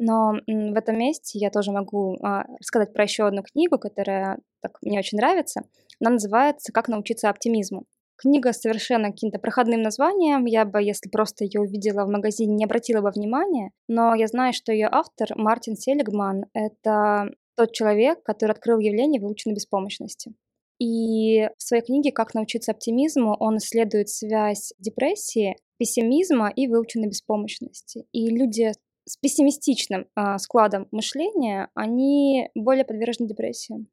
Но 0.00 0.32
в 0.46 0.76
этом 0.76 0.98
месте 0.98 1.38
я 1.38 1.50
тоже 1.50 1.70
могу 1.70 2.16
а, 2.20 2.46
рассказать 2.58 2.92
про 2.92 3.04
еще 3.04 3.28
одну 3.28 3.42
книгу, 3.42 3.78
которая 3.78 4.38
так, 4.60 4.78
мне 4.82 4.98
очень 4.98 5.18
нравится. 5.18 5.62
Она 6.00 6.10
называется 6.12 6.72
«Как 6.72 6.88
научиться 6.88 7.30
оптимизму». 7.30 7.84
Книга 8.16 8.52
совершенно 8.52 9.10
каким-то 9.10 9.38
проходным 9.38 9.82
названием. 9.82 10.44
Я 10.44 10.64
бы, 10.64 10.82
если 10.82 11.08
просто 11.08 11.44
ее 11.44 11.60
увидела 11.60 12.04
в 12.04 12.10
магазине, 12.10 12.54
не 12.54 12.64
обратила 12.64 13.00
бы 13.00 13.10
внимания. 13.10 13.72
Но 13.88 14.14
я 14.14 14.26
знаю, 14.28 14.52
что 14.52 14.72
ее 14.72 14.88
автор 14.90 15.36
Мартин 15.36 15.76
Селигман— 15.76 16.44
это 16.54 17.30
тот 17.56 17.72
человек, 17.72 18.22
который 18.22 18.52
открыл 18.52 18.78
явление 18.78 19.20
выученной 19.20 19.54
беспомощности. 19.54 20.34
И 20.80 21.48
в 21.56 21.62
своей 21.62 21.82
книге 21.82 22.12
«Как 22.12 22.34
научиться 22.34 22.72
оптимизму» 22.72 23.36
он 23.38 23.58
исследует 23.58 24.08
связь 24.08 24.72
депрессии, 24.78 25.56
пессимизма 25.78 26.50
и 26.50 26.66
выученной 26.66 27.08
беспомощности. 27.08 28.06
И 28.12 28.28
люди 28.28 28.72
с 29.06 29.16
пессимистичным 29.16 30.06
э, 30.16 30.38
складом 30.38 30.88
мышления, 30.90 31.68
они 31.74 32.48
более 32.54 32.84
подвержены 32.84 33.28
депрессии. 33.28 33.86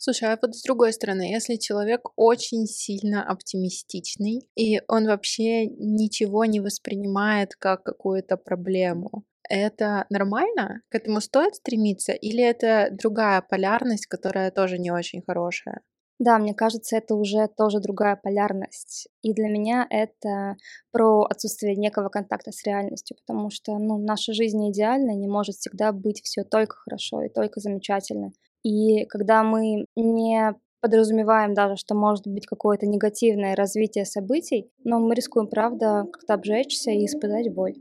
Слушай, 0.00 0.32
а 0.32 0.38
вот 0.40 0.54
с 0.54 0.62
другой 0.62 0.92
стороны, 0.92 1.22
если 1.22 1.56
человек 1.56 2.08
очень 2.16 2.66
сильно 2.66 3.28
оптимистичный, 3.28 4.48
и 4.54 4.80
он 4.86 5.06
вообще 5.06 5.66
ничего 5.66 6.44
не 6.44 6.60
воспринимает 6.60 7.56
как 7.56 7.82
какую-то 7.82 8.36
проблему, 8.36 9.24
это 9.48 10.06
нормально? 10.08 10.82
К 10.88 10.94
этому 10.94 11.20
стоит 11.20 11.56
стремиться? 11.56 12.12
Или 12.12 12.44
это 12.44 12.90
другая 12.92 13.42
полярность, 13.42 14.06
которая 14.06 14.50
тоже 14.52 14.78
не 14.78 14.92
очень 14.92 15.22
хорошая? 15.26 15.80
Да, 16.20 16.38
мне 16.38 16.52
кажется, 16.54 16.96
это 16.96 17.14
уже 17.14 17.48
тоже 17.56 17.80
другая 17.80 18.16
полярность. 18.16 19.08
И 19.22 19.32
для 19.32 19.48
меня 19.48 19.86
это 19.88 20.56
про 20.92 21.22
отсутствие 21.22 21.76
некого 21.76 22.08
контакта 22.08 22.52
с 22.52 22.64
реальностью, 22.64 23.16
потому 23.16 23.50
что 23.50 23.78
ну, 23.78 23.98
наша 23.98 24.32
жизнь 24.32 24.58
не 24.58 24.70
идеальна, 24.72 25.12
не 25.12 25.28
может 25.28 25.56
всегда 25.56 25.92
быть 25.92 26.20
все 26.24 26.42
только 26.44 26.76
хорошо 26.76 27.22
и 27.22 27.28
только 27.28 27.60
замечательно. 27.60 28.32
И 28.68 29.06
когда 29.06 29.42
мы 29.42 29.86
не 29.96 30.54
подразумеваем 30.80 31.54
даже, 31.54 31.76
что 31.76 31.94
может 31.94 32.26
быть 32.26 32.46
какое-то 32.46 32.86
негативное 32.86 33.56
развитие 33.56 34.04
событий, 34.04 34.70
но 34.84 35.00
мы 35.00 35.14
рискуем, 35.14 35.48
правда, 35.48 36.04
как-то 36.12 36.34
обжечься 36.34 36.90
и 36.90 37.06
испытать 37.06 37.52
боль. 37.52 37.76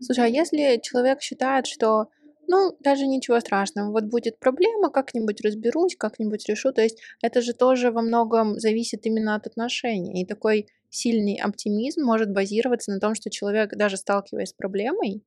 Слушай, 0.00 0.26
а 0.26 0.28
если 0.28 0.80
человек 0.82 1.22
считает, 1.22 1.66
что 1.66 2.08
ну, 2.50 2.74
даже 2.80 3.06
ничего 3.06 3.38
страшного. 3.40 3.92
Вот 3.92 4.04
будет 4.04 4.38
проблема, 4.38 4.88
как-нибудь 4.88 5.42
разберусь, 5.42 5.96
как-нибудь 5.96 6.48
решу. 6.48 6.72
То 6.72 6.80
есть 6.80 6.98
это 7.20 7.42
же 7.42 7.52
тоже 7.52 7.90
во 7.90 8.00
многом 8.00 8.58
зависит 8.58 9.04
именно 9.04 9.34
от 9.34 9.46
отношений. 9.46 10.22
И 10.22 10.26
такой 10.26 10.66
сильный 10.88 11.36
оптимизм 11.36 12.02
может 12.04 12.32
базироваться 12.32 12.90
на 12.90 13.00
том, 13.00 13.14
что 13.14 13.28
человек, 13.28 13.76
даже 13.76 13.98
сталкиваясь 13.98 14.48
с 14.48 14.54
проблемой, 14.54 15.22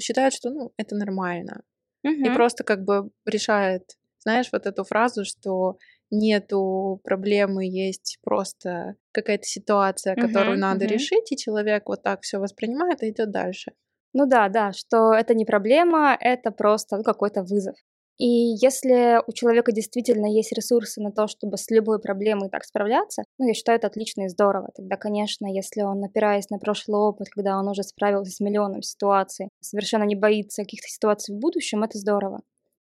считает, 0.00 0.32
что 0.32 0.48
ну, 0.48 0.72
это 0.78 0.94
нормально. 0.94 1.60
Угу. 2.04 2.24
И 2.24 2.34
просто 2.34 2.64
как 2.64 2.84
бы 2.84 3.10
решает, 3.26 3.82
знаешь, 4.26 4.48
вот 4.52 4.66
эту 4.66 4.82
фразу, 4.82 5.24
что 5.24 5.76
нету 6.10 7.00
проблемы, 7.04 7.64
есть 7.64 8.18
просто 8.22 8.96
какая-то 9.12 9.44
ситуация, 9.44 10.16
которую 10.16 10.56
uh-huh, 10.56 10.60
надо 10.60 10.84
uh-huh. 10.84 10.88
решить, 10.88 11.30
и 11.30 11.36
человек 11.36 11.84
вот 11.86 12.02
так 12.02 12.22
все 12.22 12.38
воспринимает 12.38 13.04
и 13.04 13.10
идет 13.10 13.30
дальше. 13.30 13.70
Ну 14.12 14.26
да, 14.26 14.48
да, 14.48 14.72
что 14.72 15.12
это 15.12 15.34
не 15.34 15.44
проблема, 15.44 16.16
это 16.18 16.50
просто 16.50 16.96
ну, 16.96 17.04
какой-то 17.04 17.44
вызов. 17.44 17.76
И 18.18 18.26
если 18.26 19.20
у 19.26 19.32
человека 19.32 19.70
действительно 19.70 20.26
есть 20.26 20.52
ресурсы 20.52 21.00
на 21.00 21.12
то, 21.12 21.28
чтобы 21.28 21.56
с 21.56 21.70
любой 21.70 22.00
проблемой 22.00 22.48
так 22.48 22.64
справляться, 22.64 23.22
ну, 23.38 23.46
я 23.46 23.54
считаю, 23.54 23.78
это 23.78 23.86
отлично 23.86 24.22
и 24.22 24.28
здорово. 24.28 24.70
Тогда, 24.74 24.96
конечно, 24.96 25.46
если 25.46 25.82
он, 25.82 26.02
опираясь 26.02 26.50
на 26.50 26.58
прошлый 26.58 26.98
опыт, 26.98 27.28
когда 27.28 27.58
он 27.58 27.68
уже 27.68 27.82
справился 27.84 28.32
с 28.32 28.40
миллионом 28.40 28.82
ситуаций, 28.82 29.50
совершенно 29.60 30.04
не 30.04 30.16
боится 30.16 30.62
каких-то 30.62 30.88
ситуаций 30.88 31.36
в 31.36 31.38
будущем, 31.38 31.84
это 31.84 31.98
здорово. 31.98 32.40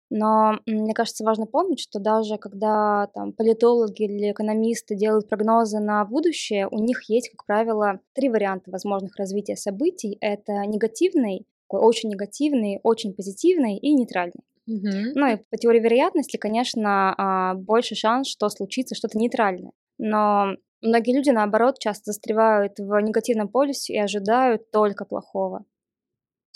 Но 0.09 0.59
мне 0.65 0.93
кажется, 0.93 1.23
важно 1.23 1.45
помнить, 1.45 1.79
что 1.79 1.99
даже 1.99 2.37
когда 2.37 3.07
там, 3.13 3.33
политологи 3.33 4.03
или 4.03 4.31
экономисты 4.31 4.95
делают 4.95 5.27
прогнозы 5.27 5.79
на 5.79 6.05
будущее, 6.05 6.67
у 6.69 6.77
них 6.77 7.09
есть, 7.09 7.29
как 7.29 7.45
правило, 7.45 7.99
три 8.13 8.29
варианта 8.29 8.71
возможных 8.71 9.15
развития 9.17 9.55
событий. 9.55 10.17
Это 10.21 10.53
негативный, 10.65 11.45
очень 11.69 12.09
негативный, 12.09 12.79
очень 12.83 13.13
позитивный 13.13 13.77
и 13.77 13.93
нейтральный. 13.93 14.43
Mm-hmm. 14.69 15.11
Ну 15.15 15.27
и 15.27 15.37
по 15.49 15.57
теории 15.57 15.79
вероятности, 15.79 16.37
конечно, 16.37 17.13
а, 17.17 17.53
больше 17.55 17.95
шанс, 17.95 18.27
что 18.27 18.49
случится 18.49 18.95
что-то 18.95 19.17
нейтральное. 19.17 19.71
Но 19.97 20.55
многие 20.81 21.15
люди, 21.15 21.29
наоборот, 21.29 21.79
часто 21.79 22.11
застревают 22.11 22.79
в 22.79 22.99
негативном 22.99 23.47
полюсе 23.47 23.93
и 23.93 23.99
ожидают 23.99 24.71
только 24.71 25.05
плохого. 25.05 25.65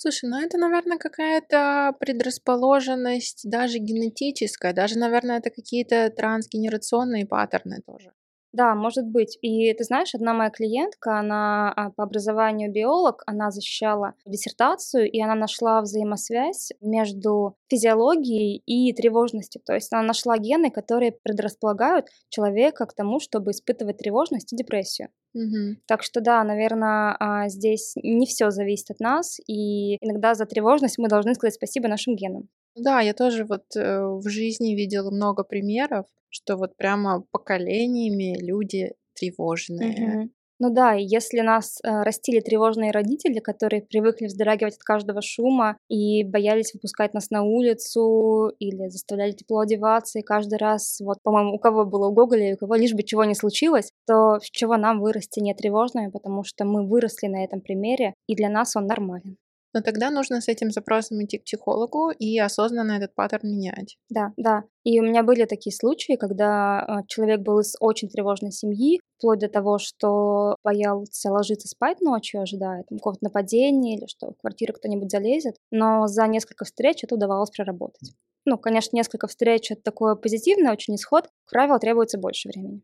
Слушай, 0.02 0.30
ну 0.30 0.40
это, 0.40 0.58
наверное, 0.58 0.98
какая-то 0.98 1.94
предрасположенность 2.00 3.42
даже 3.44 3.80
генетическая, 3.80 4.72
даже, 4.72 4.98
наверное, 4.98 5.40
это 5.40 5.50
какие-то 5.50 6.10
трансгенерационные 6.10 7.26
паттерны 7.26 7.82
тоже. 7.86 8.14
Да, 8.52 8.74
может 8.74 9.06
быть. 9.06 9.38
И 9.42 9.72
ты 9.74 9.84
знаешь, 9.84 10.16
одна 10.16 10.34
моя 10.34 10.50
клиентка, 10.50 11.20
она 11.20 11.72
а, 11.72 11.92
по 11.92 12.04
образованию 12.04 12.72
биолог, 12.72 13.22
она 13.28 13.52
защищала 13.52 14.16
диссертацию, 14.26 15.10
и 15.10 15.22
она 15.22 15.36
нашла 15.36 15.82
взаимосвязь 15.82 16.72
между 16.82 17.56
физиологией 17.70 18.64
и 18.66 18.92
тревожностью. 18.94 19.62
То 19.64 19.74
есть 19.74 19.94
она 19.94 20.02
нашла 20.02 20.38
гены, 20.38 20.72
которые 20.72 21.12
предрасполагают 21.12 22.08
человека 22.30 22.88
к 22.88 22.94
тому, 22.94 23.20
чтобы 23.20 23.52
испытывать 23.52 23.98
тревожность 23.98 24.52
и 24.52 24.56
депрессию. 24.56 25.10
Угу. 25.36 25.78
Так 25.86 26.02
что 26.02 26.22
да, 26.22 26.44
наверное, 26.44 27.16
а, 27.20 27.50
здесь 27.50 27.94
не 28.02 28.26
все 28.26 28.50
зависит 28.50 28.90
от 28.90 29.00
нас, 29.00 29.40
и 29.46 30.04
иногда 30.04 30.34
за 30.34 30.46
тревожность 30.46 30.98
мы 30.98 31.08
должны 31.08 31.36
сказать 31.36 31.54
спасибо 31.54 31.88
нашим 31.88 32.16
генам. 32.16 32.50
Да, 32.76 33.02
я 33.02 33.14
тоже 33.14 33.46
вот 33.46 33.76
э, 33.76 34.02
в 34.02 34.28
жизни 34.30 34.76
видела 34.76 35.12
много 35.12 35.44
примеров, 35.44 36.06
что 36.30 36.56
вот 36.58 36.76
прямо 36.78 37.24
поколениями 37.32 38.38
люди 38.40 38.94
тревожные. 39.14 40.24
Угу. 40.24 40.30
Ну 40.62 40.70
да, 40.70 40.92
если 40.92 41.40
нас 41.40 41.80
э, 41.84 42.04
растили 42.04 42.42
тревожные 42.42 42.92
родители, 42.92 43.40
которые 43.40 43.82
привыкли 43.82 44.26
вздрагивать 44.26 44.76
от 44.76 44.84
каждого 44.84 45.22
шума 45.22 45.78
и 45.88 46.26
боялись 46.26 46.74
выпускать 46.74 47.14
нас 47.14 47.30
на 47.30 47.44
улицу 47.44 48.52
или 48.60 48.90
заставляли 48.90 49.32
тепло 49.32 49.60
одеваться, 49.60 50.20
и 50.20 50.22
каждый 50.22 50.58
раз, 50.58 51.00
вот, 51.00 51.20
по-моему, 51.24 51.54
у 51.54 51.60
кого 51.60 51.86
было 51.86 52.10
у 52.10 52.12
Гоголя, 52.12 52.56
у 52.56 52.58
кого 52.58 52.76
лишь 52.76 52.94
бы 52.94 53.04
чего 53.04 53.24
не 53.24 53.36
случилось, 53.36 53.94
то 54.06 54.40
с 54.42 54.50
чего 54.52 54.76
нам 54.76 55.00
вырасти 55.00 55.40
не 55.40 55.54
тревожными, 55.54 56.12
потому 56.12 56.44
что 56.44 56.66
мы 56.66 56.86
выросли 56.86 57.28
на 57.28 57.46
этом 57.46 57.62
примере, 57.62 58.14
и 58.28 58.36
для 58.36 58.50
нас 58.50 58.76
он 58.76 58.86
нормален. 58.86 59.38
Но 59.74 59.82
тогда 59.82 60.10
нужно 60.10 60.42
с 60.42 60.48
этим 60.48 60.72
запросом 60.72 61.24
идти 61.24 61.38
к 61.38 61.44
психологу 61.44 62.10
и 62.10 62.40
осознанно 62.40 62.94
этот 62.94 63.14
паттерн 63.14 63.50
менять. 63.50 63.98
Да, 64.10 64.34
да. 64.38 64.64
И 64.84 65.00
у 65.00 65.04
меня 65.04 65.24
были 65.24 65.46
такие 65.46 65.76
случаи, 65.76 66.16
когда 66.16 66.80
а, 66.80 67.04
человек 67.08 67.42
был 67.42 67.60
из 67.60 67.76
очень 67.80 68.10
тревожной 68.10 68.52
семьи, 68.52 69.00
вплоть 69.18 69.40
до 69.40 69.48
того, 69.48 69.78
что 69.78 70.56
боялся 70.64 71.32
ложиться 71.32 71.68
спать 71.68 72.02
ночью, 72.02 72.42
ожидая 72.42 72.84
там, 72.90 72.98
какого-то 72.98 73.24
нападения 73.24 73.98
или 73.98 74.08
что 74.08 74.32
в 74.32 74.38
квартиру 74.42 74.74
кто-нибудь 74.74 75.12
залезет. 75.12 75.56
Но 75.72 76.08
за 76.08 76.26
несколько 76.28 76.66
встреч 76.66 77.04
это 77.04 77.16
удавалось 77.16 77.52
проработать. 77.52 78.14
Ну, 78.46 78.58
конечно, 78.58 78.96
несколько 78.96 79.28
встреч— 79.28 79.70
это 79.72 79.82
такой 79.84 80.20
позитивный 80.20 80.72
очень 80.72 80.96
исход. 80.96 81.26
Как 81.26 81.52
правило, 81.52 81.80
требуется 81.80 82.18
больше 82.18 82.50
времени. 82.50 82.82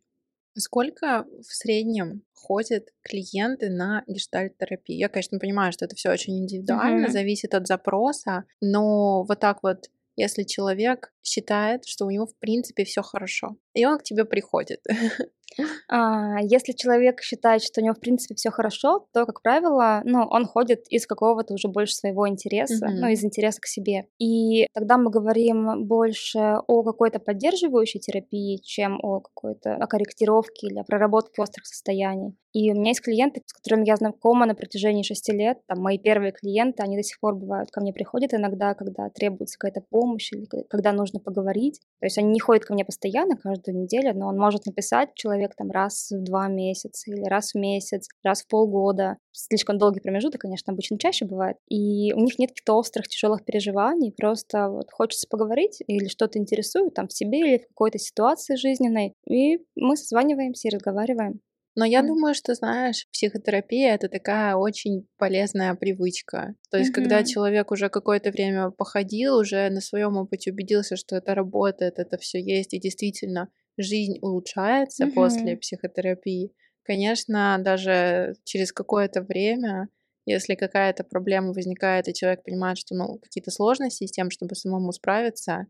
Сколько 0.57 1.25
в 1.41 1.53
среднем 1.53 2.23
ходят 2.33 2.87
клиенты 3.01 3.69
на 3.69 4.03
гештальт-терапию? 4.07 4.97
Я, 4.97 5.09
конечно, 5.09 5.39
понимаю, 5.39 5.71
что 5.73 5.85
это 5.85 5.95
все 5.95 6.11
очень 6.11 6.37
индивидуально, 6.39 7.07
mm-hmm. 7.07 7.11
зависит 7.11 7.53
от 7.53 7.67
запроса, 7.67 8.45
но 8.61 9.23
вот 9.23 9.39
так 9.39 9.59
вот, 9.63 9.89
если 10.15 10.43
человек 10.43 11.11
считает, 11.21 11.85
что 11.85 12.05
у 12.05 12.09
него 12.09 12.25
в 12.25 12.37
принципе 12.37 12.85
все 12.85 13.01
хорошо, 13.01 13.57
и 13.73 13.85
он 13.85 13.97
к 13.97 14.03
тебе 14.03 14.23
приходит, 14.23 14.81
А, 15.87 16.39
если 16.41 16.73
человек 16.73 17.21
считает, 17.21 17.63
что 17.63 17.81
у 17.81 17.83
него, 17.83 17.93
в 17.93 17.99
принципе, 17.99 18.35
все 18.35 18.51
хорошо, 18.51 19.07
то, 19.13 19.25
как 19.25 19.41
правило, 19.41 20.01
ну, 20.03 20.23
он 20.29 20.45
ходит 20.45 20.85
из 20.89 21.07
какого-то 21.07 21.53
уже 21.53 21.67
больше 21.67 21.95
своего 21.95 22.27
интереса, 22.27 22.85
mm-hmm. 22.85 22.99
ну, 22.99 23.07
из 23.07 23.23
интереса 23.23 23.61
к 23.61 23.67
себе. 23.67 24.07
И 24.19 24.67
тогда 24.73 24.97
мы 24.97 25.09
говорим 25.09 25.85
больше 25.85 26.59
о 26.67 26.83
какой-то 26.83 27.19
поддерживающей 27.19 27.99
терапии, 27.99 28.57
чем 28.63 28.99
о 29.01 29.19
какой-то 29.19 29.75
о 29.75 29.87
корректировке 29.87 30.67
или 30.67 30.79
о 30.79 30.83
проработке 30.83 31.41
острых 31.41 31.65
состояний. 31.65 32.35
И 32.55 32.71
у 32.71 32.73
меня 32.73 32.91
есть 32.91 33.01
клиенты, 33.01 33.41
с 33.45 33.51
которыми 33.51 33.85
я 33.85 33.97
знакома 33.97 34.45
на 34.45 34.55
протяжении 34.55 35.03
шести 35.03 35.33
лет. 35.33 35.59
Там 35.67 35.81
мои 35.81 35.97
первые 35.97 36.31
клиенты, 36.31 36.83
они 36.83 36.95
до 36.95 37.03
сих 37.03 37.19
пор 37.19 37.35
бывают 37.35 37.69
ко 37.69 37.81
мне 37.81 37.91
приходят 37.91 38.33
иногда, 38.33 38.73
когда 38.75 39.09
требуется 39.09 39.59
какая-то 39.59 39.85
помощь 39.89 40.31
или 40.31 40.47
когда 40.69 40.93
нужно 40.93 41.19
поговорить. 41.19 41.81
То 41.99 42.05
есть 42.05 42.17
они 42.17 42.29
не 42.29 42.39
ходят 42.39 42.63
ко 42.63 42.73
мне 42.73 42.85
постоянно, 42.85 43.35
каждую 43.35 43.77
неделю, 43.77 44.13
но 44.17 44.27
он 44.27 44.37
может 44.37 44.65
написать 44.65 45.13
человек 45.35 45.55
там 45.55 45.71
раз 45.71 46.11
в 46.11 46.23
два 46.23 46.47
месяца 46.47 47.11
или 47.11 47.23
раз 47.23 47.51
в 47.53 47.55
месяц, 47.55 48.07
раз 48.23 48.43
в 48.43 48.47
полгода. 48.47 49.17
Слишком 49.31 49.77
долгий 49.77 49.99
промежуток, 49.99 50.41
конечно, 50.41 50.73
обычно 50.73 50.97
чаще 50.97 51.25
бывает. 51.25 51.57
И 51.69 52.13
у 52.13 52.19
них 52.19 52.39
нет 52.39 52.51
каких-то 52.51 52.73
острых, 52.75 53.07
тяжелых 53.07 53.43
переживаний, 53.43 54.13
просто 54.15 54.69
вот 54.69 54.91
хочется 54.91 55.27
поговорить 55.29 55.79
или 55.87 56.07
что-то 56.07 56.39
интересует 56.39 56.93
там 56.93 57.07
в 57.07 57.13
себе 57.13 57.39
или 57.39 57.57
в 57.57 57.67
какой-то 57.67 57.99
ситуации 57.99 58.55
жизненной. 58.55 59.13
И 59.29 59.59
мы 59.75 59.97
созваниваемся 59.97 60.67
и 60.67 60.71
разговариваем. 60.71 61.41
Но 61.77 61.83
я 61.83 62.01
mm. 62.01 62.07
думаю, 62.07 62.33
что, 62.33 62.53
знаешь, 62.53 63.05
психотерапия— 63.11 63.93
это 63.95 64.07
такая 64.07 64.55
очень 64.55 65.07
полезная 65.17 65.75
привычка. 65.75 66.55
То 66.71 66.77
есть, 66.77 66.91
mm-hmm. 66.91 66.93
когда 66.93 67.23
человек 67.25 67.69
уже 67.69 67.89
какое-то 67.89 68.31
время 68.31 68.71
походил, 68.71 69.35
уже 69.35 69.69
на 69.69 69.81
своем 69.81 70.15
опыте 70.15 70.51
убедился, 70.51 70.95
что 70.95 71.17
это 71.17 71.35
работает, 71.35 71.99
это 71.99 72.17
все 72.17 72.41
есть, 72.41 72.73
и 72.73 72.79
действительно 72.79 73.49
жизнь 73.77 74.17
улучшается 74.21 75.05
mm-hmm. 75.05 75.13
после 75.13 75.57
психотерапии, 75.57 76.51
конечно, 76.83 77.57
даже 77.59 78.35
через 78.43 78.71
какое-то 78.71 79.21
время 79.21 79.89
если 80.25 80.55
какая-то 80.55 81.03
проблема 81.03 81.53
возникает, 81.53 82.07
и 82.07 82.13
человек 82.13 82.43
понимает, 82.43 82.77
что 82.77 82.95
ну, 82.95 83.19
какие-то 83.19 83.51
сложности 83.51 84.07
с 84.07 84.11
тем, 84.11 84.31
чтобы 84.31 84.55
самому 84.55 84.91
справиться, 84.91 85.67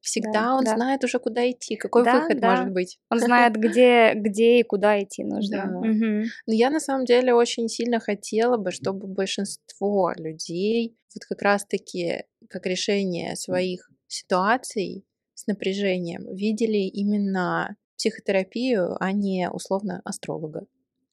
всегда 0.00 0.32
да, 0.32 0.54
он 0.56 0.64
да. 0.64 0.74
знает 0.74 1.04
уже, 1.04 1.20
куда 1.20 1.48
идти, 1.48 1.76
какой 1.76 2.04
да, 2.04 2.20
выход 2.20 2.40
да. 2.40 2.50
может 2.50 2.72
быть. 2.72 2.98
Он 3.08 3.20
знает, 3.20 3.54
где, 3.54 4.14
где 4.14 4.58
и 4.58 4.62
куда 4.64 5.00
идти 5.00 5.22
нужно. 5.22 5.68
Да. 5.68 5.78
Угу. 5.78 6.24
Но 6.46 6.52
я 6.52 6.70
на 6.70 6.80
самом 6.80 7.04
деле 7.04 7.32
очень 7.32 7.68
сильно 7.68 8.00
хотела 8.00 8.56
бы, 8.56 8.72
чтобы 8.72 9.06
большинство 9.06 10.12
людей 10.16 10.96
вот 11.14 11.24
как 11.28 11.42
раз-таки 11.42 12.24
как 12.50 12.66
решение 12.66 13.36
своих 13.36 13.88
ситуаций 14.08 15.04
с 15.42 15.46
напряжением 15.46 16.24
видели 16.34 16.78
именно 16.78 17.76
психотерапию, 17.96 18.96
а 19.00 19.12
не 19.12 19.50
условно 19.50 20.00
астролога. 20.04 20.66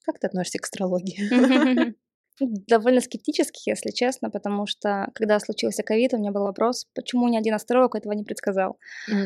Как 0.04 0.18
ты 0.18 0.26
относишься 0.28 0.58
к 0.58 0.64
астрологии? 0.64 1.94
Довольно 2.40 3.00
скептически, 3.00 3.68
если 3.70 3.90
честно, 3.90 4.30
потому 4.30 4.66
что 4.66 5.08
когда 5.14 5.38
случился 5.40 5.82
ковид, 5.82 6.14
у 6.14 6.18
меня 6.18 6.32
был 6.32 6.42
вопрос, 6.42 6.86
почему 6.94 7.28
ни 7.28 7.36
один 7.36 7.54
астролог 7.54 7.94
этого 7.94 8.12
не 8.12 8.24
предсказал. 8.24 8.78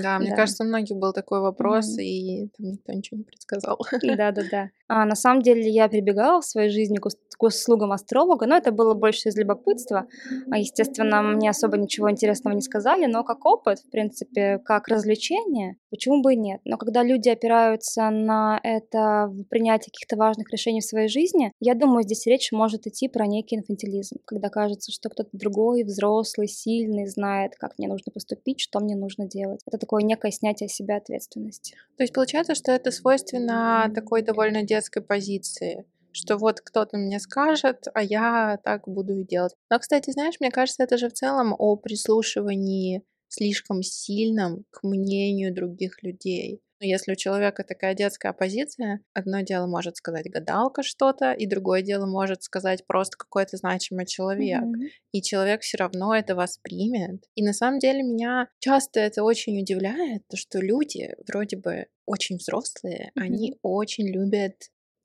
Да, 0.02 0.18
мне 0.18 0.30
да. 0.30 0.36
кажется, 0.36 0.64
у 0.64 0.66
многих 0.66 0.96
был 0.96 1.12
такой 1.12 1.40
вопрос, 1.40 1.98
mm-hmm. 1.98 2.02
и 2.02 2.48
там 2.56 2.66
никто 2.66 2.92
ничего 2.92 3.18
не 3.18 3.24
предсказал. 3.24 3.78
Да-да-да. 4.02 4.70
А 4.88 5.04
на 5.04 5.14
самом 5.14 5.42
деле 5.42 5.68
я 5.68 5.88
прибегала 5.88 6.40
в 6.40 6.44
своей 6.44 6.70
жизни 6.70 6.98
к 6.98 7.42
услугам 7.42 7.92
астролога, 7.92 8.46
но 8.46 8.56
это 8.56 8.70
было 8.70 8.94
больше 8.94 9.28
из 9.28 9.36
любопытства. 9.36 10.06
А, 10.50 10.58
естественно, 10.58 11.22
мне 11.22 11.50
особо 11.50 11.78
ничего 11.78 12.10
интересного 12.10 12.54
не 12.54 12.60
сказали, 12.60 13.06
но 13.06 13.24
как 13.24 13.44
опыт, 13.46 13.78
в 13.80 13.90
принципе, 13.90 14.58
как 14.64 14.88
развлечение, 14.88 15.76
почему 15.90 16.22
бы 16.22 16.34
и 16.34 16.36
нет. 16.36 16.60
Но 16.64 16.76
когда 16.76 17.02
люди 17.02 17.28
опираются 17.28 18.10
на 18.10 18.60
это 18.62 19.28
в 19.28 19.44
принятии 19.44 19.90
каких-то 19.90 20.16
важных 20.16 20.50
решений 20.50 20.80
в 20.80 20.84
своей 20.84 21.08
жизни, 21.08 21.52
я 21.60 21.74
думаю, 21.74 22.02
здесь 22.02 22.26
речь 22.26 22.52
может 22.52 22.86
идти 22.86 23.03
про 23.08 23.26
некий 23.26 23.56
инфантилизм, 23.56 24.16
когда 24.24 24.48
кажется, 24.48 24.92
что 24.92 25.08
кто-то 25.08 25.30
другой, 25.32 25.84
взрослый, 25.84 26.48
сильный, 26.48 27.06
знает, 27.06 27.56
как 27.56 27.78
мне 27.78 27.88
нужно 27.88 28.12
поступить, 28.12 28.60
что 28.60 28.80
мне 28.80 28.96
нужно 28.96 29.26
делать. 29.26 29.60
Это 29.66 29.78
такое 29.78 30.02
некое 30.02 30.30
снятие 30.30 30.68
себя 30.68 30.96
ответственности. 30.96 31.76
То 31.96 32.04
есть 32.04 32.12
получается, 32.12 32.54
что 32.54 32.72
это 32.72 32.90
свойственно 32.90 33.90
такой 33.94 34.22
довольно 34.22 34.62
детской 34.62 35.02
позиции 35.02 35.84
что 36.16 36.36
вот 36.36 36.60
кто-то 36.60 36.96
мне 36.96 37.18
скажет, 37.18 37.86
а 37.92 38.00
я 38.00 38.58
так 38.62 38.86
буду 38.86 39.18
и 39.18 39.24
делать. 39.24 39.52
Но, 39.68 39.78
кстати, 39.80 40.10
знаешь, 40.10 40.36
мне 40.38 40.50
кажется, 40.50 40.84
это 40.84 40.96
же 40.96 41.08
в 41.08 41.12
целом 41.12 41.54
о 41.58 41.76
прислушивании 41.76 43.02
слишком 43.28 43.82
сильном 43.82 44.64
к 44.70 44.84
мнению 44.84 45.52
других 45.52 46.02
людей. 46.02 46.60
Если 46.84 47.12
у 47.12 47.16
человека 47.16 47.64
такая 47.64 47.94
детская 47.94 48.32
позиция, 48.32 49.00
одно 49.12 49.40
дело 49.40 49.66
может 49.66 49.96
сказать 49.96 50.30
гадалка 50.30 50.82
что-то, 50.82 51.32
и 51.32 51.46
другое 51.46 51.82
дело 51.82 52.06
может 52.06 52.42
сказать 52.42 52.86
просто 52.86 53.16
какой-то 53.16 53.56
значимый 53.56 54.06
человек. 54.06 54.62
Mm-hmm. 54.62 54.88
И 55.12 55.22
человек 55.22 55.62
все 55.62 55.78
равно 55.78 56.14
это 56.14 56.34
воспримет. 56.34 57.24
И 57.34 57.44
на 57.44 57.52
самом 57.52 57.78
деле 57.78 58.02
меня 58.02 58.48
часто 58.58 59.00
это 59.00 59.22
очень 59.22 59.60
удивляет, 59.60 60.22
то 60.28 60.36
что 60.36 60.60
люди 60.60 61.14
вроде 61.26 61.56
бы 61.56 61.86
очень 62.06 62.36
взрослые, 62.36 63.10
mm-hmm. 63.16 63.22
они 63.22 63.58
очень 63.62 64.08
любят 64.08 64.54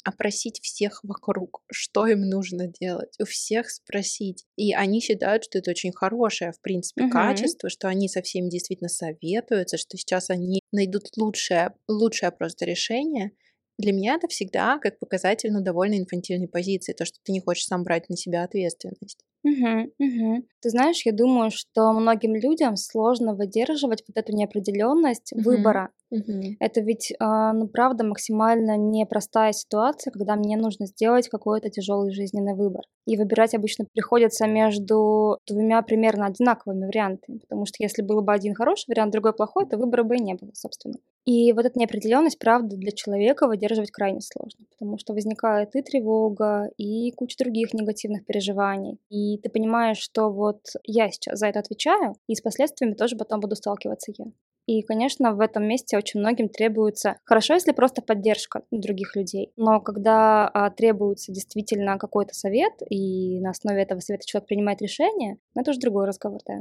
опросить 0.09 0.59
всех 0.61 0.99
вокруг, 1.03 1.63
что 1.71 2.07
им 2.07 2.21
нужно 2.21 2.67
делать, 2.67 3.15
у 3.19 3.25
всех 3.25 3.69
спросить. 3.69 4.45
И 4.55 4.73
они 4.73 5.01
считают, 5.01 5.45
что 5.45 5.59
это 5.59 5.71
очень 5.71 5.93
хорошее, 5.93 6.51
в 6.51 6.61
принципе, 6.61 7.03
угу. 7.03 7.11
качество, 7.11 7.69
что 7.69 7.87
они 7.87 8.09
со 8.09 8.21
всеми 8.21 8.49
действительно 8.49 8.89
советуются, 8.89 9.77
что 9.77 9.97
сейчас 9.97 10.29
они 10.29 10.61
найдут 10.71 11.05
лучшее, 11.17 11.73
лучшее 11.87 12.31
просто 12.31 12.65
решение. 12.65 13.31
Для 13.79 13.93
меня 13.93 14.15
это 14.15 14.27
всегда 14.27 14.77
как 14.77 14.99
показатель 14.99 15.51
ну, 15.53 15.61
довольно 15.61 15.97
инфантильной 15.97 16.49
позиции, 16.49 16.91
то, 16.91 17.05
что 17.05 17.17
ты 17.23 17.31
не 17.31 17.39
хочешь 17.39 17.65
сам 17.65 17.83
брать 17.83 18.09
на 18.09 18.17
себя 18.17 18.43
ответственность. 18.43 19.23
Угу, 19.43 19.93
угу. 19.97 20.43
Ты 20.61 20.69
знаешь, 20.69 21.05
я 21.05 21.13
думаю, 21.13 21.49
что 21.49 21.93
многим 21.93 22.35
людям 22.35 22.75
сложно 22.75 23.33
выдерживать 23.33 24.03
вот 24.05 24.17
эту 24.17 24.35
неопределенность 24.35 25.31
угу. 25.31 25.43
выбора. 25.43 25.91
Угу. 26.11 26.57
Это 26.59 26.81
ведь, 26.81 27.13
а, 27.19 27.53
ну, 27.53 27.69
правда, 27.69 28.03
максимально 28.03 28.75
непростая 28.75 29.53
ситуация, 29.53 30.11
когда 30.11 30.35
мне 30.35 30.57
нужно 30.57 30.85
сделать 30.85 31.29
какой-то 31.29 31.69
тяжелый 31.69 32.11
жизненный 32.11 32.55
выбор. 32.55 32.81
И 33.05 33.15
выбирать 33.15 33.55
обычно 33.55 33.85
приходится 33.85 34.45
между 34.45 35.37
двумя 35.47 35.81
примерно 35.83 36.25
одинаковыми 36.25 36.85
вариантами, 36.85 37.37
потому 37.37 37.65
что 37.65 37.81
если 37.81 38.01
был 38.01 38.21
бы 38.21 38.33
один 38.33 38.55
хороший 38.55 38.89
вариант, 38.89 39.13
другой 39.13 39.31
плохой, 39.31 39.65
то 39.67 39.77
выбора 39.77 40.03
бы 40.03 40.17
и 40.17 40.21
не 40.21 40.33
было, 40.33 40.51
собственно. 40.53 40.95
И 41.25 41.53
вот 41.53 41.65
эта 41.65 41.77
неопределенность, 41.77 42.39
правда, 42.39 42.75
для 42.75 42.91
человека 42.91 43.47
выдерживать 43.47 43.91
крайне 43.91 44.21
сложно, 44.21 44.65
потому 44.71 44.97
что 44.97 45.13
возникает 45.13 45.75
и 45.75 45.81
тревога, 45.81 46.69
и 46.77 47.11
куча 47.11 47.37
других 47.37 47.73
негативных 47.73 48.25
переживаний. 48.25 48.97
И 49.09 49.37
ты 49.37 49.49
понимаешь, 49.49 49.97
что 49.99 50.31
вот 50.31 50.61
я 50.83 51.11
сейчас 51.11 51.39
за 51.39 51.47
это 51.47 51.59
отвечаю, 51.59 52.15
и 52.27 52.35
с 52.35 52.41
последствиями 52.41 52.95
тоже 52.95 53.15
потом 53.15 53.41
буду 53.41 53.55
сталкиваться 53.55 54.11
я. 54.17 54.25
И, 54.65 54.83
конечно, 54.83 55.33
в 55.33 55.39
этом 55.39 55.63
месте 55.67 55.97
очень 55.97 56.19
многим 56.19 56.47
требуется 56.47 57.17
хорошо, 57.25 57.55
если 57.55 57.71
просто 57.71 58.03
поддержка 58.03 58.61
других 58.69 59.15
людей. 59.15 59.51
Но 59.57 59.81
когда 59.81 60.47
а, 60.47 60.69
требуется 60.69 61.31
действительно 61.31 61.97
какой-то 61.97 62.35
совет, 62.35 62.73
и 62.87 63.39
на 63.39 63.49
основе 63.49 63.81
этого 63.81 63.99
совета 63.99 64.27
человек 64.27 64.47
принимает 64.47 64.81
решение, 64.81 65.37
это 65.55 65.71
уже 65.71 65.79
другой 65.79 66.05
разговор, 66.05 66.41
да. 66.45 66.59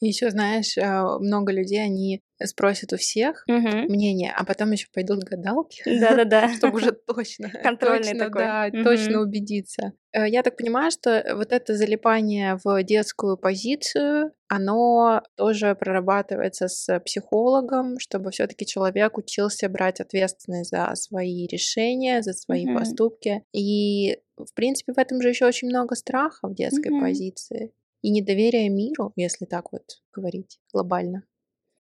Еще 0.00 0.30
знаешь, 0.30 0.78
а, 0.78 1.18
много 1.18 1.52
людей, 1.52 1.82
они 1.82 2.22
спросят 2.44 2.92
у 2.92 2.96
всех 2.96 3.42
угу. 3.48 3.68
мнение, 3.88 4.32
а 4.36 4.44
потом 4.44 4.70
еще 4.70 4.86
пойдут 4.94 5.24
гадалки. 5.24 5.82
Да-да-да. 5.84 6.48
Чтобы 6.54 6.76
уже 6.76 6.92
точно, 7.06 7.50
Контрольный 7.62 8.12
точно, 8.12 8.18
такой. 8.18 8.42
да, 8.42 8.70
угу. 8.72 8.84
точно 8.84 9.20
убедиться. 9.20 9.92
Э, 10.12 10.28
я 10.28 10.42
так 10.42 10.56
понимаю, 10.56 10.92
что 10.92 11.24
вот 11.34 11.52
это 11.52 11.74
залипание 11.74 12.58
в 12.62 12.82
детскую 12.84 13.36
позицию, 13.36 14.32
оно 14.46 15.22
тоже 15.36 15.74
прорабатывается 15.74 16.68
с 16.68 17.00
психологом, 17.00 17.98
чтобы 17.98 18.30
все-таки 18.30 18.66
человек 18.66 19.18
учился 19.18 19.68
брать 19.68 20.00
ответственность 20.00 20.70
за 20.70 20.94
свои 20.94 21.48
решения, 21.48 22.22
за 22.22 22.34
свои 22.34 22.66
угу. 22.66 22.78
поступки. 22.78 23.42
И, 23.52 24.18
в 24.36 24.54
принципе, 24.54 24.92
в 24.92 24.98
этом 24.98 25.20
же 25.20 25.30
еще 25.30 25.46
очень 25.46 25.68
много 25.68 25.96
страха 25.96 26.46
в 26.46 26.54
детской 26.54 26.92
угу. 26.92 27.00
позиции 27.00 27.72
и 28.02 28.10
недоверие 28.10 28.68
миру, 28.68 29.12
если 29.16 29.44
так 29.44 29.72
вот 29.72 29.82
говорить 30.12 30.58
глобально. 30.72 31.24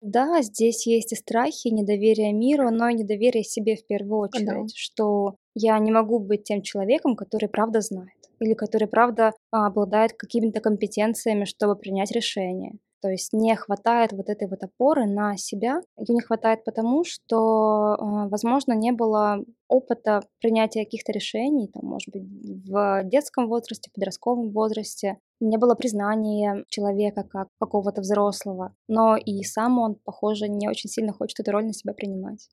Да, 0.02 0.42
здесь 0.42 0.86
есть 0.86 1.12
и 1.12 1.16
страхи, 1.16 1.68
и 1.68 1.74
недоверие 1.74 2.32
миру, 2.32 2.70
но 2.70 2.90
и 2.90 2.94
недоверие 2.94 3.44
себе 3.44 3.76
в 3.76 3.86
первую 3.86 4.20
очередь, 4.20 4.46
да. 4.46 4.66
что 4.76 5.36
я 5.56 5.78
не 5.80 5.92
могу 5.92 6.20
быть 6.20 6.44
тем 6.44 6.62
человеком, 6.62 7.16
который 7.16 7.50
правда 7.50 7.82
знает, 7.82 8.18
или 8.40 8.54
который 8.54 8.88
правда 8.88 9.32
а, 9.52 9.68
обладает 9.68 10.14
какими-то 10.14 10.62
компетенциями, 10.62 11.46
чтобы 11.46 11.76
принять 11.76 12.12
решение. 12.12 12.74
То 13.02 13.10
есть 13.10 13.32
не 13.32 13.56
хватает 13.56 14.12
вот 14.12 14.30
этой 14.30 14.48
вот 14.48 14.64
опоры 14.64 15.06
на 15.06 15.38
себя. 15.38 15.82
Ее 15.98 16.16
не 16.16 16.22
хватает 16.22 16.64
потому, 16.64 17.04
что, 17.04 17.94
а, 17.94 18.28
возможно, 18.28 18.74
не 18.74 18.92
было 18.92 19.44
опыта 19.68 20.22
принятия 20.40 20.84
каких-то 20.84 21.12
решений, 21.12 21.70
там, 21.74 21.86
может 21.86 22.10
быть, 22.12 22.24
в 22.68 23.04
детском 23.06 23.48
возрасте, 23.48 23.92
подростковом 23.94 24.52
возрасте. 24.52 25.18
Не 25.40 25.58
было 25.58 25.76
признания 25.76 26.66
человека 26.68 27.24
как 27.24 27.50
какого-то 27.60 28.02
взрослого, 28.02 28.76
но 28.88 29.16
и 29.16 29.44
сам 29.44 29.80
он, 29.80 29.96
похоже, 29.96 30.48
не 30.48 30.68
очень 30.68 30.90
сильно 30.90 31.14
хочет 31.14 31.40
эту 31.40 31.52
роль 31.52 31.66
на 31.66 31.74
себя 31.74 31.94
принимать. 31.94 32.50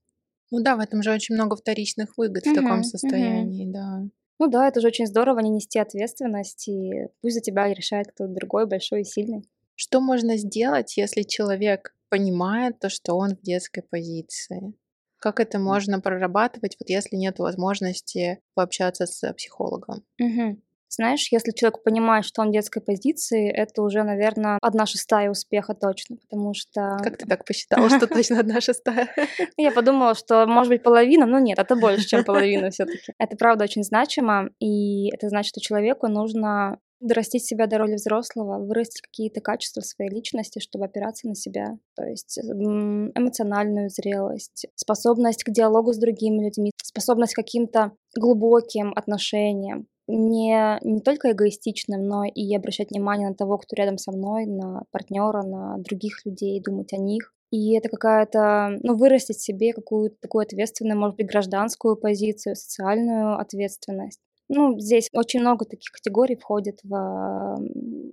Ну 0.51 0.63
да, 0.63 0.77
в 0.77 0.81
этом 0.81 1.03
же 1.03 1.13
очень 1.13 1.35
много 1.35 1.57
вторичных 1.57 2.17
выгод 2.17 2.45
в 2.45 2.55
таком 2.55 2.85
состоянии, 2.85 3.71
да. 3.73 4.03
Ну 4.39 4.49
да, 4.49 4.69
это 4.69 4.81
же 4.81 4.89
очень 4.89 5.07
здорово 5.07 5.39
не 5.41 5.51
нести 5.51 5.79
ответственность, 5.79 6.69
и 6.69 7.09
пусть 7.23 7.37
за 7.37 7.41
тебя 7.41 7.73
решает 7.73 8.09
кто-то 8.09 8.33
другой, 8.33 8.67
большой 8.67 9.03
и 9.03 9.05
сильный. 9.05 9.49
Что 9.77 10.01
можно 10.01 10.37
сделать, 10.37 10.97
если 10.97 11.23
человек 11.23 11.95
понимает 12.09 12.79
то, 12.79 12.89
что 12.89 13.15
он 13.15 13.37
в 13.37 13.43
детской 13.43 13.83
позиции? 13.83 14.75
Как 15.19 15.41
это 15.41 15.59
можно 15.59 16.01
прорабатывать, 16.01 16.77
вот 16.79 16.91
если 16.91 17.17
нет 17.17 17.39
возможности 17.39 18.41
пообщаться 18.55 19.07
с 19.07 19.33
психологом? 19.33 20.05
Угу. 20.21 20.61
Знаешь, 20.95 21.29
если 21.33 21.51
человек 21.53 21.83
понимает, 21.83 22.25
что 22.25 22.43
он 22.43 22.49
в 22.49 22.53
детской 22.53 22.81
позиции, 22.81 23.51
это 23.51 23.83
уже, 23.83 24.03
наверное, 24.03 24.59
одна 24.63 24.87
шестая 24.87 25.31
успеха 25.31 25.75
точно, 25.75 26.17
потому 26.17 26.55
что... 26.55 26.97
Как 27.03 27.17
ты 27.17 27.27
так 27.27 27.45
посчитала, 27.45 27.89
что 27.89 28.07
точно 28.07 28.41
одна 28.41 28.61
шестая? 28.61 29.09
Я 29.57 29.73
подумала, 29.73 30.15
что 30.15 30.47
может 30.47 30.71
быть 30.71 30.83
половина, 30.83 31.27
но 31.27 31.39
нет, 31.39 31.59
это 31.59 31.77
больше, 31.77 32.07
чем 32.07 32.25
половина 32.25 32.71
все 32.71 32.85
таки 32.85 33.13
Это 33.19 33.37
правда 33.37 33.65
очень 33.65 33.83
значимо, 33.83 34.51
и 34.61 35.13
это 35.13 35.29
значит, 35.29 35.51
что 35.51 35.61
человеку 35.61 36.09
нужно 36.09 36.79
Дорастить 37.05 37.45
себя 37.45 37.67
до 37.67 37.77
роли 37.77 37.97
взрослого, 37.97 38.65
вырастить 38.65 39.03
какие-то 39.03 39.43
качества 39.43 39.83
своей 39.83 40.11
личности, 40.11 40.59
чтобы 40.59 40.87
опираться 40.87 41.29
на 41.29 41.35
себя. 41.35 41.77
То 41.97 42.05
есть 42.05 42.39
эмоциональную 42.39 43.91
зрелость, 43.91 44.67
способность 44.75 45.45
к 45.45 45.51
диалогу 45.51 45.93
с 45.93 45.99
другими 45.99 46.45
людьми, 46.45 46.71
способность 46.83 47.35
к 47.35 47.37
каким-то 47.37 47.93
глубоким 48.17 48.95
отношениям, 48.97 49.87
не, 50.07 50.79
не 50.83 51.01
только 51.01 51.33
эгоистичным, 51.33 52.07
но 52.07 52.25
и 52.25 52.55
обращать 52.55 52.91
внимание 52.91 53.29
на 53.29 53.35
того, 53.35 53.59
кто 53.59 53.77
рядом 53.77 53.99
со 53.99 54.13
мной, 54.13 54.47
на 54.47 54.83
партнера, 54.91 55.43
на 55.43 55.79
других 55.79 56.25
людей, 56.25 56.61
думать 56.61 56.93
о 56.93 56.99
них. 56.99 57.33
И 57.51 57.75
это 57.75 57.89
какая-то, 57.89 58.79
ну, 58.83 58.97
вырастить 58.97 59.41
себе 59.41 59.73
какую-то 59.73 60.17
такую 60.21 60.43
ответственную, 60.43 60.99
может 60.99 61.17
быть, 61.17 61.29
гражданскую 61.29 61.97
позицию, 61.97 62.57
социальную 62.57 63.39
ответственность. 63.39 64.21
Ну, 64.49 64.79
здесь 64.79 65.09
очень 65.13 65.41
много 65.41 65.65
таких 65.65 65.91
категорий 65.93 66.37
входит 66.37 66.81
в 66.83 67.57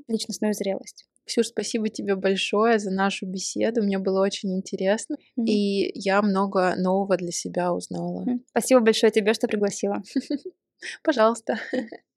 личностную 0.07 0.53
зрелость. 0.53 1.05
Ксюш, 1.25 1.47
спасибо 1.47 1.89
тебе 1.89 2.15
большое 2.15 2.79
за 2.79 2.91
нашу 2.91 3.25
беседу. 3.25 3.83
Мне 3.83 3.99
было 3.99 4.21
очень 4.21 4.55
интересно, 4.55 5.15
mm-hmm. 5.15 5.45
и 5.45 5.91
я 5.99 6.21
много 6.21 6.75
нового 6.77 7.17
для 7.17 7.31
себя 7.31 7.73
узнала. 7.73 8.25
Спасибо 8.49 8.81
большое 8.81 9.11
тебе, 9.11 9.33
что 9.33 9.47
пригласила. 9.47 10.01
Пожалуйста. 11.03 11.59